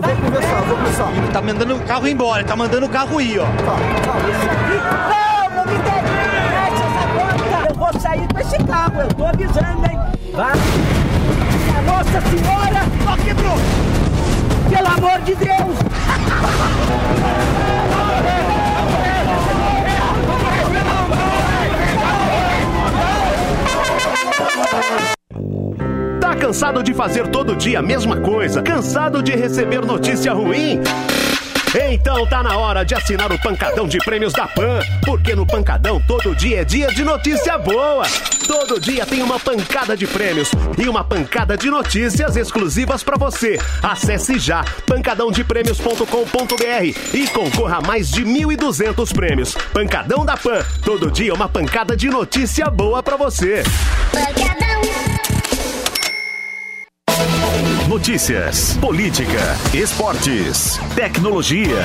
[0.00, 1.08] Vou conversar, vou conversar.
[1.32, 3.46] Tá mandando o carro embora, tá mandando o carro ir, ó.
[5.08, 7.68] Não, não me essa porta.
[7.68, 9.98] Eu vou sair com esse carro, eu tô avisando, hein?
[10.32, 10.97] Vai.
[11.88, 12.82] Nossa senhora!
[13.06, 13.56] Ó, quebrou!
[14.68, 15.78] Pelo amor de Deus!
[26.20, 28.60] Tá cansado de fazer todo dia a mesma coisa?
[28.60, 30.82] Cansado de receber notícia ruim?
[31.74, 36.00] Então tá na hora de assinar o Pancadão de Prêmios da Pan, porque no Pancadão
[36.06, 38.04] todo dia é dia de notícia boa.
[38.46, 43.58] Todo dia tem uma pancada de prêmios e uma pancada de notícias exclusivas pra você.
[43.82, 49.54] Acesse já pancadãodeprêmios.com.br e concorra a mais de 1.200 prêmios.
[49.72, 53.62] Pancadão da Pan, todo dia uma pancada de notícia boa pra você.
[57.88, 59.40] Notícias, política,
[59.72, 61.78] esportes, tecnologia,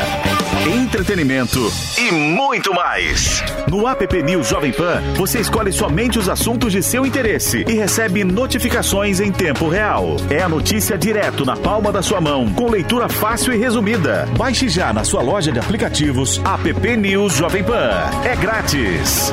[0.68, 3.42] entretenimento e muito mais.
[3.70, 8.26] No app News Jovem Pan, você escolhe somente os assuntos de seu interesse e recebe
[8.26, 10.18] notificações em tempo real.
[10.30, 14.28] É a notícia direto na palma da sua mão, com leitura fácil e resumida.
[14.38, 18.10] Baixe já na sua loja de aplicativos app News Jovem Pan.
[18.26, 19.32] É grátis.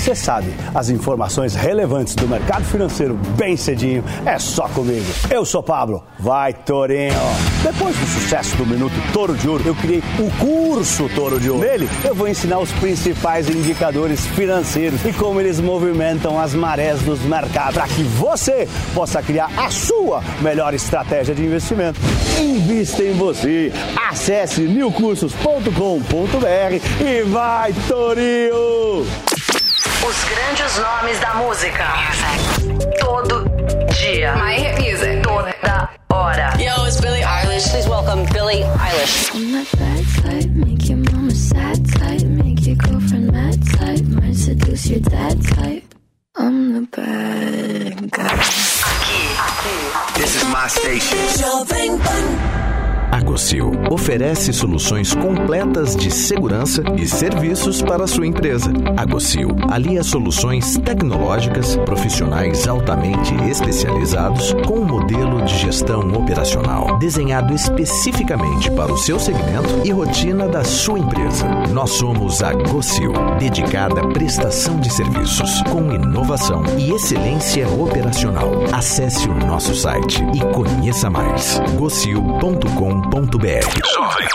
[0.00, 5.04] Você sabe, as informações relevantes do mercado financeiro bem cedinho é só comigo.
[5.30, 7.12] Eu sou Pablo, vai Torinho.
[7.62, 11.68] Depois do sucesso do Minuto Toro de Ouro, eu criei o curso Toro de Ouro.
[11.68, 17.20] Nele, eu vou ensinar os principais indicadores financeiros e como eles movimentam as marés dos
[17.20, 22.00] mercados para que você possa criar a sua melhor estratégia de investimento.
[22.40, 23.70] Invista em você.
[24.08, 29.39] Acesse newcursos.com.br e vai Torinho!
[30.02, 31.84] Os grandes nomes da música.
[33.00, 33.44] Todo
[33.98, 34.34] dia.
[34.36, 35.22] My hit music.
[35.22, 35.54] Toda
[36.10, 36.52] hora.
[36.58, 37.68] Yo, it's Billie Eilish.
[37.70, 39.30] Please welcome Billie Eilish.
[39.34, 44.36] I'm that bad type, make your mama sad type, make your girlfriend mad type, might
[44.36, 45.84] seduce your dad type.
[46.36, 48.36] I'm the bad guy.
[50.16, 51.18] This is my station.
[51.38, 52.59] Jovem Pan.
[53.10, 58.72] Agocil oferece soluções completas de segurança e serviços para a sua empresa.
[58.96, 68.70] Agocil alia soluções tecnológicas, profissionais altamente especializados com um modelo de gestão operacional desenhado especificamente
[68.70, 71.48] para o seu segmento e rotina da sua empresa.
[71.72, 78.50] Nós somos a Gocil, dedicada à prestação de serviços com inovação e excelência operacional.
[78.72, 81.60] Acesse o nosso site e conheça mais.
[83.00, 84.28] gocil.com.br Jovem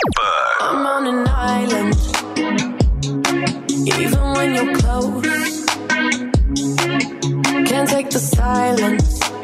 [0.60, 1.96] I'm on an island.
[3.86, 5.66] Even when you're close,
[7.68, 9.35] can't take the silence.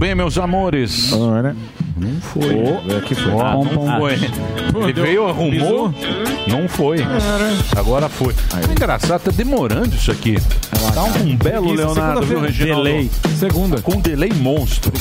[0.00, 1.12] Bem, meus amores.
[1.12, 2.96] Não foi.
[2.96, 3.30] É que foi.
[3.30, 4.14] Pom, não foi.
[4.82, 5.94] Ele veio, arrumou,
[6.48, 7.00] não foi.
[7.76, 8.34] Agora foi.
[8.66, 10.36] É engraçado, tá demorando isso aqui.
[10.94, 11.84] Tá um belo Preguiça.
[11.86, 12.40] Leonardo, viu.
[12.40, 12.84] Reginaldo?
[12.84, 13.10] Delay.
[13.38, 13.80] Segunda.
[13.82, 14.92] Com delay monstro.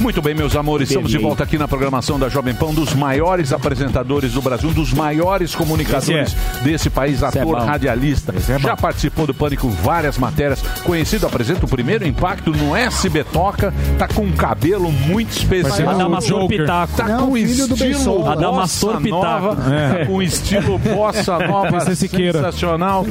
[0.00, 2.94] Muito bem, meus amores, estamos de volta aqui na programação da Jovem Pan, um dos
[2.94, 7.64] maiores apresentadores do Brasil, um dos maiores comunicadores Esse desse país, é ator, bom.
[7.64, 8.34] radialista.
[8.60, 10.62] Já participou do Pânico várias matérias.
[10.84, 13.72] Conhecido, apresenta o primeiro impacto no SB Toca.
[13.98, 15.90] Tá com um cabelo muito especial.
[15.90, 16.96] Adamastor Pitaco.
[16.96, 19.10] Tá Não, com estilo Adamastor Pitaco.
[19.24, 19.74] nova.
[19.74, 19.98] É.
[19.98, 23.04] Tá com estilo bossa nova sensacional.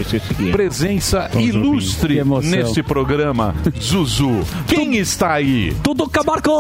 [0.52, 1.52] Presença Jobim.
[2.04, 3.56] Ilustre neste programa.
[3.82, 4.42] Zuzu.
[4.68, 5.74] Quem está aí?
[5.84, 6.52] Tudo Camargo!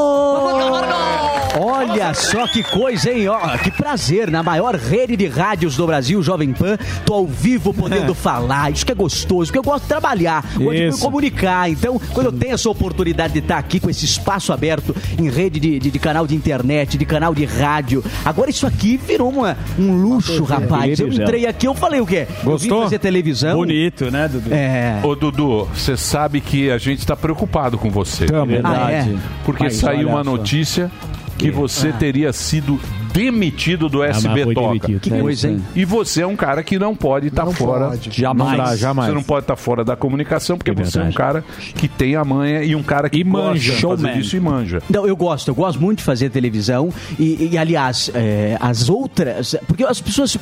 [1.57, 3.27] Olha só que coisa, hein?
[3.27, 7.73] Ó, que prazer, na maior rede de rádios do Brasil, Jovem Pan, tô ao vivo
[7.73, 11.69] podendo falar, isso que é gostoso, porque eu gosto de trabalhar, gosto de me comunicar,
[11.69, 15.59] então quando eu tenho essa oportunidade de estar aqui com esse espaço aberto em rede
[15.59, 19.57] de, de- de canal de internet, de canal de rádio, agora isso aqui virou uma-
[19.79, 22.27] um luxo, rapaz, eu entrei aqui, eu falei o quê?
[22.29, 22.83] Eu vim Gostou?
[22.83, 23.55] fazer televisão.
[23.55, 24.53] Bonito, né, Dudu?
[24.53, 24.99] É.
[25.03, 28.25] Ô, Dudu, você sabe que a gente está preocupado com você.
[28.25, 28.45] Tamo.
[28.51, 28.77] Verdade.
[28.77, 29.15] Ah, é?
[29.43, 30.91] Porque Mas saiu uma notícia
[31.37, 31.93] que você Ah.
[31.93, 32.79] teria sido
[33.15, 34.67] demitido do mas SB Toca.
[34.67, 34.99] demitido.
[34.99, 35.63] Que coisa, hein?
[35.73, 37.89] E você é um cara que não pode estar fora.
[37.89, 38.11] pode.
[38.11, 38.57] Jamais.
[38.57, 39.09] Não dá, jamais.
[39.09, 41.43] Você não pode estar fora da comunicação porque você é um cara
[41.75, 43.71] que tem a manha e um cara que manja.
[43.71, 44.81] gosta de fazer isso e manja.
[44.89, 49.55] Não, eu gosto, eu gosto muito de fazer televisão e, e, aliás, é, as outras,
[49.65, 50.37] porque as pessoas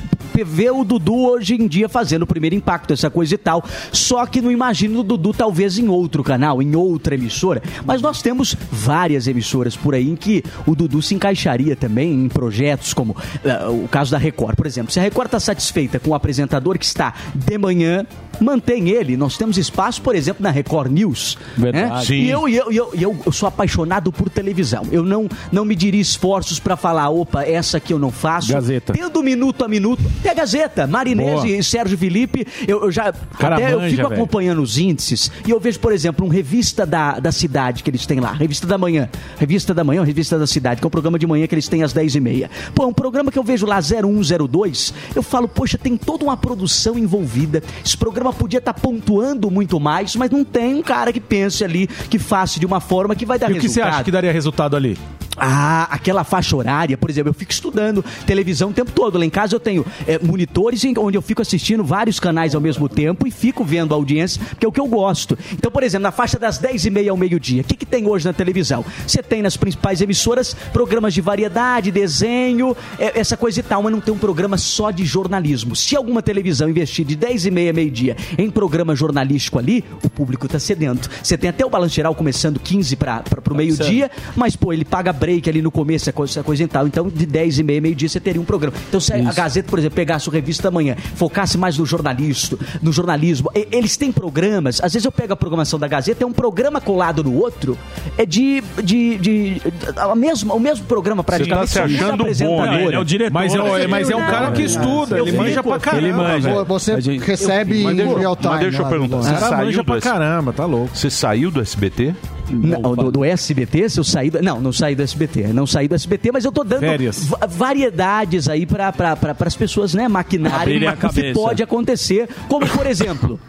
[0.46, 4.26] vê o Dudu hoje em dia fazendo o primeiro impacto, essa coisa e tal, só
[4.26, 8.56] que não imagino o Dudu talvez em outro canal, em outra emissora, mas nós temos
[8.72, 12.63] várias emissoras por aí em que o Dudu se encaixaria também em projetos
[12.94, 16.16] como eh, o caso da Record, por exemplo, se a Record está satisfeita com o
[16.16, 18.06] apresentador que está de manhã,
[18.40, 21.90] mantém ele, nós temos espaço, por exemplo, na Record News, Verdade.
[21.90, 22.02] né?
[22.04, 22.14] Sim.
[22.16, 24.84] E eu e eu, e eu, e eu, eu sou apaixonado por televisão.
[24.92, 28.52] Eu não, não mediria esforços pra falar, opa, essa aqui eu não faço.
[28.52, 28.94] Gazeta.
[28.94, 30.04] Tendo minuto a minuto.
[30.24, 30.88] É a Gazeta.
[30.88, 31.48] Marinese Boa.
[31.48, 33.14] e Sérgio Felipe, eu, eu já.
[33.40, 34.08] Cara até eu fico velho.
[34.14, 38.06] acompanhando os índices e eu vejo, por exemplo, um revista da, da cidade que eles
[38.06, 38.32] têm lá.
[38.34, 39.10] Revista da manhã.
[39.38, 41.84] Revista da manhã, revista da cidade, que é um programa de manhã que eles têm
[41.84, 42.50] às 10h30.
[42.74, 44.94] Pô, é um programa que eu vejo lá 0102.
[45.16, 47.62] Eu falo, poxa, tem toda uma produção envolvida.
[47.86, 51.88] Esse programa podia estar pontuando muito mais, mas não tem um cara que pense ali,
[51.88, 53.94] que faça de uma forma que vai dar E o que você resultado.
[53.96, 54.98] acha que daria resultado ali?
[55.38, 59.18] Ah, aquela faixa horária, por exemplo, eu fico estudando televisão o tempo todo.
[59.18, 62.62] Lá em casa eu tenho é, monitores em- onde eu fico assistindo vários canais ao
[62.62, 65.38] mesmo tempo e fico vendo a audiência, que é o que eu gosto.
[65.54, 68.34] Então, por exemplo, na faixa das 10h30 ao meio-dia, o que, que tem hoje na
[68.34, 68.86] televisão?
[69.08, 73.92] Você tem nas principais emissoras programas de variedade, desenho, é, essa coisa e tal, mas
[73.92, 75.76] não tem um programa só de jornalismo.
[75.76, 80.60] Se alguma televisão investir de 10h30 a meio-dia em programa jornalístico ali, o público está
[80.60, 81.10] sedento.
[81.24, 85.12] Você tem até o Balanço Geral começando 15 para o meio-dia, mas, pô, ele paga
[85.24, 86.86] break ali no começo, essa coisa, essa coisa e tal.
[86.86, 88.76] Então, de 10 e meia, meio-dia, você teria um programa.
[88.90, 89.34] Então, se a Isso.
[89.34, 93.68] Gazeta, por exemplo, pegasse o Revista da Manhã, focasse mais no jornalista, no jornalismo, e-
[93.72, 94.82] eles têm programas.
[94.84, 97.78] Às vezes eu pego a programação da Gazeta, é um programa colado no outro,
[98.18, 98.62] é de.
[98.84, 99.62] de, de,
[99.96, 101.68] a mesma, o mesmo programa praticamente.
[101.70, 102.84] se são os achando bom, né?
[102.86, 103.34] Ele é o diretor.
[103.34, 106.04] Mas é, mas é um cara que estuda, Eu ele manja fico- pra caramba.
[106.08, 106.64] Ele manja.
[106.66, 108.50] Você A gente- recebe Mas em deixa- real time.
[108.50, 110.90] Mas deixa eu perguntar, você cara saiu manja do pra caramba, tá louco.
[110.96, 112.14] Você saiu do SBT?
[112.50, 115.48] Não, do, do SBT, se eu sair do, Não, não saí do SBT.
[115.54, 117.26] Não saí do SBT, mas eu tô dando Férias.
[117.26, 122.28] va- variedades aí para pra, as pessoas, né, maquinarem Abrirem a o que pode acontecer.
[122.48, 123.40] Como, por exemplo.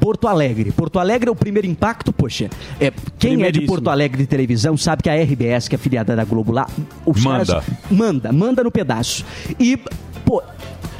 [0.00, 0.70] Porto Alegre.
[0.70, 2.50] Porto Alegre é o primeiro impacto, poxa.
[2.78, 3.62] É, quem é de.
[3.62, 6.66] Porto Alegre de televisão sabe que a RBS, que é afiliada da Globo lá,
[7.06, 7.46] os Manda.
[7.46, 9.24] caras manda, manda no pedaço.
[9.58, 9.78] E,
[10.26, 10.42] pô,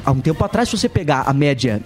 [0.05, 1.81] há um tempo atrás, se você pegar a média,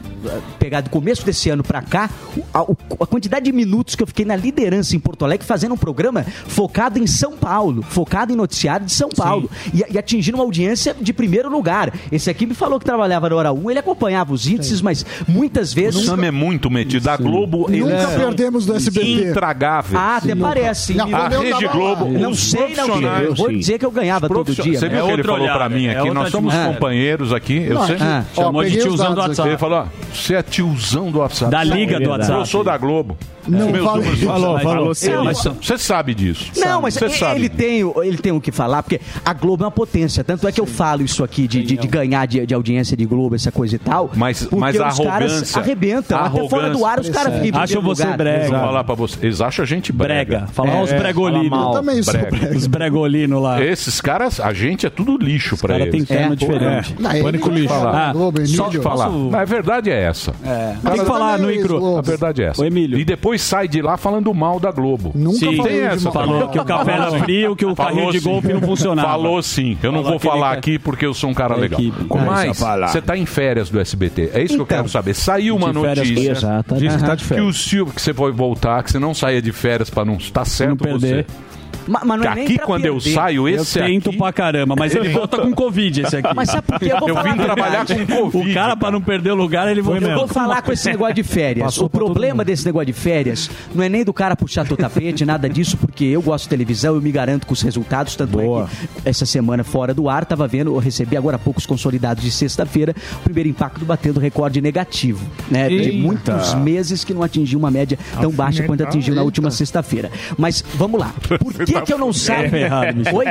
[0.60, 4.04] pegar do começo desse ano pra cá, o- a, o- a quantidade de minutos que
[4.04, 8.34] eu fiquei na liderança em Porto Alegre fazendo um programa focado em São Paulo, focado
[8.34, 11.94] em noticiário de São Paulo e, e atingindo uma audiência de primeiro lugar.
[12.12, 15.72] Esse aqui me falou que trabalhava na hora 1, ele acompanhava os índices, mas muitas
[15.72, 16.06] O vezes.
[16.06, 17.08] Sam é muito metido.
[17.10, 19.30] A Globo, Nunca perdemos do SBT.
[19.30, 19.96] intragáveis.
[20.00, 20.94] Ah, até parece.
[20.94, 21.68] Não, A Rede.
[21.68, 23.00] Globo, Não sei, não.
[23.22, 24.78] Eu vou dizer que eu ganhava todo dia.
[24.80, 26.10] Você viu É o que ele falou pra olhada, mim é aqui?
[26.12, 27.58] Nós somos companheiros aqui.
[27.64, 28.09] Eu sempre...
[28.10, 28.24] Ah.
[28.36, 29.22] Ó, Chamou de tiozão do.
[29.22, 29.50] WhatsApp.
[29.50, 31.52] Ele falou, ó, você é tiozão do WhatsApp.
[31.52, 32.40] Da liga do WhatsApp.
[32.40, 33.18] Eu sou da Globo.
[33.48, 34.26] Não Os meus fale números- isso.
[34.28, 34.94] Falou, falou.
[34.94, 36.52] Você sabe disso.
[36.58, 37.58] Não, mas Você ele, sabe ele disso.
[37.62, 40.24] tem, o- ele tem o que falar, porque a Globo é uma potência.
[40.24, 43.06] Tanto é que eu falo isso aqui de, de, de ganhar de, de audiência de
[43.06, 44.12] Globo, essa coisa e tal.
[44.16, 46.18] Mas- mas a os caras arrogância- arrebentam.
[46.18, 48.18] a Até fora do ar, os caras ficam em Acham você lugar.
[48.18, 48.50] brega.
[48.50, 49.18] Vou falar pra você.
[49.26, 50.10] Eles acham a gente brega.
[50.40, 50.48] Brega.
[50.52, 51.60] Fala É, os é, bregolinos.
[51.68, 52.30] Eu também sou Brega.
[52.30, 52.58] brega.
[52.58, 53.64] Os bregolinos lá.
[53.64, 55.92] Esses caras, a gente é tudo lixo pra cara eles.
[55.92, 56.36] tem terno É.
[56.36, 56.94] diferente.
[57.22, 57.70] Pânico lixo.
[57.70, 58.10] Falar.
[58.10, 59.10] Ah, Globo, Só te falar.
[59.40, 60.34] A verdade é essa.
[60.44, 60.76] É.
[60.84, 61.98] Tem que falar no micro.
[61.98, 62.62] A verdade é essa.
[62.62, 62.98] Ô, Emílio.
[63.00, 65.12] E depois sai de lá falando mal da Globo.
[65.14, 65.58] Nunca Sim.
[65.58, 66.12] falei Tem essa.
[66.12, 67.20] Falou que o café era Falou.
[67.20, 68.30] frio, que o Falou carrinho de sim.
[68.30, 69.08] golfe não funcionava.
[69.10, 69.78] Falou sim.
[69.84, 71.80] Eu não Falou vou falar aqui porque eu sou um cara legal.
[71.80, 71.98] equipe.
[72.26, 74.32] Mas você tá em férias do SBT.
[74.34, 74.78] É isso que eu Então.
[74.78, 75.14] quero saber.
[75.14, 76.32] Saiu uma notícia.
[76.32, 76.76] Exato.
[76.76, 79.42] Diz que tá de Que o Silvio, que você foi voltar, que você não saia
[79.42, 80.18] de férias pra não.
[80.18, 81.26] Tá certo não perder.
[81.26, 81.49] você.
[81.90, 83.14] Ma- Mas, não é nem Aqui, quando eu perder.
[83.14, 84.18] saio, Eu esse tento aqui.
[84.18, 86.36] pra caramba, mas ele volta com Covid, esse aqui.
[86.36, 86.92] Mas sabe por quê?
[86.92, 88.52] Eu vou Eu falar vim trabalhar com Covid.
[88.52, 91.16] O cara, pra não perder o lugar, ele voltou Eu vou falar com esse negócio
[91.16, 91.66] de férias.
[91.66, 95.26] Passou o problema desse negócio de férias não é nem do cara puxar teu tapete,
[95.26, 98.16] nada disso, porque eu gosto de televisão, eu me garanto com os resultados.
[98.16, 98.64] Tanto Boa.
[98.64, 98.68] é
[99.02, 102.24] que essa semana fora do ar, tava vendo, eu recebi agora há pouco os consolidados
[102.24, 105.26] de sexta-feira, o primeiro impacto batendo recorde negativo.
[105.50, 105.68] Né?
[105.70, 105.98] De Eita.
[105.98, 110.12] muitos meses que não atingiu uma média tão baixa quanto atingiu na última sexta-feira.
[110.38, 111.14] Mas vamos lá.
[111.40, 112.50] Por que, que eu não saio?
[112.50, 113.16] ferrado, Michel.
[113.16, 113.26] Oi?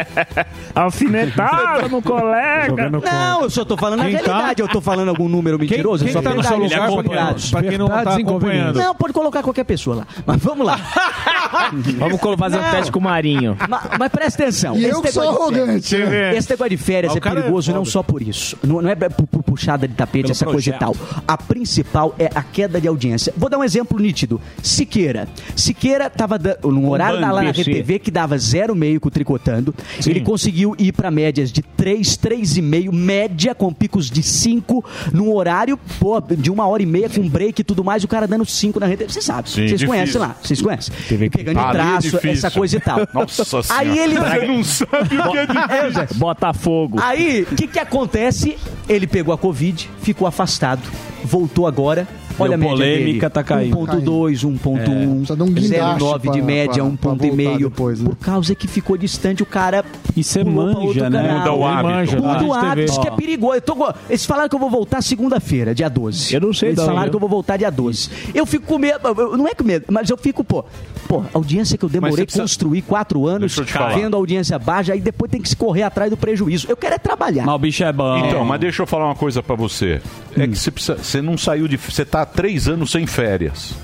[0.75, 2.89] Alfinetada no colega.
[2.91, 4.63] Não, eu só tô falando a Quem tá- realidade.
[4.63, 6.05] Eu tô falando algum número mentiroso.
[6.05, 6.89] Quem eu só tá no seu lugar,
[7.51, 8.77] pra quem, quem não tá acompanhando?
[8.79, 10.07] Não, pode colocar qualquer pessoa lá.
[10.27, 10.79] Mas vamos lá.
[11.99, 12.71] Vamos fazer um Não.
[12.71, 13.57] teste com o Marinho.
[13.69, 14.77] mas, mas presta atenção.
[14.77, 15.97] E esse eu que sou arrogante.
[15.97, 16.37] né?
[16.37, 17.91] Esse negócio de férias é é perigoso não foda.
[17.91, 18.57] só por isso.
[18.63, 20.93] Não, não é por, por puxada de tapete, Pelo essa coisa e tal.
[20.93, 21.25] projeto.
[21.27, 23.33] A principal é a queda de audiência.
[23.37, 24.41] Vou dar um exemplo nítido.
[24.63, 25.27] Siqueira.
[25.57, 27.51] Siqueira tava da- num horário da lá na.
[27.51, 29.75] RTV que dava 0,5 com o tricotando.
[30.07, 35.79] Ele conseguiu ir para médias de 3, 3,5, média com picos de 5 num horário
[35.99, 38.05] pô, de uma hora e meia com break e tudo mais.
[38.05, 39.05] O cara dando 5 na rede.
[39.05, 39.49] Você sabe.
[39.49, 39.89] Sim, Vocês difícil.
[39.89, 40.37] conhecem lá.
[40.43, 40.95] Vocês conhecem.
[41.09, 42.31] TV Pegando é em traço, difícil.
[42.31, 43.01] essa coisa e tal.
[43.15, 43.67] Nossa senhora.
[43.71, 46.09] Aí ele Você não sabe o que é É, Zé.
[46.15, 46.99] Botafogo.
[47.01, 48.57] Aí, o que que acontece?
[48.89, 50.83] Ele pegou a Covid, ficou afastado,
[51.25, 52.07] voltou agora.
[52.39, 53.31] Olha a média polêmica, dele.
[53.31, 53.77] tá caindo.
[53.77, 57.37] 1.2, 1.1, Precisa de um guindaste 0,9 de pra- média, pra- pra 1.5.
[57.45, 58.09] voltar depois, né?
[58.11, 59.85] Por causa que ficou distante, o cara
[60.17, 61.23] E você manja, né?
[61.23, 61.39] canal.
[61.39, 61.89] Muda o hábito.
[61.95, 63.55] manja, Muda o hábito, isso que é perigoso.
[63.55, 66.35] Eu tô Eles falaram que eu vou voltar segunda-feira, dia 12.
[66.35, 67.11] Eu não sei Eles não, falaram viu?
[67.11, 68.11] que eu vou voltar dia 12.
[68.35, 70.65] Eu fico com medo, eu- não é com medo, mas eu fico, pô,
[71.07, 75.01] pô, audiência que eu demorei precisa- construir quatro anos, eu vendo a audiência baixa, aí
[75.01, 76.67] depois tem que se correr atrás do prejuízo.
[76.69, 77.45] Eu quero é trabalhar.
[77.47, 78.19] Mas o bicho é bom.
[78.19, 80.01] Então, mas deixa eu falar uma coisa pra você.
[80.37, 81.77] É que você, precisa, você não saiu de.
[81.77, 83.75] Você tá três anos sem férias.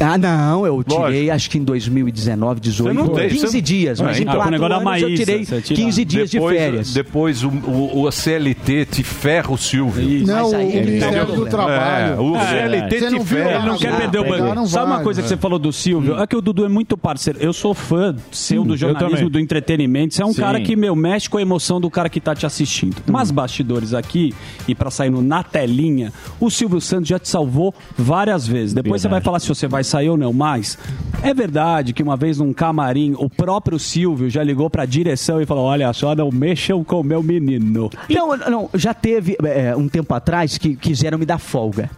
[0.00, 4.00] Ah, não, eu tirei acho que em 2019, 18, Você não tem, 15 você- dias,
[4.00, 4.34] mas É, em então.
[4.36, 6.94] quatro O da anos eu Maísa, tirei você tira- 15 dias depois, de férias.
[6.94, 10.26] Depois o, o, o CLT te ferra o Silvio.
[10.26, 11.46] Não, Mas o aí é que tá o Ministério do.
[11.46, 12.14] Trabalho.
[12.14, 13.50] É, o É, CLT te não ferra.
[13.58, 14.66] Ele não quer Ah, perder o banco.
[14.66, 15.28] Sabe uma coisa que é.
[15.28, 16.18] você falou do Silvio?
[16.18, 17.38] É que o Dudu é muito parceiro.
[17.40, 20.14] Eu sou fã seu do jornalismo, do entretenimento.
[20.14, 20.40] Você é um Sim.
[20.40, 22.96] cara que, meu, mexe com a emoção do cara que tá te assistindo.
[23.06, 24.34] Mas bastidores aqui,
[24.66, 28.74] e pra sair no na telinha, o Silvio Santos já te salvou várias vezes.
[28.74, 30.76] Depois você vai falar se você vai sair ou não, mas
[31.22, 35.46] é verdade que uma vez num camarim, o próprio Silvio já ligou pra direção e
[35.46, 37.90] falou: olha só, não mexam com o meu menino.
[38.10, 41.90] Não, não, já teve é, um tempo atrás que quiseram me dar folga.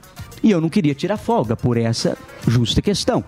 [0.42, 3.24] E eu não queria tirar folga por essa justa questão.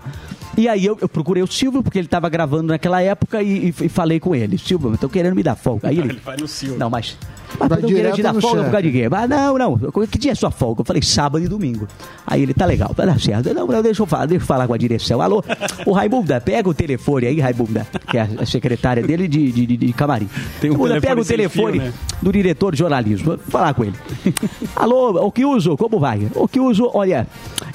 [0.56, 3.84] E aí eu, eu procurei o Silvio, porque ele estava gravando naquela época, e, e-
[3.86, 5.88] e falei com ele, Silvio, eu tô querendo me dar folga.
[5.88, 6.20] Aí ele.
[6.24, 6.78] vai no Silvio.
[6.78, 7.16] Não, mas.
[7.58, 8.70] Mas Vai eu não queria no folga por chefe.
[8.70, 9.08] causa de quê?
[9.08, 9.78] Mas não, não.
[10.06, 10.80] Que dia é sua folga?
[10.82, 11.86] Eu falei, sábado e domingo.
[12.26, 13.52] Aí ele, tá legal, vai dar certo.
[13.54, 15.20] Não, não, deixa eu falar, deixa eu falar com a direção.
[15.22, 15.42] Alô,
[15.86, 19.76] o Raimunda, pega o telefone aí, Raimunda, que é a secretária dele de, de, de,
[19.76, 20.28] de camarim.
[20.60, 21.92] Tem um Raimunda, telefone pega o telefone fio, né?
[22.22, 23.26] do diretor de jornalismo.
[23.26, 23.94] Vou falar com ele.
[24.76, 25.76] Alô, o que uso?
[25.76, 26.28] Como vai?
[26.34, 26.90] O que uso?
[26.92, 27.26] Olha,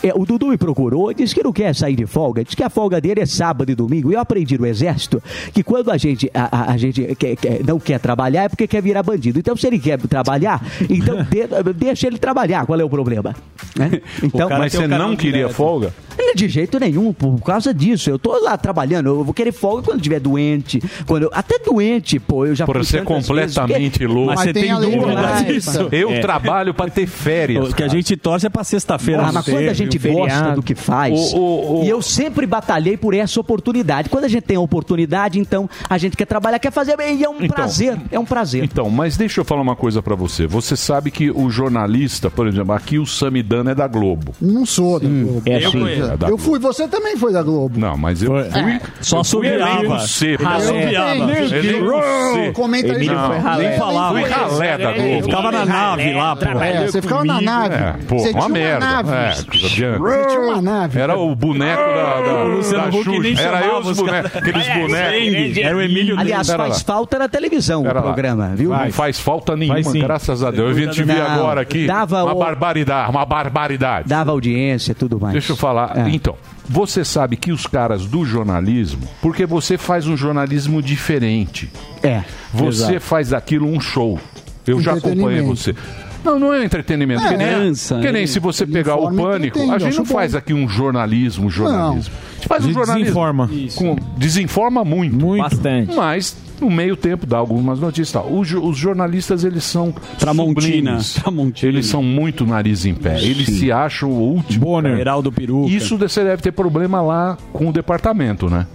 [0.01, 2.69] é, o Dudu me procurou, disse que não quer sair de folga, disse que a
[2.69, 4.11] folga dele é sábado e domingo.
[4.11, 5.21] E eu aprendi no exército
[5.53, 8.67] que quando a gente, a, a- a gente quer- quer- não quer trabalhar é porque
[8.67, 9.39] quer virar bandido.
[9.39, 12.65] Então, se ele quer trabalhar, então de- deixa ele trabalhar.
[12.65, 13.33] Qual é o problema?
[13.77, 14.01] Né?
[14.23, 15.93] Então, Mas você não queria folga?
[16.35, 18.09] de jeito nenhum, por causa disso.
[18.09, 20.81] Eu tô lá trabalhando, eu vou querer folga quando estiver doente.
[21.05, 24.25] Quando eu- até doente, pô, eu já Por ser vezes, completamente porque- louco.
[24.31, 25.87] Mas você tem dúvida disso?
[25.93, 26.19] Eu É.
[26.21, 27.69] trabalho pra ter férias.
[27.69, 29.21] O que a gente torce é pra sexta-feira.
[29.27, 30.13] Ah, mas quando a gente viu?
[30.13, 30.55] gosta Feriado.
[30.55, 34.09] do que faz, O- o- o- e eu sempre batalhei por essa oportunidade.
[34.09, 37.23] Quando a gente tem a oportunidade, então a gente quer trabalhar, quer fazer bem, e
[37.23, 37.49] é um Então.
[37.49, 38.63] prazer, é um prazer.
[38.63, 40.47] Então, mas deixa eu falar uma coisa pra você.
[40.47, 44.33] Você sabe que o jornalista, por exemplo, aqui o Samidana é da Globo.
[44.41, 45.41] Não sou da Globo.
[45.45, 45.79] é eu, assim.
[45.79, 45.93] fui.
[46.01, 47.79] É da eu fui, você também foi da Globo.
[47.79, 48.79] Não, mas eu fui.
[49.01, 49.79] Só eu fui assobiava.
[49.83, 50.37] elenco C.
[50.43, 51.15] Assobiava.
[51.15, 52.01] Elenco
[52.33, 52.51] C.
[52.53, 53.05] Comenta aí.
[53.07, 53.69] Foi ralé.
[53.69, 54.19] nem falava.
[54.19, 55.09] Fui ralé da Globo.
[55.09, 56.45] Eu ficava na nave lá, pô.
[56.45, 57.75] É, você ficava na nave.
[57.75, 58.79] É, pô, você uma tinha merda.
[58.79, 59.11] nave.
[59.13, 60.99] É, Você tinha uma nave.
[60.99, 63.47] Era o boneco da, da, Luciano da Huck nem Xuxa.
[63.47, 64.35] Era eu chamava os os bonecos.
[64.35, 65.57] Aqueles bonecos.
[65.57, 66.79] Era o Emílio Aliás, Pera faz lá.
[66.83, 68.01] falta na televisão Pera o lá.
[68.13, 68.69] programa, viu?
[68.69, 70.69] Não faz falta nenhuma, Vai graças a Deus.
[70.69, 71.85] Eu vim te ver agora aqui.
[71.85, 74.07] dava uma o- barbaridade, uma barbaridade.
[74.07, 75.33] Dava audiência e tudo mais.
[75.33, 75.97] Deixa eu falar.
[75.97, 76.09] É.
[76.09, 76.35] Então,
[76.67, 81.69] você sabe que os caras do jornalismo, porque você faz um jornalismo diferente.
[82.01, 82.23] É.
[82.53, 82.99] Você exato.
[83.01, 84.19] faz daquilo um show.
[84.65, 85.75] Eu já acompanhei você.
[86.23, 87.21] Não, não é entretenimento.
[87.23, 87.29] É.
[87.29, 90.37] que nem, que nem ele- se você pegar o pânico, a gente não faz bom.
[90.37, 92.13] aqui um jornalismo, jornalismo.
[92.13, 93.03] A gente faz um A gente jornalismo.
[93.05, 93.49] desinforma.
[93.75, 95.37] Com, desinforma muito.
[95.37, 95.95] Bastante.
[95.95, 98.11] Mas no meio tempo dá algumas notícias.
[98.11, 98.31] tal.
[98.31, 100.99] Os, os jornalistas, eles são Tramontina.
[101.01, 101.63] sublimes.
[101.63, 103.21] Eles são muito nariz em pé.
[103.21, 104.65] Eles se acham o último.
[104.65, 104.97] Bonner.
[104.97, 105.69] Heraldo Peruca.
[105.69, 108.65] Isso você deve ter problema lá com o departamento, né?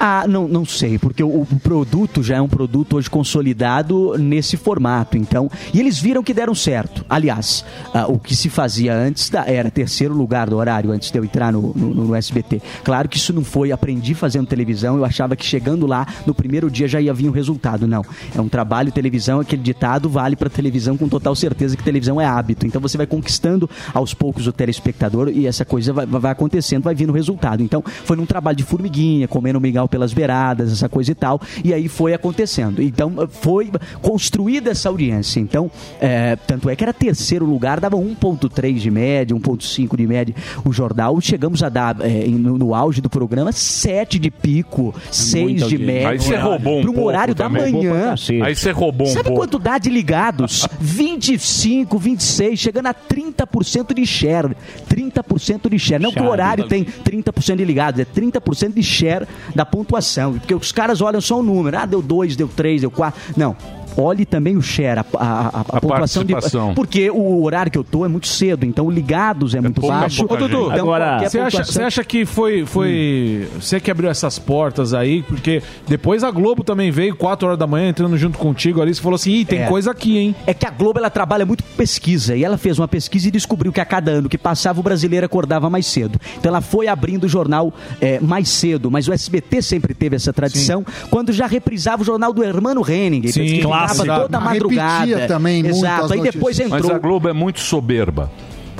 [0.00, 4.56] Ah, não, não sei, porque o, o produto já é um produto hoje consolidado nesse
[4.56, 5.50] formato, então.
[5.74, 7.04] E eles viram que deram certo.
[7.08, 11.18] Aliás, ah, o que se fazia antes da- era terceiro lugar do horário, antes de
[11.18, 12.62] eu entrar no, no- no SBT.
[12.84, 16.70] Claro que isso não foi, aprendi fazendo televisão, eu achava que chegando lá, no primeiro
[16.70, 17.86] dia já ia vir o resultado.
[17.86, 18.04] Não.
[18.34, 22.24] É um trabalho, televisão, aquele ditado vale para televisão com total certeza que televisão é
[22.24, 22.66] hábito.
[22.66, 26.94] Então você vai conquistando aos poucos o telespectador e essa coisa vai, vai acontecendo, vai
[26.94, 27.62] vindo o resultado.
[27.64, 29.58] Então foi num trabalho de formiguinha, comendo
[29.88, 32.82] pelas beiradas, essa coisa e tal, e aí foi acontecendo.
[32.82, 33.70] Então foi
[34.02, 35.40] construída essa audiência.
[35.40, 35.70] Então,
[36.00, 40.34] é, tanto é que era terceiro lugar, dava 1,3 de média, 1,5 de média
[40.64, 41.20] o jornal.
[41.20, 46.10] Chegamos a dar, é, no, no auge do programa, 7 de pico, 6 de média.
[46.10, 47.72] Aí você roubou um Para um pouco horário da também.
[47.72, 48.14] manhã.
[48.44, 49.40] Aí você roubou um Sabe pouco.
[49.40, 50.66] quanto dá de ligados?
[50.80, 54.56] 25, 26, chegando a 30% de share.
[54.88, 56.02] 30% de share.
[56.02, 60.34] Não que o horário tá tem 30% de ligados, é 30% de share da pontuação.
[60.34, 61.78] Porque os caras olham só o número.
[61.78, 63.34] Ah, deu 2, deu 3, deu 4.
[63.36, 63.56] Não.
[64.00, 66.32] Olhe também o share, a, a, a- a pontuação de.
[66.74, 69.96] Porque o horário que eu tô é muito cedo, então o ligados é muito pouca,
[69.98, 70.24] baixo.
[70.24, 74.38] Ô, Dudu, então, qualquer você acha, você acha que foi, foi você que abriu essas
[74.38, 75.22] portas aí?
[75.22, 78.94] Porque depois a Globo também veio 4 horas da manhã entrando junto contigo ali.
[78.94, 79.66] Você falou assim: Ih, tem É.
[79.66, 80.34] coisa aqui, hein?
[80.46, 83.30] É que a Globo ela trabalha muito com pesquisa e ela fez uma pesquisa e
[83.30, 86.20] descobriu que a cada ano que passava o brasileiro acordava mais cedo.
[86.38, 90.32] Então ela foi abrindo o jornal eh, mais cedo, mas o SBT sempre teve essa
[90.32, 93.60] tradição quando já reprisava o jornal do Hermano Henning, Sim, que
[93.94, 94.20] clássico.
[94.20, 95.26] toda madrugada.
[95.66, 96.12] Exato.
[96.12, 96.80] Aí depois entrou.
[96.80, 98.30] Mas a Globo é muito soberba.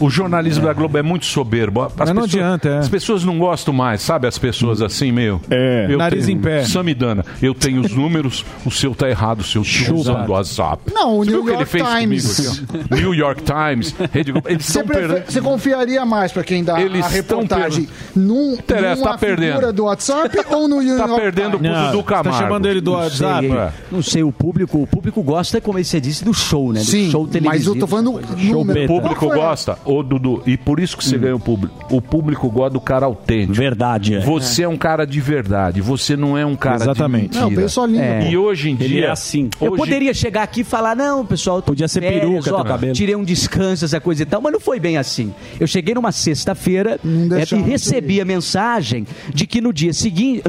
[0.01, 1.83] O jornalismo da Globo é muito soberbo.
[1.83, 2.79] As Mas não pessoas- adianta, é.
[2.79, 4.27] As pessoas não gostam mais, sabe?
[4.27, 5.41] As pessoas assim, meio.
[5.51, 5.89] É.
[5.97, 6.65] Nariz em pé.
[6.65, 10.83] Samidana, eu tenho os números, o seu tá errado, o seu tá usando o WhatsApp.
[10.93, 12.61] Não, o New viu o que ele York fez Times.
[12.66, 12.95] comigo?
[12.95, 15.23] New York Times, Rede Globo, eles Você, perdendo.
[15.27, 19.49] você confiaria mais pra quem dá Eles a reportagem num, Interessa, numa tá perdendo.
[19.55, 21.73] figura do WhatsApp ou no New Tá York perdendo Times?
[21.73, 22.59] pro Dudu Camargo.
[22.59, 23.73] Não sei, É.
[23.91, 26.81] Não sei, o público, o público gosta, como você disse, do show, né?
[26.81, 27.75] Do Sim, show mas televisivo.
[27.75, 31.35] eu tô falando Show O público gosta, ô Dudu, e por isso que você ganha
[31.36, 31.74] o público.
[31.94, 33.55] O público gosta do cara autêntico.
[33.55, 34.20] Verdade, é.
[34.20, 37.31] Você é um cara de verdade, você não é um cara Exatamente.
[37.31, 37.62] de Não, mentira.
[37.62, 37.98] penso ali,
[38.31, 39.06] E hoje em Ele dia...
[39.06, 39.48] é assim.
[39.60, 42.93] Eu hoje- poderia chegar aqui e falar, não, pessoal, podia ser peruca ó, cabelo.
[42.93, 45.32] tirei um descanso, essa coisa e tal, mas não foi bem assim.
[45.59, 50.43] Eu cheguei numa sexta-feira é, e recebi a mensagem de que no dia seguinte,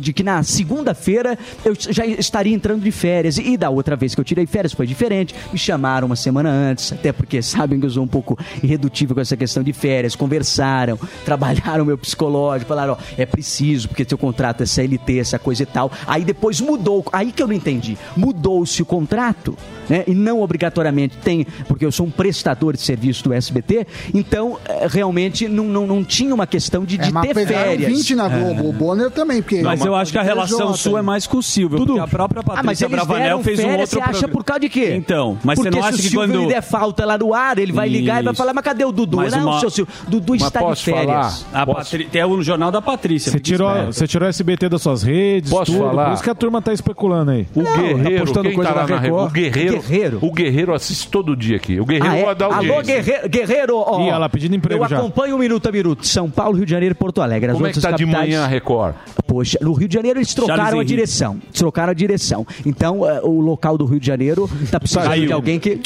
[0.00, 3.38] de que na segunda-feira eu já estaria entrando de férias.
[3.38, 5.34] E da outra vez que eu tirei férias foi diferente.
[5.52, 8.38] Me chamaram uma semana antes, até porque sabem que eu sou um pouco
[8.74, 10.14] irredutível com essa questão de férias.
[10.14, 15.38] Conversaram, trabalharam o meu psicológico, falaram, ó, é preciso, porque teu contrato é CLT, essa
[15.38, 15.90] coisa e tal.
[16.06, 17.96] Aí depois mudou, aí que eu não entendi.
[18.16, 19.56] Mudou-se o contrato,
[19.88, 20.04] né?
[20.06, 24.86] E não obrigatoriamente tem, porque eu sou um prestador de serviço do SBT, então eh,
[24.88, 27.92] realmente não, não, não tinha uma questão de, de É, mas ter férias.
[27.92, 29.62] 20 na Globo, o Bonner também, porque...
[29.62, 32.06] Mas eu acho que a relação PJ, sua é mais com o Silvio, porque a
[32.06, 34.32] própria Ah, mas Patrícia eles Bravanel fez um outro você acha programa.
[34.32, 34.94] por causa de quê?
[34.96, 36.42] Então, mas você Porque não acha se que o Silvio quando...
[36.42, 38.38] lhe der falta lá no ar, ele vai ligar e vai Isso.
[38.38, 39.18] falar, mas cadê o Dudu?
[39.18, 41.46] Mas não, uma- seu Silvio, Dudu está de férias.
[41.52, 42.04] A Patri...
[42.06, 43.30] Tem o jornal da Patrícia.
[43.30, 46.06] Você tirou, você tirou o SBT das suas redes, Posso tudo, falar?
[46.06, 47.46] Por isso que a turma tá especulando aí.
[47.54, 49.28] O Guerreiro, tá postando quem coisa tá lá na Record?
[49.28, 50.18] O Guerreiro, Guerreiro.
[50.22, 51.78] O Guerreiro assiste todo dia aqui.
[51.80, 52.44] O Guerreiro Ah, é?
[52.44, 52.72] audiência.
[52.74, 54.98] Alô, Guerreiro, Guerreiro ó, Ih, ela pedindo emprego eu já.
[54.98, 56.06] acompanho o Minuto a Minuto.
[56.06, 57.50] São Paulo, Rio de Janeiro e Porto Alegre.
[57.50, 58.94] As Como é que outras tá de manhã a Record?
[59.26, 61.38] Poxa, no Rio de Janeiro eles trocaram a direção.
[61.52, 62.46] Trocaram a direção.
[62.64, 65.80] Então, eh, o local do Rio de Janeiro tá precisando de alguém que.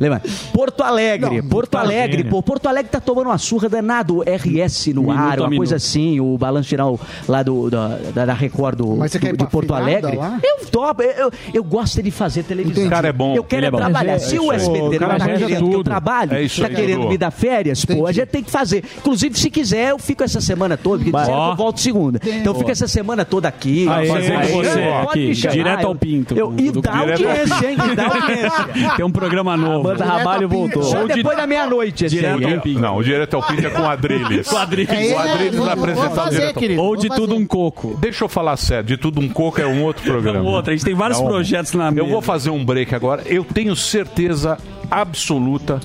[0.00, 0.28] Levanta.
[0.52, 2.30] Porto Alegre, Não, Porto Alegre, gênio.
[2.30, 4.12] pô, Porto Alegre tá tomando uma surra danada.
[4.12, 5.56] O RS no Minuto ar, uma minuto.
[5.56, 6.98] coisa assim, o balanço geral
[7.28, 7.88] lá do, da,
[8.24, 10.16] da, Record do, Mas você do- quer ir de pra Porto Alegre.
[10.16, 10.38] lá?
[10.42, 12.86] Eu topo, eu, eu, eu gosto de fazer televisão.
[12.86, 13.34] O cara é bom.
[13.34, 13.78] Eu quero é bom.
[13.78, 14.14] trabalhar.
[14.14, 14.56] É- Se o é.
[14.56, 15.84] SBT não tá querendo que eu tudo.
[15.84, 18.84] trabalhe, É isso tá aí, querendo me dar férias, pô, a gente tem que fazer.
[18.98, 22.20] Inclusive, se quiser, eu fico essa semana toda, porque disseram que eu volto segunda.
[22.24, 23.88] Então eu fico essa semana toda aqui.
[23.88, 26.36] Aê, fazendo aê, você, aqui, direto ao pinto.
[26.36, 27.76] Eu, e dá audiência, hein?
[27.92, 28.94] E dá audiência.
[28.96, 29.73] Tem um programa novo.
[29.82, 30.82] Banda Ramalho voltou.
[30.82, 32.60] Só Ou de- depois da meia-noite, esse Direto aí, ao hein?
[32.60, 32.80] pinto.
[32.80, 34.48] Não, o Direto ao Pinto é com o Adriles.
[34.48, 34.90] Com o Adriles.
[34.90, 36.80] É, O Adriles vou- vai vou apresentar o Direto ao querido.
[36.80, 37.20] Ou Vou de fazer.
[37.20, 37.96] tudo um coco.
[38.00, 40.40] Deixa eu falar sério, de tudo um coco é um outro programa.
[40.40, 42.08] Um outro, a gente tem vários É um- projetos na Eu mesa.
[42.08, 43.22] vou fazer um break agora.
[43.26, 44.58] Eu tenho certeza
[45.00, 45.80] absoluta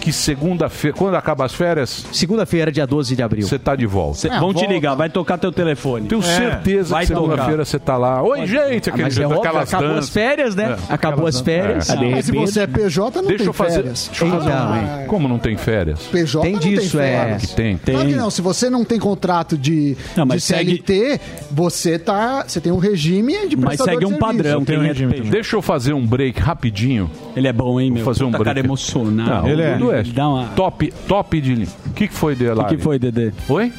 [0.00, 2.06] que segunda-feira, quando acaba as férias?
[2.12, 3.46] Segunda-feira, dia 12 de abril.
[3.46, 4.18] Você tá de volta.
[4.18, 6.08] Cê- vão te ligar, vai tocar teu telefone.
[6.08, 6.24] Tenho É.
[6.24, 8.22] certeza Vai que segunda-feira você tá lá.
[8.22, 10.04] Oi, gente, Ah, aquele é jeito, óbvio, aquelas acabou danças.
[10.04, 10.76] as férias, né?
[10.90, 10.92] É.
[10.92, 11.90] Acabou as férias.
[11.90, 11.96] É.
[12.10, 13.74] Mas se você é PJ, não Deixa tem eu fazer.
[13.82, 14.06] férias.
[14.08, 15.04] Deixa eu fazer Então, uma- é.
[15.06, 16.00] Como não tem férias?
[16.10, 17.16] PJ Tem não disso, tem é.
[17.18, 17.46] férias.
[17.46, 17.76] Que tem.
[17.78, 18.30] Claro que não.
[18.30, 21.20] Se você não tem contrato de, Não, de segue- CLT,
[21.50, 25.30] você tá, você tem um regime de Mas segue um padrão, é PJ.
[25.30, 27.10] Deixa eu fazer um break rapidinho.
[27.36, 28.04] Ele é bom, hein, meu?
[28.04, 28.47] Vou fazer um break.
[28.48, 29.42] Cara emocionado.
[29.42, 29.76] Não, Ele é.
[29.76, 30.48] Dudu é Dá uma...
[30.48, 31.68] top, top de linha.
[31.86, 32.64] O que, que foi dele lá?
[32.64, 33.32] O que, que foi, Dedê?
[33.48, 33.72] Oi?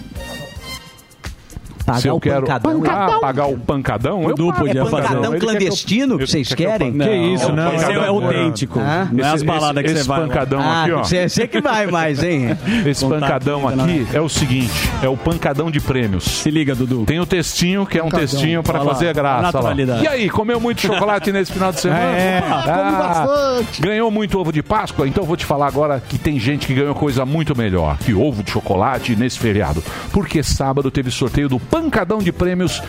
[1.89, 2.83] Pagar Se eu o quero pancadão.
[2.87, 4.19] Ah, pagar o pancadão?
[4.21, 6.93] O eu Du podia É pancadão clandestino que vocês querem?
[6.93, 7.73] Que isso, é não.
[7.73, 8.15] Esse é pancadão.
[8.15, 8.79] autêntico.
[8.79, 9.07] Ah.
[9.11, 10.19] Não é as Esse- baladas que esse você vai.
[10.19, 10.27] lá.
[10.27, 11.03] pancadão Ah, aqui, ó.
[11.03, 12.57] você que vai mais, hein?
[12.85, 14.71] Esse pancadão aqui é o seguinte:
[15.01, 16.23] é o pancadão de prêmios.
[16.23, 17.05] Se liga, Dudu.
[17.05, 18.27] Tem o textinho, que é um Pancadão.
[18.27, 19.59] textinho lá, fazer graça.
[20.03, 21.99] E aí, comeu muito chocolate nesse final de semana?
[22.17, 22.39] É.
[22.39, 23.81] Opa, Come bastante.
[23.81, 25.07] Ganhou muito ovo de Páscoa?
[25.07, 28.43] Então vou te falar agora que tem gente que ganhou coisa muito melhor que ovo
[28.43, 29.83] de chocolate nesse feriado.
[30.11, 32.83] Porque sábado teve sorteio do pancadão de prêmios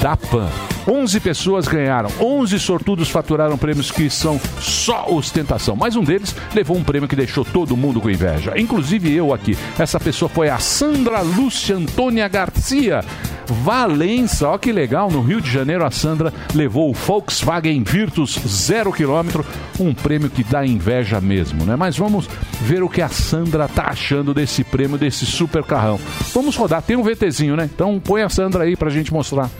[0.00, 0.48] da PAN.
[0.88, 5.76] 11 pessoas ganharam, 11 sortudos faturaram prêmios que são só ostentação.
[5.76, 9.56] Mas um deles levou um prêmio que deixou todo mundo com inveja, inclusive eu aqui.
[9.78, 13.04] Essa pessoa foi a Sandra Lúcia Antônia Garcia.
[13.46, 18.92] Valença, ó que legal, no Rio de Janeiro a Sandra levou o Volkswagen Virtus 0
[18.92, 19.42] km,
[19.78, 21.76] um prêmio que dá inveja mesmo, né?
[21.76, 22.28] Mas vamos
[22.62, 26.00] ver o que a Sandra tá achando desse prêmio, desse super carrão.
[26.32, 27.68] Vamos rodar, tem um VTzinho, né?
[27.72, 29.50] Então põe a Sandra aí pra gente mostrar.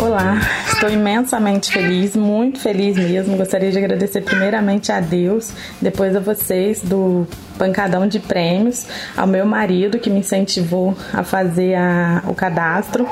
[0.00, 3.36] Olá, estou imensamente feliz, muito feliz mesmo.
[3.36, 7.26] Gostaria de agradecer primeiramente a Deus, depois a vocês do
[7.58, 13.06] Pancadão de Prêmios, ao meu marido que me incentivou a fazer a- o cadastro.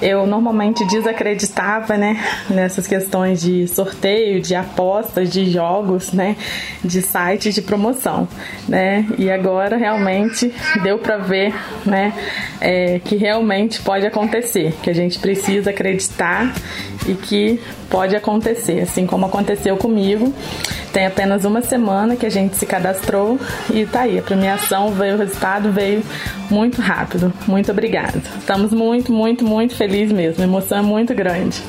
[0.00, 6.36] Eu normalmente desacreditava, né, nessas questões de sorteio, de apostas, de jogos, né,
[6.82, 8.26] de sites de promoção,
[8.66, 11.54] né, e agora realmente deu para ver,
[11.84, 12.14] né,
[12.60, 16.54] é, que realmente pode acontecer, que a gente precisa acreditar
[17.06, 20.32] e que pode acontecer, assim como aconteceu comigo.
[20.92, 23.38] Tem apenas uma semana que a gente se cadastrou
[23.74, 24.18] e tá aí.
[24.18, 26.02] A premiação veio, o resultado veio
[26.50, 27.32] muito rápido.
[27.46, 28.20] Muito obrigada.
[28.38, 30.42] Estamos muito, muito, muito felizes mesmo.
[30.42, 31.62] A emoção é muito grande.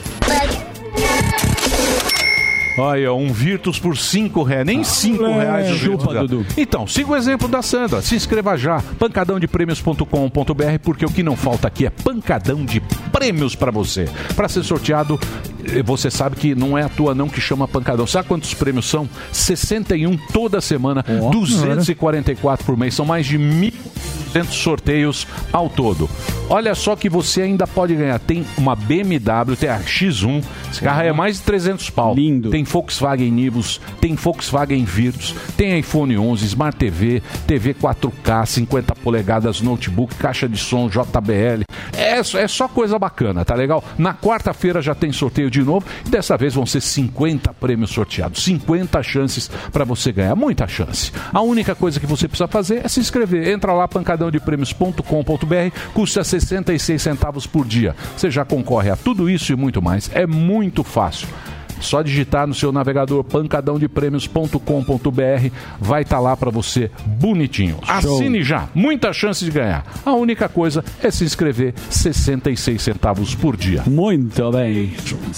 [2.81, 6.13] Olha, um Virtus por 5 reais, nem 5 É, reais o chupa.
[6.25, 6.45] Dudu.
[6.57, 8.01] Então, siga o exemplo da Sandra.
[8.01, 12.79] Se inscreva já, pancadãodeprêmios.com.br, porque o que não falta aqui é pancadão de
[13.11, 14.09] prêmios pra você.
[14.35, 15.19] Pra ser sorteado,
[15.63, 18.07] eh, você sabe que não é a tua não que chama pancadão.
[18.07, 19.07] Sabe quantos prêmios são?
[19.31, 22.93] 61 toda semana, 244 por mês.
[22.95, 26.09] São mais de 1.200 sorteios ao todo.
[26.49, 28.19] Olha só que você ainda pode ganhar.
[28.19, 30.43] Tem uma BMW, tem a X1.
[30.71, 32.13] Esse carro é mais de 300 pau.
[32.13, 32.49] Lindo.
[32.49, 39.59] Tem Volkswagen Nivus, tem Volkswagen Virtus, tem iPhone 11, Smart TV, TV 4K, 50 polegadas,
[39.61, 41.63] notebook, caixa de som, JBL.
[41.93, 43.83] É, só- é só coisa bacana, tá legal?
[43.97, 48.43] Na quarta-feira já tem sorteio de novo e dessa vez vão ser 50 prêmios sorteados.
[48.43, 50.35] 50 chances para você ganhar.
[50.35, 51.11] Muita chance.
[51.33, 53.49] A única coisa que você precisa fazer é se inscrever.
[53.49, 57.95] Entra lá, pancadãodeprêmios.com.br, custa 66 centavos por dia.
[58.15, 60.09] Você já concorre a tudo isso e muito mais.
[60.13, 61.27] É muito fácil.
[61.81, 65.49] Só digitar no seu navegador pancadãodeprêmios.com.br
[65.79, 67.77] vai estar lá para você bonitinho.
[67.87, 69.83] Assine já, muita chance de ganhar.
[70.05, 73.83] A única coisa é se inscrever 66 centavos por dia.
[73.87, 74.93] Muito bem.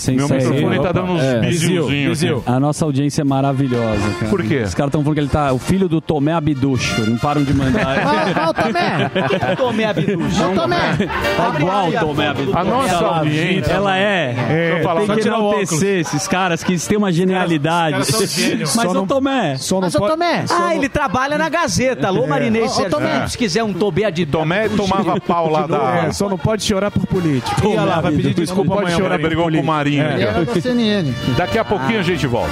[0.09, 1.39] Meu microfone tá dando uns É.
[1.41, 2.43] Bizil.
[2.45, 4.29] A nossa audiência é maravilhosa, cara.
[4.29, 4.61] Por quê?
[4.63, 7.01] Os caras estão falando que ele tá o filho do Tomé Abducho.
[7.09, 7.97] Não param de mandar.
[8.45, 9.11] Ô, ô, Tomé!
[9.49, 10.43] É Tomé Abducho?
[10.51, 10.97] Ô, Tomé!
[11.37, 12.57] Tá igual o Tomé Abducho.
[12.57, 14.33] A nossa audiência- Ela é.
[14.33, 17.99] Deixa eu falar, tem só que tirar o enaltecer esses caras que têm uma genialidade.
[17.99, 18.75] os caras são gênios.
[18.75, 19.55] Mas Só o não- Tomé.
[19.57, 20.11] Só não Mas, ô, pode...
[20.13, 20.45] Tomé!
[20.49, 22.07] Ah, ele trabalha na Gazeta.
[22.07, 22.91] Alô, Marinês Ô, ô, Sérgio.
[22.91, 23.27] Tomé.
[23.27, 26.05] Se quiser um Tomé de Tomé tomava pau lá da.
[26.07, 27.67] É, só não pode chorar por político.
[27.67, 28.97] Ia lá, vai pedir desculpa Não pode amanhã.
[28.97, 29.67] chorar, brigou com o político.
[29.67, 30.03] Marinho.
[30.03, 30.13] É.
[30.13, 31.13] Ele era da CNN.
[31.37, 32.51] Daqui a pouquinho a gente volta.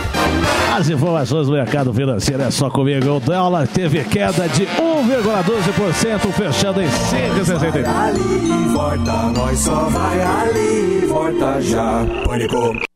[0.77, 3.09] As informações do mercado financeiro é só comigo.
[3.15, 7.85] O dólar teve queda de 1,12%, fechando em 5,63.
[7.87, 12.05] Ali volta, nós só vai ali volta já.
[12.25, 12.90] Pânico.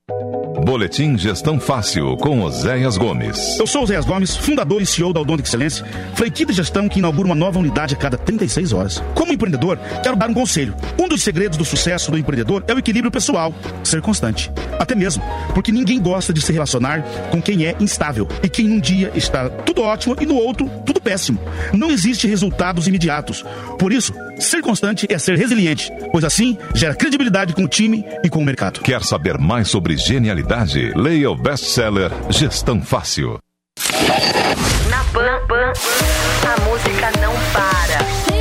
[0.65, 3.59] Boletim Gestão Fácil com Oséias Gomes.
[3.59, 5.85] Eu sou o Zé Gomes, fundador e CEO da Odonto Excelência,
[6.15, 9.03] franquia de gestão que inaugura uma nova unidade a cada 36 horas.
[9.13, 10.75] Como empreendedor, quero dar um conselho.
[10.99, 14.51] Um dos segredos do sucesso do empreendedor é o equilíbrio pessoal, ser constante.
[14.79, 15.23] Até mesmo,
[15.53, 19.47] porque ninguém gosta de se relacionar com quem é instável e quem num dia está
[19.47, 21.39] tudo ótimo e no outro tudo péssimo.
[21.73, 23.45] Não existe resultados imediatos.
[23.77, 28.29] Por isso, ser constante é ser resiliente, pois assim gera credibilidade com o time e
[28.29, 28.81] com o mercado.
[28.81, 30.91] Quer saber mais sobre genialidade?
[30.95, 33.39] Leia o best-seller Gestão Fácil.
[35.15, 35.71] Pan, Pan,
[36.45, 38.34] a música não para.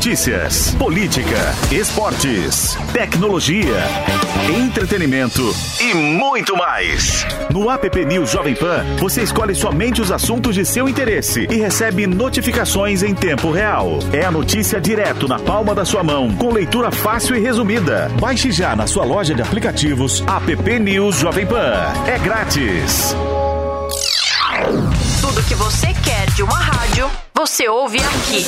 [0.00, 1.36] Notícias, política,
[1.70, 3.84] esportes, tecnologia,
[4.48, 7.26] entretenimento e muito mais.
[7.50, 12.06] No app News Jovem Pan, você escolhe somente os assuntos de seu interesse e recebe
[12.06, 13.98] notificações em tempo real.
[14.10, 18.10] É a notícia direto na palma da sua mão, com leitura fácil e resumida.
[18.18, 21.74] Baixe já na sua loja de aplicativos app News Jovem Pan.
[22.06, 23.14] É grátis.
[25.20, 28.46] Tudo que você quer de uma rádio, você ouve aqui.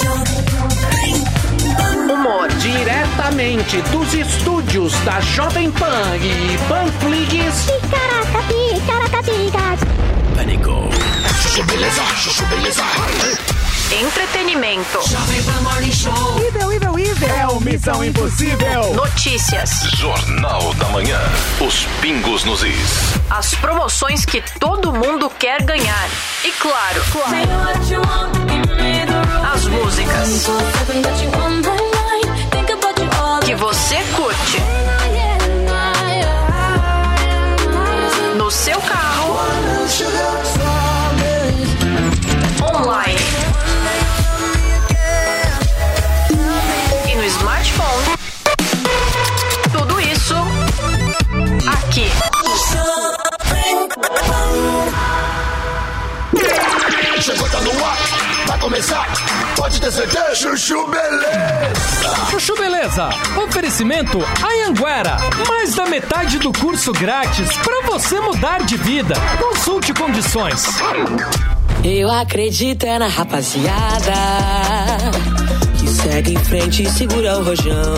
[2.13, 2.49] Humor.
[2.59, 7.67] Diretamente dos estúdios da Jovem Pan e Panflix.
[10.35, 10.91] Pânico.
[11.43, 12.83] Chuchu beleza, chuchu beleza.
[13.93, 14.99] Entretenimento.
[16.47, 17.29] Evil, evil, evil.
[17.29, 18.93] É o Missão Impossível.
[18.95, 19.71] Notícias.
[19.97, 21.21] Jornal da Manhã.
[21.61, 23.15] Os pingos nos is.
[23.31, 26.09] As promoções que todo mundo quer ganhar.
[26.45, 27.03] E claro,
[27.69, 28.42] as
[63.73, 65.17] oferecimento Anhanguera,
[65.49, 69.15] mais da metade do curso grátis para você mudar de vida.
[69.41, 70.67] Consulte condições.
[71.83, 74.13] Eu acredito é na rapaziada
[75.93, 77.95] segue em frente e segura o rojão.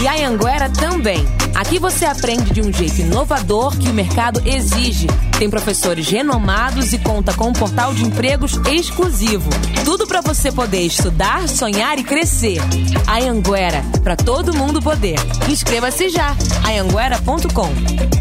[0.00, 1.26] E a Anguera também.
[1.54, 5.08] Aqui você aprende de um jeito inovador que o mercado exige.
[5.38, 9.50] Tem professores renomados e conta com um portal de empregos exclusivo.
[9.84, 12.60] Tudo para você poder estudar, sonhar e crescer.
[13.06, 15.18] A Anguera, para todo mundo poder.
[15.48, 16.36] Inscreva-se já.
[16.64, 17.72] Anguera.com.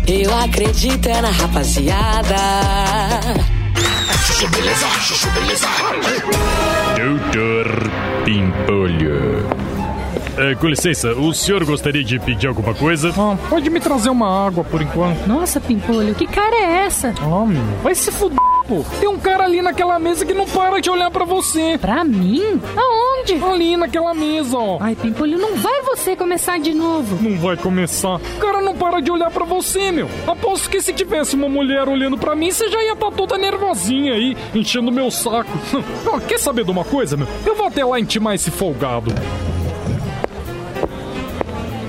[0.07, 2.37] Eu acredito é na rapaziada.
[4.27, 5.67] Chuchu beleza, chuchu beleza.
[6.97, 7.91] Doutor
[8.25, 9.47] Pimpolho.
[10.37, 13.11] É, com licença, o senhor gostaria de pedir alguma coisa?
[13.17, 15.25] Ah, pode me trazer uma água por enquanto.
[15.25, 17.13] Nossa, Pimpolho, que cara é essa?
[17.21, 18.37] Ah, meu, vai se fuder,
[18.67, 18.83] pô.
[18.99, 21.77] Tem um cara ali naquela mesa que não para de olhar pra você.
[21.79, 22.61] Pra mim?
[22.75, 23.43] Aonde?
[23.43, 24.77] Ali naquela mesa, ó.
[24.79, 27.17] Ai, Pimpolho, não vai você começar de novo.
[27.21, 28.15] Não vai começar.
[28.15, 30.09] O cara não para de olhar pra você, meu.
[30.27, 34.13] Aposto que se tivesse uma mulher olhando pra mim, você já ia estar toda nervosinha
[34.13, 35.51] aí, enchendo meu saco.
[36.27, 37.27] Quer saber de uma coisa, meu?
[37.45, 39.11] Eu vou até lá intimar esse folgado.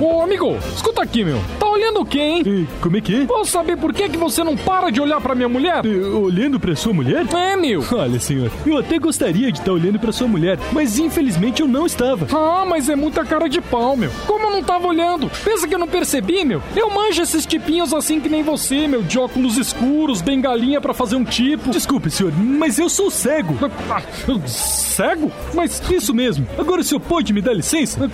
[0.01, 1.41] Ô, amigo, escuta aqui, meu.
[1.59, 2.69] Tá olhando o quê, hein?
[2.81, 3.27] Como é que é?
[3.27, 5.83] Posso saber por que, que você não para de olhar pra minha mulher?
[6.15, 7.27] olhando pra sua mulher?
[7.35, 7.85] É, meu.
[7.93, 11.87] Olha, senhor, eu até gostaria de estar olhando pra sua mulher, mas infelizmente eu não
[11.87, 12.27] estava.
[12.37, 14.11] Ah, mas é muita cara de pau, meu.
[14.27, 15.31] Como eu não tava olhando?
[15.45, 16.63] Pensa que eu não percebi, meu?
[16.77, 21.17] Eu manjo esses tipinhos assim que nem você, meu, de óculos escuros, bengalinha pra fazer
[21.17, 21.71] um tipo.
[21.71, 23.57] Desculpe, senhor, mas eu sou cego.
[23.91, 24.03] Ah,
[24.47, 25.31] cego?
[25.55, 26.47] Mas Isso mesmo.
[26.59, 28.11] Agora o senhor pode me dar licença?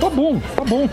[0.00, 0.88] Tá bom, tá bom.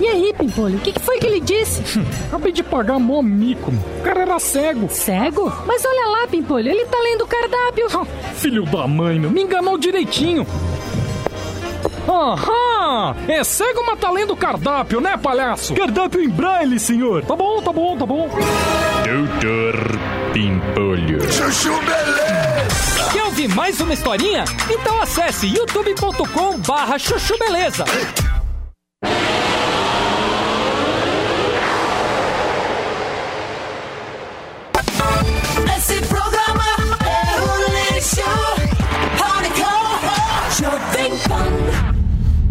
[0.00, 1.82] E aí, Pimpolho, o que, que foi que ele disse?
[2.28, 3.70] Acabei de pagar mó mico.
[3.70, 4.88] O cara era cego.
[4.90, 5.52] Cego?
[5.66, 7.86] Mas olha lá, Pimpolho, ele tá lendo o cardápio.
[8.34, 9.30] Filho da mãe, meu.
[9.30, 10.46] Me enganou direitinho.
[12.08, 13.16] Aham!
[13.28, 15.74] É cego, mas tá lendo o cardápio, né, palhaço?
[15.74, 17.24] Cardápio em braille, senhor.
[17.24, 18.28] Tá bom, tá bom, tá bom.
[19.04, 19.98] Doutor
[20.32, 21.32] Pimpolho.
[21.32, 23.10] Chuchu beleza.
[23.12, 24.44] Quer ouvir mais uma historinha?
[24.68, 27.84] Então acesse youtube.com barra chuchu beleza.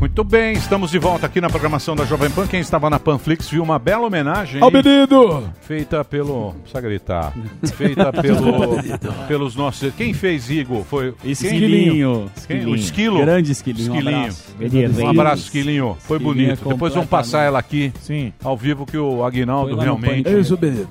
[0.04, 2.46] Muito bem, estamos de volta aqui na programação da Jovem Pan.
[2.46, 5.50] Quem estava na Panflix viu uma bela homenagem Ao menino!
[5.62, 6.52] feita pelo.
[6.56, 7.34] Precisa gritar.
[7.74, 8.84] Feita pelo,
[9.30, 9.94] pelos nossos.
[9.96, 10.84] Quem fez Igor?
[10.84, 11.14] Foi.
[11.24, 12.30] Esquilinho.
[12.46, 12.66] Quem?
[12.66, 13.22] O Esquilo?
[13.22, 14.20] Grande Esquilinho, um Esquilinho.
[14.20, 15.02] abraço.
[15.06, 15.98] Um abraço, Esquilinho.
[16.02, 16.68] Foi Esquilinho bonito.
[16.70, 18.34] é Depois vamos passar ela aqui Sim.
[18.44, 20.30] ao vivo que o Aguinaldo realmente.
[20.30, 20.86] Isso, menino.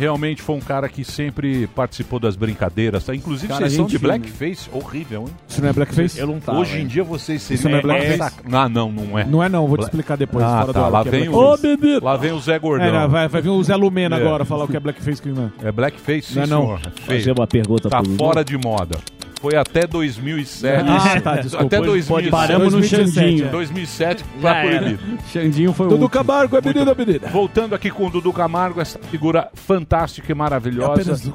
[0.00, 3.04] Realmente foi um cara que sempre participou das brincadeiras.
[3.04, 3.14] tá?
[3.14, 4.08] Inclusive, Cara, vocês são gente de fina.
[4.18, 4.70] blackface.
[4.72, 5.34] Horrível, hein?
[5.46, 6.18] Isso não é blackface?
[6.18, 6.86] Eu não tava, Hoje em hein?
[6.86, 8.34] dia vocês Isso não é blackface?
[8.50, 9.24] Ah, não, não é.
[9.24, 10.42] Não é não, vou te explicar depois.
[10.42, 10.88] Ah, tá.
[10.88, 12.00] Lá é vem, o, blackface.
[12.02, 12.86] lá vem o Zé Gordão.
[12.86, 14.20] É, vai, vai vir o Zé Lumena É.
[14.20, 15.68] agora falar o que é blackface que não é.
[15.68, 16.62] É blackface, sim, Não é não.
[16.62, 16.80] senhor.
[16.86, 17.00] É.
[17.18, 18.96] Fazer uma pergunta Tá fora de moda.
[19.40, 20.84] Foi até 2007.
[20.86, 21.64] Ah, tá, desculpa.
[21.64, 22.30] Até Pode- 2007.
[22.30, 23.14] paramos no 2017.
[23.30, 23.50] Xandinho.
[23.50, 25.18] 2007 Já tá proibido.
[25.32, 26.08] Xandinho foi o Dudu.
[26.10, 27.28] Camargo é menino, menina.
[27.28, 31.34] Voltando aqui com o Dudu Camargo, essa figura fantástica e maravilhosa Dudu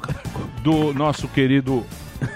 [0.62, 1.84] do nosso querido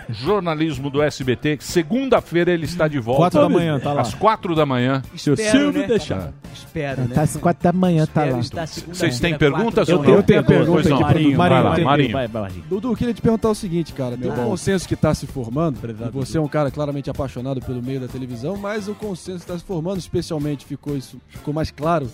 [0.08, 1.58] jornalismo do SBT.
[1.60, 3.22] Segunda-feira ele está de volta.
[3.22, 4.02] Quatro da manhã, tá lá.
[4.02, 5.02] Às quatro da manhã.
[5.16, 5.86] Se o Espero, Silvio né?
[5.88, 6.32] deixar.
[6.52, 7.14] Espero, né?
[7.14, 8.66] Tá às quatro da manhã, tá Espero lá.
[8.66, 10.04] Vocês têm perguntas não?
[10.04, 10.96] Eu tenho pergunta Pois não.
[10.96, 11.04] aqui.
[11.04, 11.86] Marinho, Vai lá, Marinho.
[11.86, 12.12] Marinho.
[12.12, 12.62] Vai, vai, vai.
[12.68, 14.16] Dudu, eu queria te perguntar o seguinte, cara.
[14.16, 15.78] Tem um consenso que está se formando.
[16.12, 19.58] você é um cara claramente apaixonado pelo meio da televisão, mas o consenso que está
[19.58, 22.10] se formando, especialmente ficou isso ficou mais claro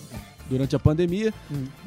[0.49, 1.33] durante a pandemia,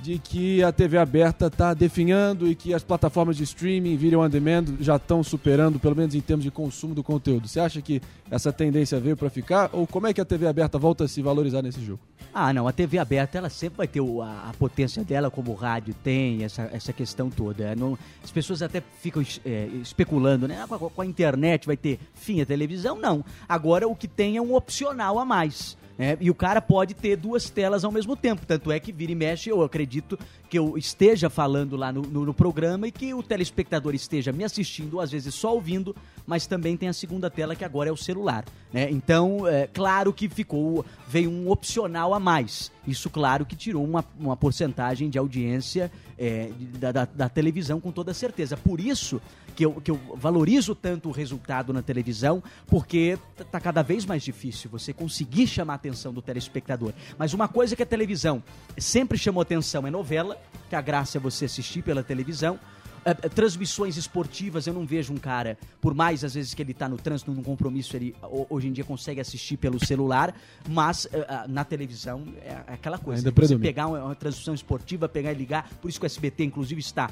[0.02, 4.28] de que a TV aberta está definhando e que as plataformas de streaming, video on
[4.28, 7.48] demand, já estão superando, pelo menos em termos de consumo do conteúdo.
[7.48, 8.00] Você acha que
[8.30, 9.70] essa tendência veio para ficar?
[9.72, 12.00] Ou como é que a TV aberta volta a se valorizar nesse jogo?
[12.32, 15.50] Ah, não, a TV aberta, ela sempre vai ter o- a, a potência dela, como
[15.50, 17.64] o rádio tem, essa, essa questão toda.
[17.64, 20.60] É, Não- as pessoas até ficam é, especulando, né?
[20.62, 22.96] Ah, Com a, com a internet vai ter fim a televisão?
[22.96, 23.24] Não.
[23.48, 25.76] Agora o que tem é um opcional a mais.
[26.00, 26.16] Né?
[26.18, 28.46] E o cara pode ter duas telas ao mesmo tempo.
[28.46, 30.18] Tanto é que vira e mexe, eu acredito
[30.48, 34.42] que eu esteja falando lá no, no- no programa e que o telespectador esteja me
[34.42, 35.94] assistindo, às vezes só ouvindo,
[36.26, 38.46] mas também tem a segunda tela que agora é o celular.
[38.72, 38.90] Né?
[38.90, 42.72] Então, é claro que ficou, veio um opcional a mais.
[42.86, 47.92] Isso, claro, que tirou uma, uma porcentagem de audiência é, da, da- da televisão com
[47.92, 48.56] toda certeza.
[48.56, 49.20] Por isso
[49.60, 53.18] que eu, que eu valorizo tanto o resultado na televisão, porque
[53.52, 56.94] tá cada vez mais difícil você conseguir chamar a atenção do telespectador.
[57.18, 58.42] Mas uma coisa que a televisão
[58.78, 62.58] sempre chamou atenção é novela, que a graça é você assistir pela televisão.
[63.04, 66.72] É, é, transmissões esportivas, eu não vejo um cara, por mais às vezes que ele
[66.72, 70.34] tá no trânsito, num compromisso, ele ho- hoje em dia consegue assistir pelo celular,
[70.70, 73.20] mas é, na televisão é aquela coisa.
[73.20, 73.62] Ainda você predomina.
[73.66, 77.10] pegar uma, uma transmissão esportiva, pegar e ligar, por isso que o SBT, inclusive, está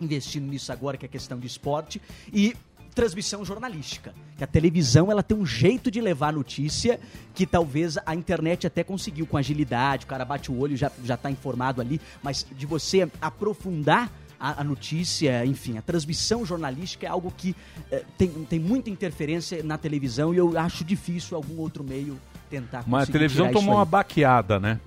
[0.00, 2.00] investindo nisso agora, que é questão de esporte,
[2.32, 2.54] e
[2.94, 4.14] transmissão jornalística.
[4.38, 6.98] Que a televisão ela tem um jeito de levar notícia
[7.34, 10.90] que talvez a internet até conseguiu com agilidade, o cara bate o olho e já,
[11.04, 14.10] já tá informado ali, mas de você aprofundar
[14.40, 17.54] a, a notícia, enfim, a transmissão jornalística é algo que
[17.90, 22.18] eh, tem, tem muita interferência na televisão e eu acho difícil algum outro meio
[22.50, 24.78] tentar Mas a televisão tomou uma baqueada, né?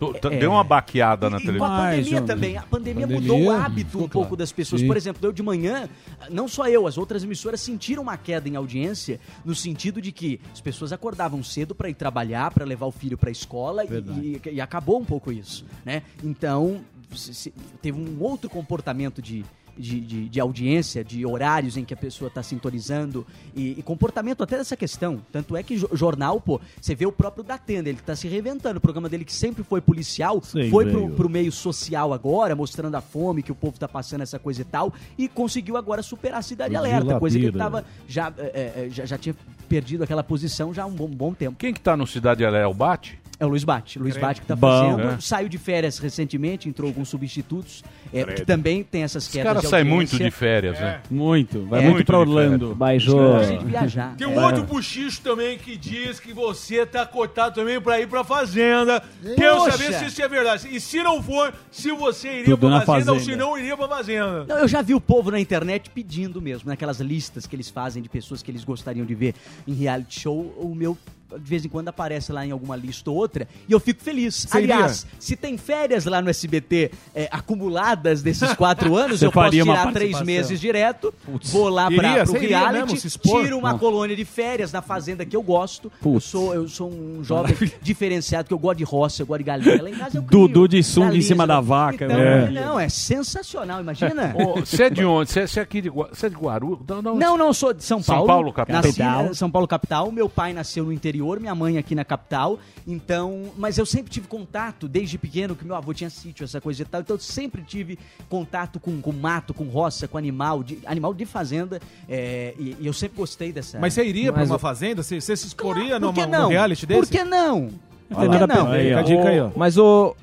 [0.00, 0.38] É.
[0.38, 1.66] Deu uma baqueada na E com televisão.
[1.74, 2.56] a pandemia também.
[2.56, 4.36] A pandemia, Pandemia, mudou o hábito ficou um pouco claro.
[4.36, 4.80] das pessoas.
[4.82, 4.86] Sim.
[4.86, 5.88] Por exemplo, eu de manhã,
[6.30, 10.40] não só eu, as outras emissoras sentiram uma queda em audiência no sentido de que
[10.52, 13.88] as pessoas acordavam cedo para ir trabalhar, para levar o filho para a escola e,
[13.88, 16.02] e- e acabou um pouco isso, né?
[16.22, 16.80] Então,
[17.14, 19.44] se- se- teve um outro comportamento de
[19.76, 24.42] de, de- de audiência, de horários em que a pessoa está sintonizando e, e comportamento
[24.42, 25.20] até dessa questão.
[25.30, 28.78] Tanto é que jo- jornal, pô, você vê o próprio Datena, ele está se reinventando.
[28.78, 32.94] O programa dele que sempre foi policial, Sim, foi pro, pro meio social agora, mostrando
[32.94, 36.40] a fome que o povo tá passando, essa coisa e tal, e conseguiu agora superar
[36.40, 39.34] a Cidade O Alerta, Vila coisa que ele tava já, é, é, já, já tinha
[39.68, 41.56] perdido aquela posição já há um bom, bom tempo.
[41.58, 42.64] Quem que tá no Cidade Alerta?
[42.64, 43.18] É o Bate?
[43.38, 43.98] É o Luiz Bate.
[43.98, 44.16] Luiz.
[44.16, 44.68] Bate que tá Bom.
[44.96, 45.08] fazendo.
[45.10, 45.20] É.
[45.20, 49.66] Saiu de férias recentemente, entrou alguns substitutos, é, que também tem essas quedas cara de
[49.68, 49.94] sai audiência.
[50.16, 51.00] muito de férias, né?
[51.10, 51.66] Muito.
[51.66, 51.82] Vai É.
[51.82, 52.74] muito, Muito pra Orlando.
[52.74, 53.38] Baixou.
[53.64, 54.14] Viajar.
[54.16, 54.44] Tem um É.
[54.46, 59.02] outro buchicho também que diz que você tá cotado também pra ir pra fazenda.
[59.36, 59.76] Quero Poxa!
[59.76, 60.68] saber se isso é verdade.
[60.74, 63.32] E se não for, se você iria Tudo pra na fazenda, ou fazenda.
[63.34, 64.44] se não iria pra fazenda.
[64.48, 68.02] Não, eu já vi o povo na internet pedindo mesmo, naquelas listas que eles fazem
[68.02, 69.34] de pessoas que eles gostariam de ver
[69.68, 70.54] em reality show.
[70.58, 70.96] O meu,
[71.38, 74.46] de vez em quando, aparece lá em alguma lista ou outra e eu fico feliz.
[74.48, 79.50] Você Aliás, se tem férias lá no SBT é, acumuladas desses quatro anos, eu posso
[79.50, 81.12] tirar três meses direto,
[81.44, 81.94] vou lá você
[82.36, 83.78] iria reality, mesmo tiro uma Não.
[83.78, 85.90] colônia de férias na fazenda que eu gosto.
[86.04, 89.44] Eu sou, eu sou um jovem diferenciado, que eu gosto de roça, eu gosto de
[89.44, 89.82] galinha.
[89.82, 92.04] Lá em casa eu crio Dudu de sunga em cima da vaca.
[92.04, 92.50] Então, né?
[92.50, 94.34] Não, é sensacional, imagina.
[94.60, 95.30] Você é de onde?
[95.30, 96.80] Você é, é aqui de, Gua- é de Guarulhos?
[96.88, 97.16] Não, não.
[97.16, 98.26] Não, sou de São São Paulo.
[98.26, 99.24] Paulo, capital.
[99.24, 100.12] Nasci São Paulo, capital.
[100.12, 102.58] Meu pai nasceu no interior interior, minha mãe aqui na capital.
[102.86, 106.82] Então, mas eu sempre tive contato desde pequeno, que meu avô tinha sítio, essa coisa
[106.82, 107.00] e tal.
[107.00, 107.98] Então eu sempre tive
[108.28, 111.80] contato com, com mato, com roça, com animal, de, animal de fazenda.
[112.08, 113.78] é, e, e eu sempre gostei dessa.
[113.80, 115.02] Mas você iria pra Mas uma o- fazenda?
[115.02, 116.42] Você, você se exporia Por que numa, não?
[116.44, 117.00] num reality desse?
[117.00, 117.70] Por que não?
[118.08, 119.50] Não tem nada a perder, fica a dica aí, ó.
[119.56, 120.14] Mas o.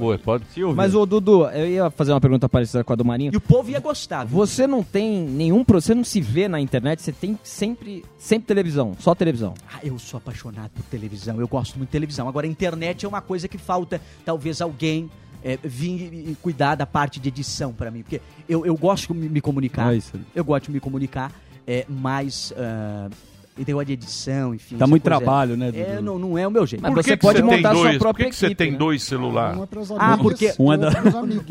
[0.00, 0.44] Oi, pode.
[0.74, 3.32] Mas o Dudu, eu ia fazer uma pergunta parecida com a do Marinho.
[3.32, 4.24] E o povo ia gostar.
[4.24, 4.36] viu?
[4.38, 5.64] Você não tem nenhum.
[5.68, 9.54] Você não se vê na internet, você tem sempre, sempre televisão, só televisão.
[9.72, 12.28] Ah, eu sou apaixonado por televisão, eu gosto muito de televisão.
[12.28, 15.10] Agora, a internet é uma coisa que falta, talvez alguém
[15.42, 18.02] é, vir e- e cuidar da parte de edição pra mim.
[18.02, 20.12] Porque eu, eu gosto de me, comunicar, Ah, isso.
[20.34, 21.32] eu gosto de me comunicar,
[21.66, 22.52] é, mas...
[22.52, 23.29] e
[23.66, 24.76] negócio de edição, enfim.
[24.76, 26.02] Dá muito trabalho, né, É, Dudu?
[26.02, 26.82] não, não é o meu jeito.
[26.82, 29.60] Por que que você tem dois, Por que, que você tem dois celulares?
[29.98, 30.90] Ah, porque Um é da-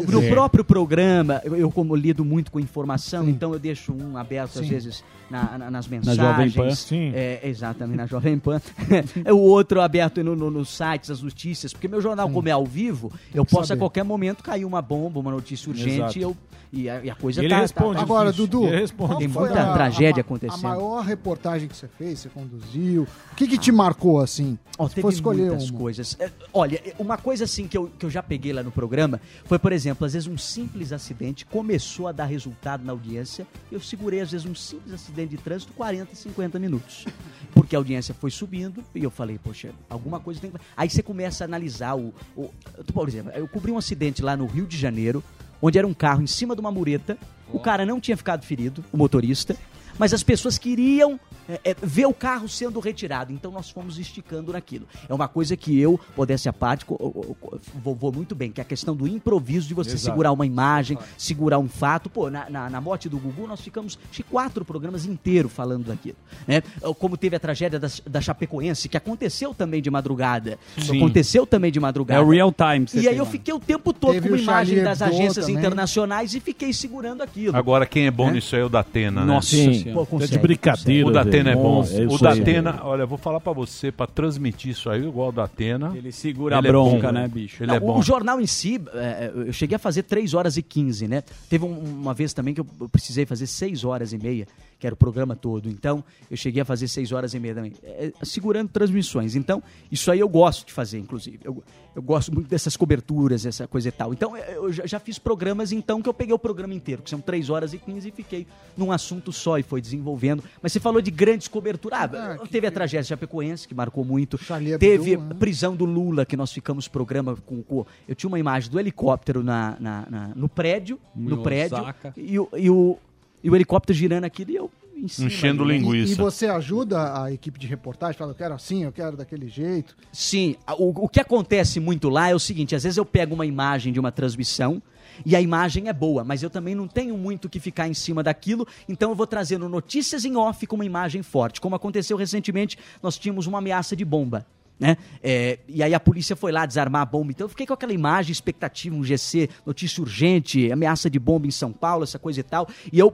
[0.08, 0.30] no É.
[0.30, 4.66] próprio programa, eu, eu como lido muito com informação, então eu deixo um aberto às
[4.66, 4.70] Sim.
[4.70, 6.18] vezes na- na- nas Na mensagens.
[6.28, 6.76] Jovem Pan.
[6.76, 7.12] Sim.
[7.14, 8.62] É, exatamente, na Jovem Pan.
[9.24, 12.52] é o outro aberto no, no- nos sites, as notícias, porque meu jornal, como é
[12.52, 13.80] ao vivo, eu posso saber.
[13.80, 16.36] a qualquer momento cair uma bomba, uma notícia urgente e, eu,
[16.72, 17.98] e, a, e a coisa Ele tá, responde.
[17.98, 18.62] tá- Agora, Dudu,
[18.98, 20.66] qual tem foi muita a- tragédia a, acontecendo.
[20.66, 24.58] A maior reportagem que você fez, você conduziu, o que, que te marcou assim?
[24.78, 25.80] Ó, Se teve fosse escolher muitas uma.
[25.80, 26.16] coisas.
[26.20, 29.60] É, Olha, uma coisa assim que eu, que eu já peguei lá no programa foi,
[29.60, 33.46] por exemplo, às vezes um simples acidente começou a dar resultado na audiência.
[33.72, 37.06] Eu segurei, às vezes, um simples acidente de trânsito 40, 50 minutos.
[37.54, 40.58] Porque a audiência foi subindo e eu falei, poxa, alguma coisa tem que.
[40.76, 42.14] Aí você começa a analisar o.
[42.36, 42.50] o
[42.94, 45.24] por exemplo, eu cobri um acidente lá no Rio de Janeiro,
[45.62, 47.18] onde era um carro em cima de uma mureta.
[47.52, 49.56] O cara não tinha ficado ferido, o motorista.
[49.98, 51.20] Mas as pessoas queriam
[51.50, 53.34] é, é, ver o carro sendo retirado.
[53.34, 54.88] Então nós fomos esticando naquilo.
[55.08, 58.66] É uma coisa que eu, modéstia à parte, vou, vou muito bem, que é a
[58.66, 60.04] questão do improviso, de você Exato.
[60.06, 62.10] segurar uma imagem, segurar um fato.
[62.10, 66.18] Pô, na, na, na morte do Gugu, nós ficamos que quatro programas inteiros falando daquilo.
[66.48, 66.62] Né?
[67.00, 70.58] Como teve a tragédia da, da Chapecoense, que aconteceu também de madrugada.
[70.78, 70.98] Sim.
[70.98, 72.20] Aconteceu também de madrugada.
[72.22, 73.30] É o real time E aí eu lá.
[73.30, 75.56] fiquei o tempo todo Teve com uma imagem Charlie das agências também.
[75.60, 77.56] internacionais e fiquei segurando aquilo.
[77.56, 78.34] Agora, quem é bom É?
[78.34, 79.28] nisso aí é o Datena, né?
[79.28, 79.94] Nossa Sim.
[79.94, 81.08] Pô, consegue, é de brincadeira.
[81.08, 81.12] O
[81.44, 81.84] Datena é bom.
[81.84, 82.18] É o.
[82.18, 85.92] Datena, olha, eu vou falar pra você, pra transmitir isso aí, igual o Datena.
[85.96, 87.64] Ele segura a é bronca, bom, né, bicho?
[87.64, 88.00] Ele é Não, bom.
[88.00, 91.24] O jornal em si, é, eu cheguei a fazer 3 horas e 15, né?
[91.50, 94.48] Teve um- uma vez também que eu precisei fazer 6 horas e meia,
[94.80, 95.70] que era o programa todo.
[95.70, 99.36] Então, eu cheguei a fazer 6 horas e meia também, é, segurando transmissões.
[99.36, 99.62] Então,
[99.92, 101.40] isso aí eu gosto de fazer, inclusive.
[101.44, 101.64] Eu,
[101.96, 104.14] eu gosto muito dessas coberturas, essa coisa e tal.
[104.14, 107.50] Então, eu já, fiz programas, então, que eu peguei o programa inteiro, que são 3
[107.50, 108.48] horas e 15, e fiquei
[108.78, 110.44] num assunto só e foi desenvolvendo.
[110.62, 112.00] Mas você falou de grandes coberturas.
[112.00, 114.40] Ah, teve a tragédia Chapecoense, que marcou muito.
[114.50, 115.34] Hebdo, Teve né?
[115.40, 119.44] prisão do Lula, que nós ficamos programa com, com- Eu tinha uma imagem do helicóptero
[119.44, 121.00] na, na- na- no prédio.
[121.16, 121.78] Em No prédio.
[121.78, 122.14] Osaka.
[122.16, 122.98] E, o, e, o,
[123.44, 124.70] e o helicóptero girando aqui e eu
[125.00, 125.28] em cima.
[125.28, 125.80] Enchendo ali, né?
[125.80, 126.14] linguiça.
[126.14, 128.18] E você ajuda a equipe de reportagem?
[128.18, 129.96] Fala, eu quero assim, eu quero daquele jeito.
[130.12, 133.46] Sim, o, o que acontece muito lá é o seguinte: às vezes eu pego uma
[133.46, 134.82] imagem de uma transmissão
[135.26, 138.24] e a imagem é boa, mas eu também não tenho muito que ficar em cima
[138.24, 141.60] daquilo, então eu vou trazendo notícias em off com uma imagem forte.
[141.60, 144.46] Como aconteceu recentemente, nós tínhamos uma ameaça de bomba.
[144.80, 144.96] Né?
[145.22, 147.32] É, e aí a polícia foi lá desarmar a bomba.
[147.32, 151.52] Então eu fiquei com aquela imagem, expectativa, um GC, notícia urgente, ameaça de bomba em
[151.52, 152.68] São Paulo, essa coisa e tal.
[152.92, 153.14] E eu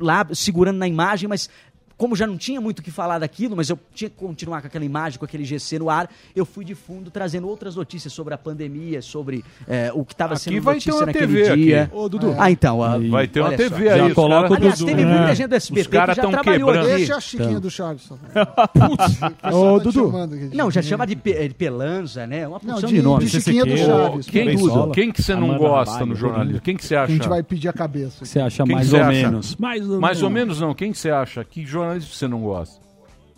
[0.00, 1.48] lá segurando na imagem, mas
[2.00, 4.66] como já não tinha muito o que falar daquilo, mas eu tinha que continuar com
[4.68, 8.32] aquela imagem, com aquele GC no ar, eu fui de fundo trazendo outras notícias sobre
[8.32, 11.82] a pandemia, sobre é, o que estava sendo vai ter notícia uma naquele TV dia.
[11.82, 11.94] aqui.
[11.94, 12.34] Ô, Dudu.
[12.38, 12.78] Ah, então.
[13.10, 13.92] Vai ter uma TV só.
[13.92, 15.04] aí, Já coloca o Aliás, teve É.
[15.04, 16.86] muita gente do SBT Os caras que já tão trabalhou quebrando.
[16.88, 16.96] aqui.
[16.96, 18.10] Deixa a Chiquinha do Charles.
[18.10, 18.68] Ô, tá
[19.78, 19.92] te Dudu.
[19.92, 22.46] chamando aqui de Não, já chama de, pe- de pelanza, né?
[22.48, 23.30] Uma Não, porção de- de, nomes.
[23.30, 24.26] de Chiquinha do Chaves.
[24.26, 24.56] Quem,
[24.92, 26.60] quem que você não gosta no jornalismo?
[26.60, 27.12] Quem que você A acha?
[27.12, 28.24] gente vai pedir a cabeça.
[28.24, 29.22] Você acha mais que ou você acha?
[29.28, 29.56] menos?
[29.56, 30.40] Mais ou Mais ou menos.
[30.58, 30.74] menos não.
[30.74, 31.44] Quem que você acha?
[31.44, 32.80] Que jornalismo você não gosta?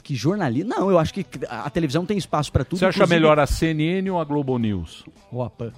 [0.02, 0.68] Que jornalismo?
[0.70, 2.78] Não, eu acho que a televisão tem espaço para tudo.
[2.78, 5.04] Você acha inclusive- melhor a CNN ou a Globo News?
[5.30, 5.70] Ou a PAN.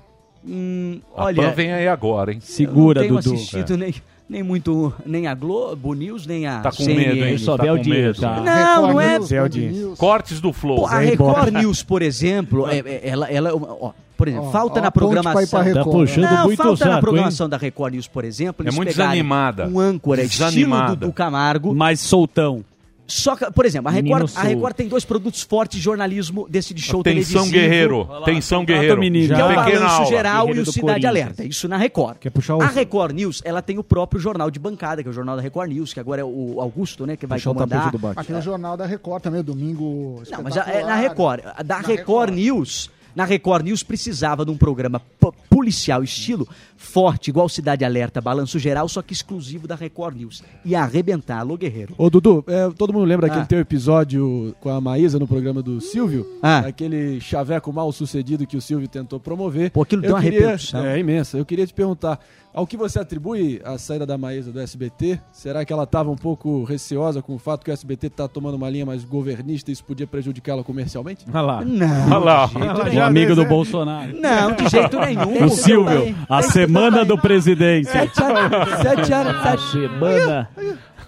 [0.47, 2.41] Hum, A olha, PAN vem aí agora, hein?
[2.41, 3.35] Segura, eu não tenho Dudu.
[3.35, 3.95] assistido nem,
[4.29, 7.15] nem muito, nem a Globo News, nem a Tá com CNN.
[7.15, 7.39] medo, hein?
[7.39, 8.29] Só tá audiência.
[8.31, 8.45] medo.
[8.45, 9.19] Não, não é...
[9.19, 9.99] News.
[9.99, 10.77] Cortes do Flow.
[10.81, 13.93] Pô, a Record News, por exemplo, é- é- ela, ela, ó,
[14.25, 15.63] por exemplo, Ó, falta ó na programação.
[15.63, 15.85] Record.
[15.85, 17.01] Tá puxando Não, muito falta saco, na hein?
[17.01, 19.67] programação da Record News, por exemplo, É eles muito pegarem desanimada.
[19.69, 20.97] um âncora estilo Desanimada.
[20.97, 21.75] Dudu Camargo.
[21.75, 22.65] Mais soltão.
[23.07, 24.43] Só que, por exemplo, a Record, a.
[24.45, 27.51] Record tem dois produtos fortes de jornalismo desse de show Tensão televisivo.
[27.53, 28.09] Guerreiro.
[28.25, 28.97] Tensão contrata Guerreiro.
[28.97, 29.35] o menino.
[29.35, 30.07] Que é o Pequena Balanço aula.
[30.07, 31.07] Geral Guerreiro e o do Cidade.
[31.07, 31.45] Alerta.
[31.45, 32.17] Isso na Record.
[32.17, 35.11] Quer puxar o- A Record News, ela tem o próprio jornal de bancada, que é
[35.11, 37.55] o jornal da Record News, que agora é o Augusto, né, que vai Puxar o
[37.55, 37.93] tapete comandar.
[37.93, 38.21] do Bate.
[38.21, 41.43] Aqui no Jornal da Record também, o domingo Não, mas a- é na Record.
[41.63, 42.31] Da Na Record, Record.
[42.35, 48.21] News, Na Record News precisava de um programa po- policial estilo forte, igual Cidade Alerta,
[48.21, 50.43] Balanço Geral, só que exclusivo da Record News.
[50.65, 51.95] Ia arrebentar, alô Guerreiro.
[51.97, 53.31] Ô, Dudu, é, todo mundo lembra Ah.
[53.31, 56.27] aquele teu episódio com a Maísa no programa do Silvio?
[56.43, 56.59] Ah.
[56.61, 59.71] Aquele chaveco mal sucedido que o Silvio tentou promover.
[59.71, 60.85] Pô, aquilo deu uma repercussão.
[60.85, 61.39] É imensa.
[61.39, 62.19] Eu queria te perguntar,
[62.55, 65.21] ao que você atribui a saída da Maísa do SBT?
[65.33, 68.55] Será que ela estava um pouco receosa com o fato que o SBT está tomando
[68.55, 71.27] uma linha mais governista e isso podia prejudicá-la comercialmente?
[71.29, 71.65] Olha lá.
[71.65, 72.07] Não.
[72.07, 72.51] Olha lá.
[72.95, 74.15] O amigo do Bolsonaro.
[74.19, 75.47] Não, de jeito nenhum.
[75.47, 77.89] O Silvio, a semana do presidente.
[78.05, 80.49] Sete horas, sete horas, sete semana.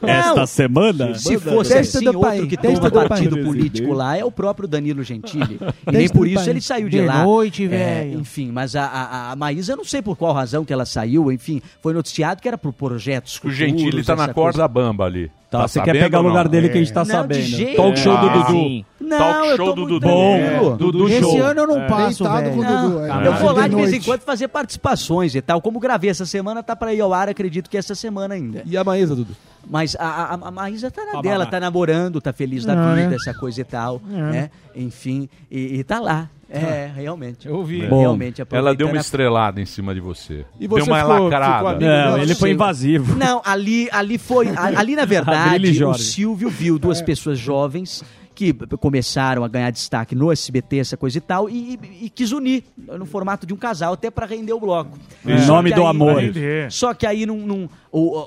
[0.02, 0.09] Não.
[0.09, 1.14] Esta semana.
[1.14, 3.47] Se fosse Testa assim, do outro país, que testa toma do partido país.
[3.47, 5.55] político lá é o próprio Danilo Gentili.
[5.55, 6.48] e Testa nem por isso país.
[6.48, 7.24] ele saiu de, De lá.
[7.24, 8.20] noite, É, velho.
[8.20, 11.31] enfim, mas a, a, a Maísa, eu não sei por qual razão que ela saiu,
[11.32, 14.68] enfim, foi noticiado que era por projetos O Gentili tá na corda coisa.
[14.68, 15.31] bamba ali.
[15.48, 17.39] Tá, você quer pegar o lugar dele que a gente tá Não, sabendo.
[17.40, 18.28] de jeito Talk show do.
[18.28, 18.47] Dudu.
[18.51, 18.85] Sim.
[19.01, 20.06] Não, Talk eu show tô do muito Dudu.
[20.09, 20.73] tranquilo.
[20.73, 21.43] É, Dudu Esse show.
[21.43, 21.86] ano eu não É.
[21.86, 22.51] passo, velho.
[22.51, 23.27] com o Não, Dudu, é.
[23.28, 25.62] Eu vou lá De vez em quando fazer participações e tal.
[25.62, 28.62] Como gravei essa semana, tá pra ir ao ar, acredito que essa semana ainda.
[28.66, 29.36] E a Maísa, Dudu?
[29.69, 32.95] Mas a, a, a Maísa tá na Tá dela, tá namorando, tá feliz da Ah,
[32.95, 33.17] vida, é?
[33.17, 34.17] essa coisa e tal, É.
[34.17, 34.51] né?
[34.75, 36.31] Enfim, e, e tá lá.
[36.49, 37.49] É, realmente.
[37.49, 37.81] Eu ouvi.
[37.81, 40.47] Realmente, Ela deu uma estrelada em cima de você.
[40.61, 41.57] E deu você uma ficou- lacrada.
[41.75, 43.17] ficou Não, ele foi invasivo.
[43.17, 44.47] Não, ali, ali foi.
[44.57, 45.95] Ali, na verdade, o.
[45.95, 48.05] Silvio viu duas pessoas jovens
[48.37, 52.31] que começaram a ganhar destaque no SBT, essa coisa e tal, e, e- e quis
[52.33, 54.99] unir no formato de um casal, até para render o bloco.
[55.25, 56.23] Em Só nome do aí- amor.
[56.71, 57.39] Só que aí não.
[57.39, 58.27] não- o, o-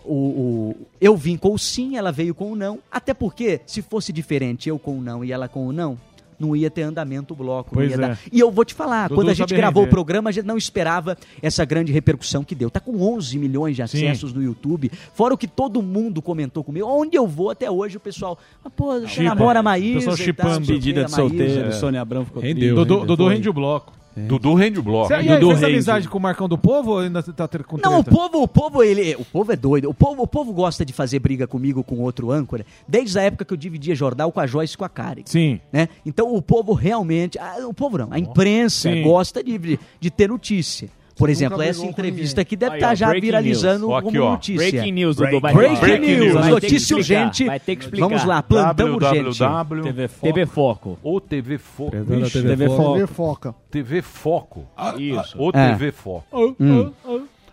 [0.71, 2.79] o- eu vim com o sim, ela veio com o não.
[2.91, 5.95] Até porque, se fosse diferente, eu com o não e ela com o não.
[6.39, 7.69] Não ia ter andamento o bloco.
[7.71, 7.99] não Pois ia é.
[7.99, 8.19] dar.
[8.31, 9.91] E eu vou te falar, Dudu quando a gente gravou render.
[9.91, 12.69] o programa, a gente não esperava essa grande repercussão que deu.
[12.69, 14.07] Tá com 11 milhões de Sim.
[14.07, 14.89] acessos no YouTube.
[15.13, 16.87] Fora o que todo mundo comentou comigo.
[16.87, 18.39] Onde eu vou até hoje, o pessoal.
[18.63, 20.11] Ah, pô, você namora a Maísa.
[20.11, 20.63] Pessoal e tal, chipando.
[20.63, 21.71] o Pedida de solteiro, É.
[21.71, 23.98] Sônia Abrão ficou Rendeu, Dudu rende o bloco.
[24.15, 25.07] Dudu rende o bloco.
[25.07, 25.73] Você, aí, Dudu fez rende.
[25.73, 28.17] amizade com o Marcão do Povo ou ainda tá ter com Não, o treta?
[28.17, 29.89] povo, o povo, ele, o povo é doido.
[29.89, 33.45] O povo, o povo gosta de fazer briga comigo com outro âncora, desde a época
[33.45, 35.21] que eu dividia jornal com a Joyce e com a Karen.
[35.25, 35.59] Sim.
[35.71, 35.87] Né?
[36.05, 39.03] Então o povo realmente, ah, o povo não, a imprensa Sim.
[39.03, 40.89] gosta de, de, de ter notícia.
[41.19, 43.97] Por exemplo, essa entrevista aqui deve estar ó, já viralizando news.
[44.07, 44.31] Aqui, ó.
[44.31, 44.71] notícia.
[44.71, 45.41] Breaking news, Dudu.
[45.41, 46.47] Breaking, Breaking Breaking news, news.
[46.47, 47.45] Notícia urgente.
[47.45, 48.07] vai ter que explicar.
[48.07, 49.37] Vamos lá, plantão urgente.
[49.39, 49.83] www.
[49.83, 50.29] TV Foco.
[50.31, 50.99] TV Foco.
[51.03, 51.91] O TV Foco.
[51.91, 52.93] TV Foco.
[52.95, 53.55] TV Foca.
[53.69, 54.65] TV Foco.
[54.97, 55.35] Isso.
[55.37, 55.71] O É.
[55.73, 56.55] TV Foco.
[56.59, 56.91] Hum.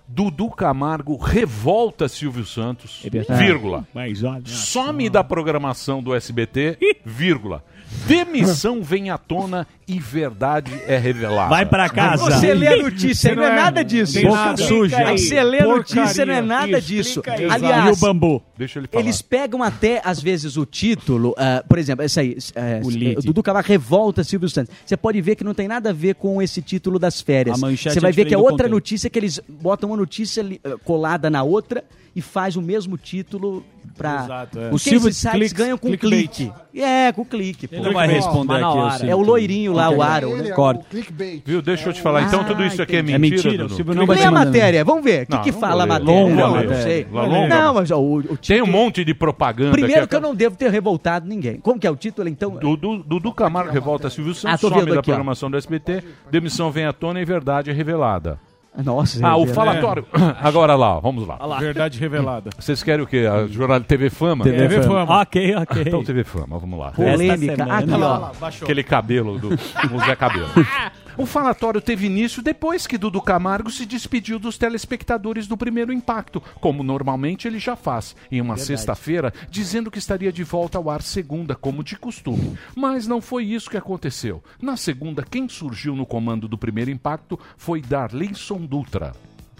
[0.08, 3.84] Dudu Camargo revolta Silvio Santos, É vírgula.
[3.92, 4.42] Mas olha.
[4.44, 7.64] Some da programação do SBT, vírgula.
[8.06, 11.48] Demissão vem à tona e verdade é revelada.
[11.50, 12.24] Vai pra casa.
[12.24, 14.20] Você lê a notícia, não é nada disso.
[14.22, 15.12] Boca suja.
[15.12, 17.22] Você lê a notícia, não é nada disso.
[17.26, 17.44] Aí.
[17.44, 18.42] E o Aliás, bambu.
[18.56, 19.02] Deixa ele falar.
[19.02, 22.36] Eles pegam até, às vezes, o título, ah, por exemplo, esse aí,
[22.84, 23.26] O lead.
[23.26, 24.74] Dudu Camargo revolta Silvio Santos.
[24.84, 27.56] Você pode ver que não tem nada a ver com esse título das férias.
[27.56, 28.70] A manchete Você vai é ver que é outra conteúdo.
[28.70, 31.84] notícia que eles botam uma notícia eh, colada na outra
[32.16, 33.62] e faz o mesmo título
[33.96, 34.24] pra...
[34.24, 34.70] Exato, é.
[34.70, 36.50] O O Silvio sites cliques- ganham com clique.
[36.74, 37.68] É, com clique.
[37.68, 37.74] pô.
[37.76, 38.78] Ele não vai responder Mas aqui.
[38.78, 39.06] hora.
[39.06, 40.48] É o loirinho lá, o Aaron, Ele né?
[40.48, 40.80] é Corta.
[40.80, 41.42] o clickbait.
[41.44, 41.60] Viu?
[41.62, 42.22] Deixa eu te falar.
[42.22, 42.98] Então Ah, tudo isso aqui é.
[43.00, 43.74] É mentira, mentira, o Dudu?
[43.74, 45.24] Silvio não vai Lê a matéria, vamos ver.
[45.24, 46.12] O que, que fala a matéria?
[46.14, 46.74] Longa não, matéria.
[46.76, 47.06] não sei.
[47.12, 47.48] Lá longa.
[47.60, 49.72] Não, mas ó, o, o Tem título- um monte de propaganda.
[49.72, 51.58] Primeiro que é- eu não devo ter revoltado ninguém.
[51.60, 52.50] Como que é o título, então?
[52.56, 55.02] Dudu, Dudu Camargo revolta Silvio Ah, Santos, tô some da aqui, ó.
[55.02, 58.38] programação do SBT, demissão vem à tona e verdade é revelada.
[58.84, 60.06] Nossa, Ah, o é- falatório.
[60.40, 61.38] Agora lá, vamos lá.
[61.58, 62.50] Verdade revelada.
[62.58, 63.26] Vocês querem o quê?
[63.30, 64.44] A jornal TV Fama?
[64.44, 65.20] TV Fama.
[65.22, 65.82] Ok, ok.
[65.86, 66.90] Então TV Fama, vamos lá.
[66.92, 67.64] Polêmica.
[67.64, 67.96] Aqui, ó.
[67.96, 68.32] lá,
[68.62, 70.48] Aquele cabelo do o Zé Cabelo.
[71.18, 76.42] O falatório teve início depois que Dudu Camargo se despediu dos telespectadores do primeiro impacto,
[76.60, 81.00] como normalmente ele já faz, em uma sexta-feira, dizendo que estaria de volta ao ar
[81.00, 82.58] segunda, como de costume.
[82.74, 84.44] Mas não foi isso que aconteceu.
[84.60, 89.14] Na segunda, quem surgiu no comando do primeiro impacto foi Darlinson Dutra.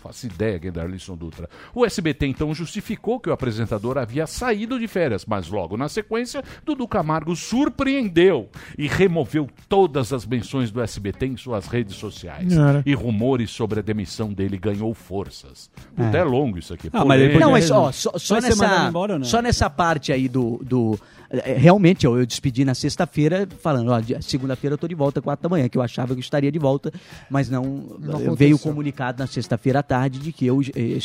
[0.07, 1.49] Faço ideia quem é Darlinson Dutra.
[1.75, 6.45] O SBT então justificou que o apresentador havia saído de férias, mas logo na sequência,
[6.65, 12.55] Dudu Camargo surpreendeu e removeu todas as menções do SBT em suas redes sociais.
[12.55, 12.83] Cara.
[12.87, 15.71] E rumores sobre a demissão dele ganhou forças.
[15.97, 16.89] Até é longo isso aqui.
[16.93, 17.41] Ah, mas ele polêmico.
[17.41, 19.27] Não, mas ó, só, só nessa, embora não?
[19.27, 20.61] só nessa parte aí do.
[20.65, 20.99] do
[21.31, 25.49] realmente, eu, eu despedi na sexta-feira, falando, ó, segunda-feira eu tô de volta, quatro da
[25.49, 26.93] manhã, que eu achava que eu estaria de volta,
[27.31, 27.63] mas não,
[27.99, 30.19] Não eh, veio o comunicado na sexta-feira à tarde.
[30.19, 30.99] de que eu eh,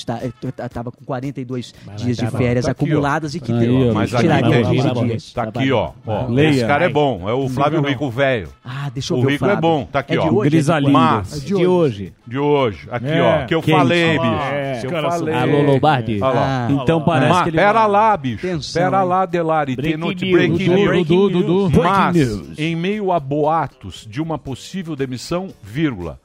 [0.66, 4.14] estava com 42 dias de tá férias Tá aqui, acumuladas e que Aí, ó, Mas
[4.16, 5.34] aqui tem, 15 dias.
[5.34, 5.92] tá aqui, ó.
[6.06, 6.28] ó.
[6.28, 6.50] Leia.
[6.52, 7.82] Esse cara é bom, é o Flávio.
[7.82, 8.48] Rico velho.
[8.64, 10.26] Ah, deixa eu o ver o Rico é bom, tá aqui, É ó.
[10.26, 10.92] é quando?
[10.92, 12.14] Mas, É de hoje.
[12.28, 12.88] De hoje.
[12.92, 13.46] Aqui, É, ó.
[13.46, 13.78] Que eu quente.
[13.78, 14.26] falei, bicho.
[14.54, 14.80] é.
[14.82, 15.34] Que eu falei.
[15.34, 16.20] Alô, Lombardi.
[16.24, 18.74] Ah, então parece Mas, que ele Pera vai- lá, bicho.
[18.74, 19.76] Pera lá, Delari.
[19.76, 20.32] Tem news.
[20.32, 21.08] breaking Dudu, news.
[21.08, 21.70] Dudu, Dudu.
[21.70, 22.60] Breaking Mas, news.
[22.60, 26.20] em meio a boatos de uma possível demissão, vírgula,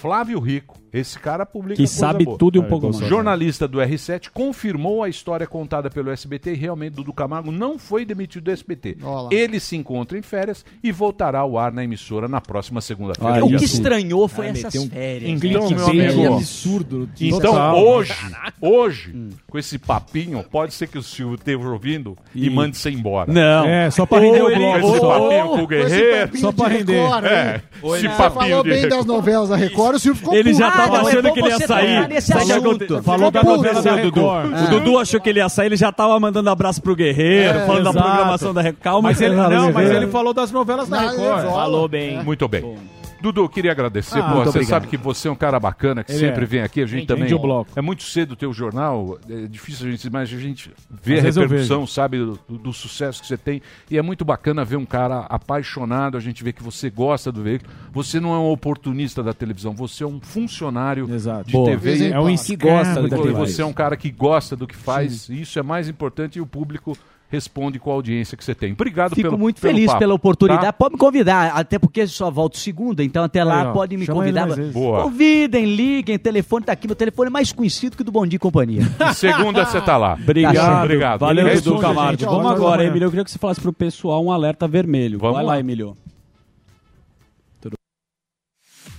[0.00, 2.38] Flávio Rico, esse cara publica Que coisa sabe boa.
[2.38, 2.98] tudo e um pouco mais.
[3.08, 8.04] Jornalista do R7 confirmou a história contada pelo SBT e realmente Dudu Camargo não foi
[8.04, 8.98] demitido do SBT.
[9.02, 9.28] Ó lá.
[9.32, 13.34] Ele se encontra em férias e voltará ao ar na emissora na próxima segunda-feira.
[13.46, 13.82] Dia que cinco.
[13.82, 15.30] estranhou foi Ah, essas um férias.
[15.30, 17.08] Então, Que meu amigo, absurdo.
[17.20, 17.78] Então, Total.
[17.84, 18.14] hoje,
[18.60, 19.14] hoje,
[19.48, 23.32] com esse papinho, pode ser que o Silvio esteja ouvindo e, E- mande você embora.
[23.32, 23.64] Não.
[23.66, 24.80] É, só pra render o bloco.
[24.80, 26.38] Com esse papinho com o Guerreiro.
[26.38, 26.92] Só de render.
[27.00, 27.62] Record, É,
[27.96, 30.70] esse papinho falou de bem das novelas da Record, o Silvio ficou Ele já.
[30.88, 32.22] Tava achando que ele ia sair.
[32.22, 33.96] Sabe que aconte- Falou da Ficou novela puto.
[33.96, 34.26] da Dudu.
[34.26, 37.66] O Dudu achou que ele ia sair, ele já tava mandando abraço pro Guerreiro, É,
[37.66, 38.82] falando da programação da Record.
[38.82, 41.44] Calma, Mas ele, não, mas ele falou das novelas da Record.
[41.46, 42.22] Falou bem.
[42.24, 42.76] Muito bem.
[43.20, 44.18] Dudu, queria agradecer.
[44.18, 44.68] Ah, Pô, você obrigado.
[44.68, 46.46] sabe que você é um cara bacana, que Ele sempre é.
[46.46, 46.82] vem aqui.
[46.82, 47.66] A gente Entende também.
[47.76, 50.70] É muito cedo o teu jornal, é difícil a gente, mas a gente
[51.02, 53.60] vê Às a repercussão, sabe, do, do sucesso que você tem.
[53.90, 56.16] E é muito bacana ver um cara apaixonado.
[56.16, 57.70] A gente vê que você gosta do veículo.
[57.92, 61.06] Você não é um oportunista da televisão, você é um funcionário
[61.44, 61.70] de Boa.
[61.70, 61.96] TV.
[61.96, 63.32] e- É um que gosta do da TV.
[63.32, 65.28] Você é um cara que gosta do que faz.
[65.28, 66.96] E isso é mais importante e o público
[67.30, 68.72] responde com a audiência que você tem.
[68.72, 70.66] Obrigado Fico pelo muito pelo feliz papo, pela oportunidade.
[70.66, 70.72] tá?
[70.72, 74.06] Pode me convidar, até porque só volto segunda, então até lá Aí, ó, pode me
[74.06, 74.48] convidar.
[74.72, 75.04] Boa.
[75.04, 76.86] Convidem, liguem, telefone tá aqui.
[76.88, 78.82] Meu telefone é mais conhecido que o do Bom Dia e Companhia.
[79.10, 80.14] E segunda você tá lá.
[80.14, 80.54] Obrigado.
[80.54, 81.20] Tá Obrigado.
[81.20, 82.24] Valeu, isso, Camargo.
[82.24, 82.84] Vamos agora.
[82.84, 83.06] Emílio.
[83.06, 85.18] Eu queria que você falasse pro pessoal um alerta vermelho.
[85.18, 85.52] Vamos Vai lá.
[85.52, 85.96] lá, Emílio.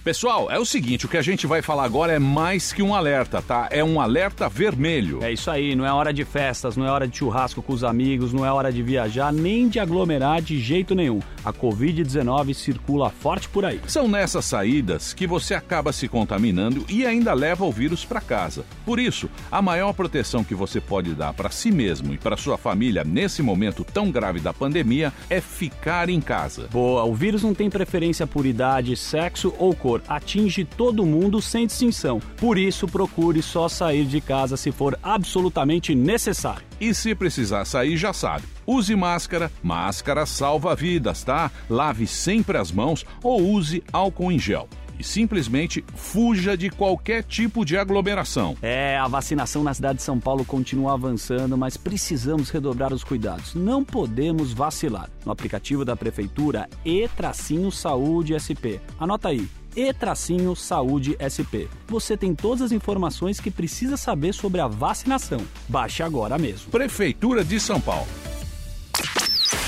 [0.04, 2.96] Pessoal, é o seguinte, o que a gente vai falar agora é mais que um
[2.96, 3.68] alerta, tá?
[3.70, 5.24] É um alerta vermelho.
[5.24, 7.84] É isso aí, não é hora de festas, não é hora de churrasco com os
[7.84, 11.20] amigos, não é hora de viajar, nem de aglomerar de jeito nenhum.
[11.46, 13.80] A Covid-19 circula forte por aí.
[13.86, 18.66] São nessas saídas que você acaba se contaminando e ainda leva o vírus para casa.
[18.84, 22.58] Por isso, a maior proteção que você pode dar para si mesmo e para sua
[22.58, 26.68] família nesse momento tão grave da pandemia é ficar em casa.
[26.72, 29.91] Boa, o vírus não tem preferência por idade, sexo ou cor.
[30.08, 32.22] Atinge todo mundo sem distinção.
[32.38, 36.64] Por isso, procure só sair de casa se for absolutamente necessário.
[36.80, 38.46] E se precisar sair, já sabe.
[38.66, 41.52] Use máscara, máscara salva vidas, tá?
[41.70, 44.68] Lave sempre as mãos ou use álcool em gel.
[44.98, 48.56] E simplesmente fuja de qualquer tipo de aglomeração.
[48.62, 53.56] É, a vacinação na cidade de São Paulo continua avançando, mas precisamos redobrar os cuidados.
[53.56, 55.10] Não podemos vacilar.
[55.26, 58.78] No aplicativo da Prefeitura, E-Saúde SP.
[59.00, 59.50] Anota aí.
[59.76, 61.70] E-Saúde SP.
[61.88, 65.40] Você tem todas as informações que precisa saber sobre a vacinação.
[65.68, 66.72] Baixe agora mesmo.
[66.72, 68.08] Prefeitura de São Paulo.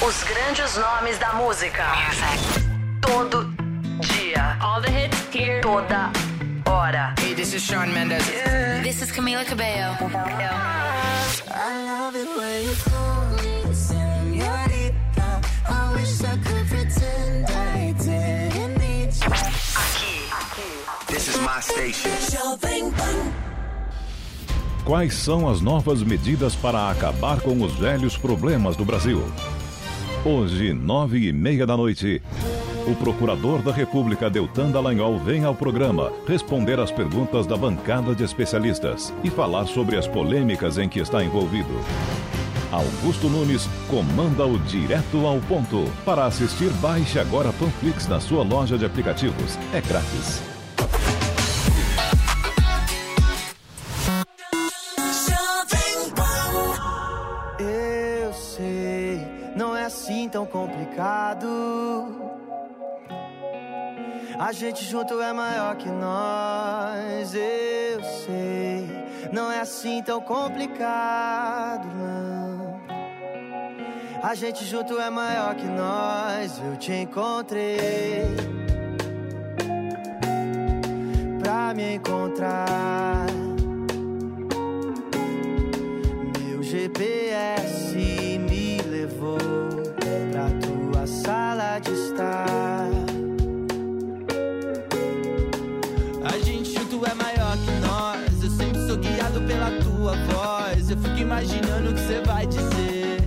[0.05, 1.85] Os grandes nomes da música.
[3.01, 3.45] Todo
[4.01, 4.57] dia.
[4.59, 5.61] All the hits here.
[5.61, 6.11] Toda
[6.67, 7.15] hora.
[7.19, 8.25] Hey, this is Sean Mendes.
[8.83, 9.95] This is Camila Cabello.
[11.55, 13.52] I love it when you call me
[24.85, 29.23] Quais são as novas medidas para acabar com os velhos problemas do Brasil?
[30.25, 32.21] Hoje, nove e meia da noite,
[32.85, 38.23] o Procurador da República Deltan Dallagnol vem ao programa responder às perguntas da bancada de
[38.23, 41.73] especialistas e falar sobre as polêmicas em que está envolvido.
[42.71, 45.89] Augusto Nunes comanda o Direto ao Ponto.
[46.03, 49.57] Para assistir, baixe agora Panflix na sua loja de aplicativos.
[49.73, 50.52] É grátis.
[59.55, 61.47] Não é assim tão complicado.
[64.39, 67.33] A gente junto é maior que nós.
[67.33, 68.87] Eu sei,
[69.31, 72.81] não é assim tão complicado, não.
[74.23, 76.59] A gente junto é maior que nós.
[76.65, 78.25] Eu te encontrei
[81.39, 83.27] pra me encontrar.
[86.39, 88.32] Meu GPS
[96.23, 98.43] A gente junto é maior que nós.
[98.43, 100.89] Eu sempre sou guiado pela tua voz.
[100.89, 103.17] Eu fico imaginando o que você vai dizer.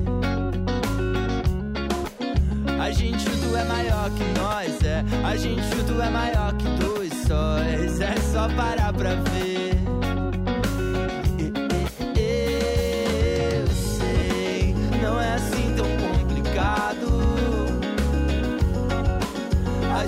[2.81, 5.05] A gente junto é maior que nós, é.
[5.25, 8.01] A gente junto é maior que dois sóis.
[8.01, 9.76] É só parar pra ver.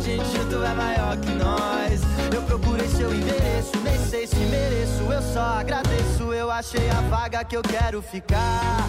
[0.00, 2.00] gente junto é maior que nós.
[2.34, 5.02] Eu procurei seu endereço, nem sei se mereço.
[5.10, 8.88] Eu só agradeço, eu achei a vaga que eu quero ficar.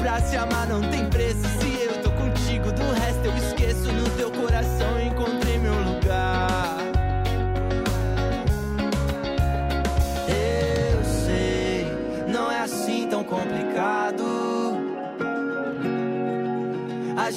[0.00, 1.42] Pra se amar não tem preço.
[1.60, 4.99] Se eu tô contigo, do resto eu esqueço no teu coração.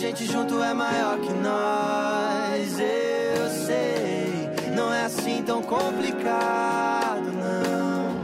[0.03, 2.77] Gente junto é maior que nós.
[2.77, 8.21] Eu sei, não é assim tão complicado, não.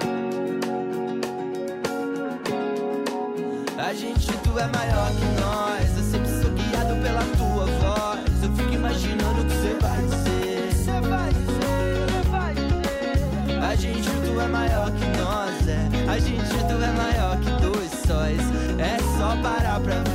[3.81, 5.97] A gente junto é maior que nós.
[5.97, 8.43] Eu sempre sou guiado pela tua voz.
[8.43, 10.73] Eu fico imaginando o que você vai dizer.
[10.73, 13.63] Você vai dizer, você vai dizer.
[13.63, 16.11] A gente junto é maior que nós, é.
[16.11, 18.41] A gente junto é maior que dois sóis.
[18.77, 20.08] É só parar pra ver.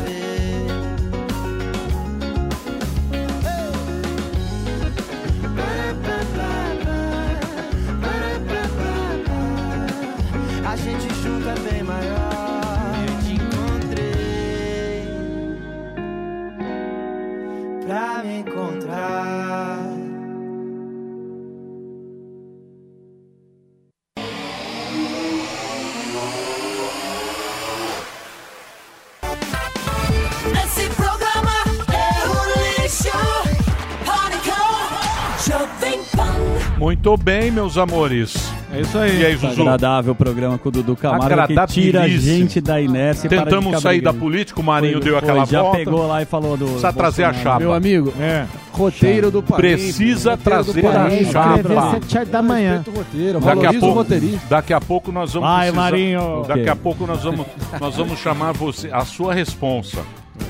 [36.85, 38.53] Muito bem, meus amores.
[38.71, 39.23] É isso aí.
[39.23, 39.63] E aí, Zuzu?
[39.63, 43.27] Agradável o programa com o Dudu Camargo que tira a gente da inércia.
[43.27, 45.79] para de Tentamos sair da política, o Marinho Foi, deu foi, aquela já volta.
[45.79, 47.59] pegou lá e falou do Precisa trazer a chapa.
[47.61, 48.45] Meu amigo, É.
[48.71, 49.57] roteiro do país.
[49.57, 50.95] Precisa trazer país.
[50.95, 51.33] a Escrever
[51.73, 51.87] chapa.
[51.87, 52.85] horas da manhã.
[52.95, 54.47] Roteiro, Daqui a, pouco, roteirista.
[54.51, 56.45] daqui a pouco nós vamos Vai, precisar- Marinho.
[56.47, 56.69] Daqui Ok.
[56.69, 57.47] a pouco nós vamos,
[57.81, 60.03] nós vamos chamar você, a sua responsa.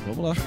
[0.08, 0.44] Vamos lá.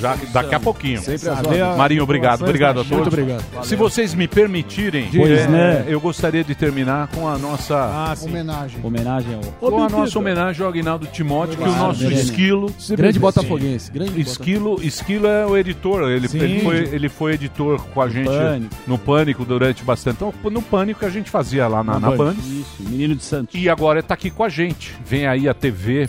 [0.00, 1.00] Já, daqui a pouquinho.
[1.00, 1.76] Sempre às.
[1.76, 2.42] Marinho, obrigado.
[2.42, 2.90] Obrigado a todos.
[2.90, 3.64] Muito obrigado.
[3.64, 5.84] Se vocês me permitirem, Pois, é, né?
[5.88, 7.76] eu gostaria de terminar com a nossa...
[7.76, 8.80] Ah, Homenagem.
[8.82, 9.70] Homenagem ao...
[9.70, 12.24] com a nossa homenagem ao Aguinaldo Timóteo, que o nosso Obrigado.
[12.24, 12.74] esquilo...
[12.90, 13.90] Grande botafoguense.
[13.90, 18.26] Grande Esquilo, Esquilo é o editor, ele, ele, foi, ele foi editor com a gente
[18.26, 18.74] Pânico.
[18.86, 20.50] no Pânico durante bastante tempo.
[20.50, 22.34] No Pânico que a gente fazia lá na, na Band.
[22.34, 23.54] Isso, menino de Santos.
[23.54, 24.94] E agora está aqui com a gente.
[25.04, 26.08] Vem aí a TV,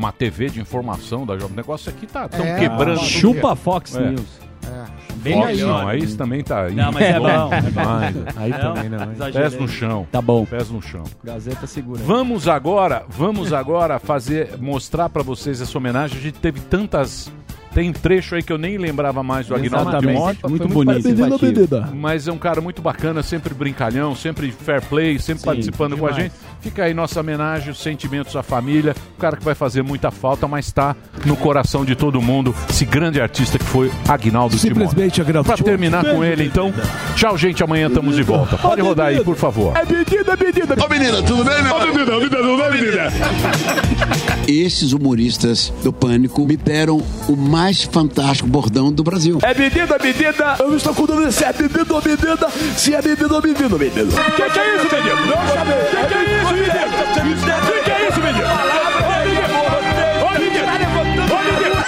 [0.00, 1.52] uma TV de informação da Jovem.
[1.52, 3.00] O negócio aqui tá tão É, quebrando.
[3.00, 4.08] Chupa Fox É.
[4.10, 4.22] News.
[4.66, 5.00] É.
[5.16, 5.80] Bem Fox, melhor.
[5.82, 6.74] não, aí isso também tá aí.
[6.74, 7.68] Não, mas é bom, é bom.
[7.70, 8.16] Demais.
[8.36, 9.12] Aí Não, também não.
[9.12, 9.48] exagerei.
[9.50, 10.06] Pés no chão.
[10.10, 10.46] Tá bom.
[10.46, 11.04] Pés no chão.
[11.22, 12.00] Gazeta segura.
[12.02, 16.18] Vamos agora, vamos agora fazer, mostrar pra vocês essa homenagem.
[16.18, 17.30] A gente teve tantas.
[17.74, 20.12] Tem trecho aí que eu nem lembrava mais do Exatamente.
[20.14, 20.50] Timóteo.
[20.50, 21.02] Muito bonito.
[21.02, 21.94] simpático.
[21.94, 26.06] Mas é um cara muito bacana, sempre brincalhão, sempre fair play, sempre Sim, participando com
[26.06, 26.32] a gente.
[26.60, 28.94] Fica aí nossa homenagem, os sentimentos à família.
[29.16, 32.54] O cara que vai fazer muita falta, mas tá no coração de todo mundo.
[32.68, 34.80] Esse grande artista que foi Aguinaldo Timóteo.
[34.82, 35.72] Simplesmente Aguinaldo Pra Timóteo.
[35.78, 36.72] terminar com ele, então.
[37.16, 37.62] Tchau, gente.
[37.64, 38.58] Amanhã estamos de volta.
[38.58, 39.74] Pode rodar aí, por favor.
[39.76, 40.74] É medida, medida.
[40.84, 41.74] Ô menina, tudo bem, meu?
[41.74, 43.10] Ô menina, menina, tudo bem, menina?
[44.46, 49.38] Esses humoristas do Pânico me deram o mais fantástico bordão do Brasil.
[49.42, 50.56] É medida, medida.
[50.58, 52.50] Eu estou com dúvida se é medida ou medida.
[52.76, 54.10] Se é medida ou medida, menino.
[54.10, 55.26] O que, que é isso, menino?
[55.26, 55.70] Não sabe.
[55.70, 56.49] O que, que é isso?
[56.50, 58.48] O que, é isso, menino?
[60.20, 60.40] Ô, menino.
[60.40, 60.66] Ô, menino.
[61.30, 61.78] Ô, menino.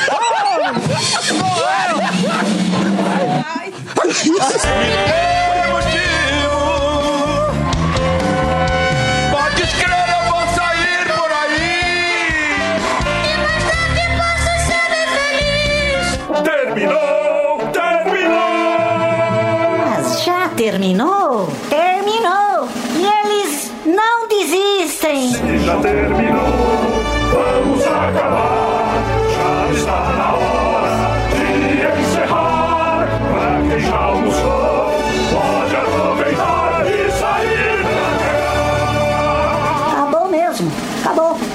[9.31, 11.75] Pode escrever, eu vou sair por aí.
[16.45, 18.51] Terminou, terminou.
[19.79, 21.53] Mas já terminou?
[21.69, 22.69] Terminou!
[22.97, 23.73] E eles
[24.53, 25.31] não desistem!
[25.65, 26.45] Já terminou.
[27.33, 28.95] Vamos acabar.
[29.35, 30.97] Já está na hora
[31.31, 33.09] de encerrar.
[33.19, 34.93] Pra quem já almoçou,
[35.33, 39.93] pode aproveitar e sair pra cá.
[39.93, 40.71] Acabou mesmo!
[41.03, 41.52] Acabou!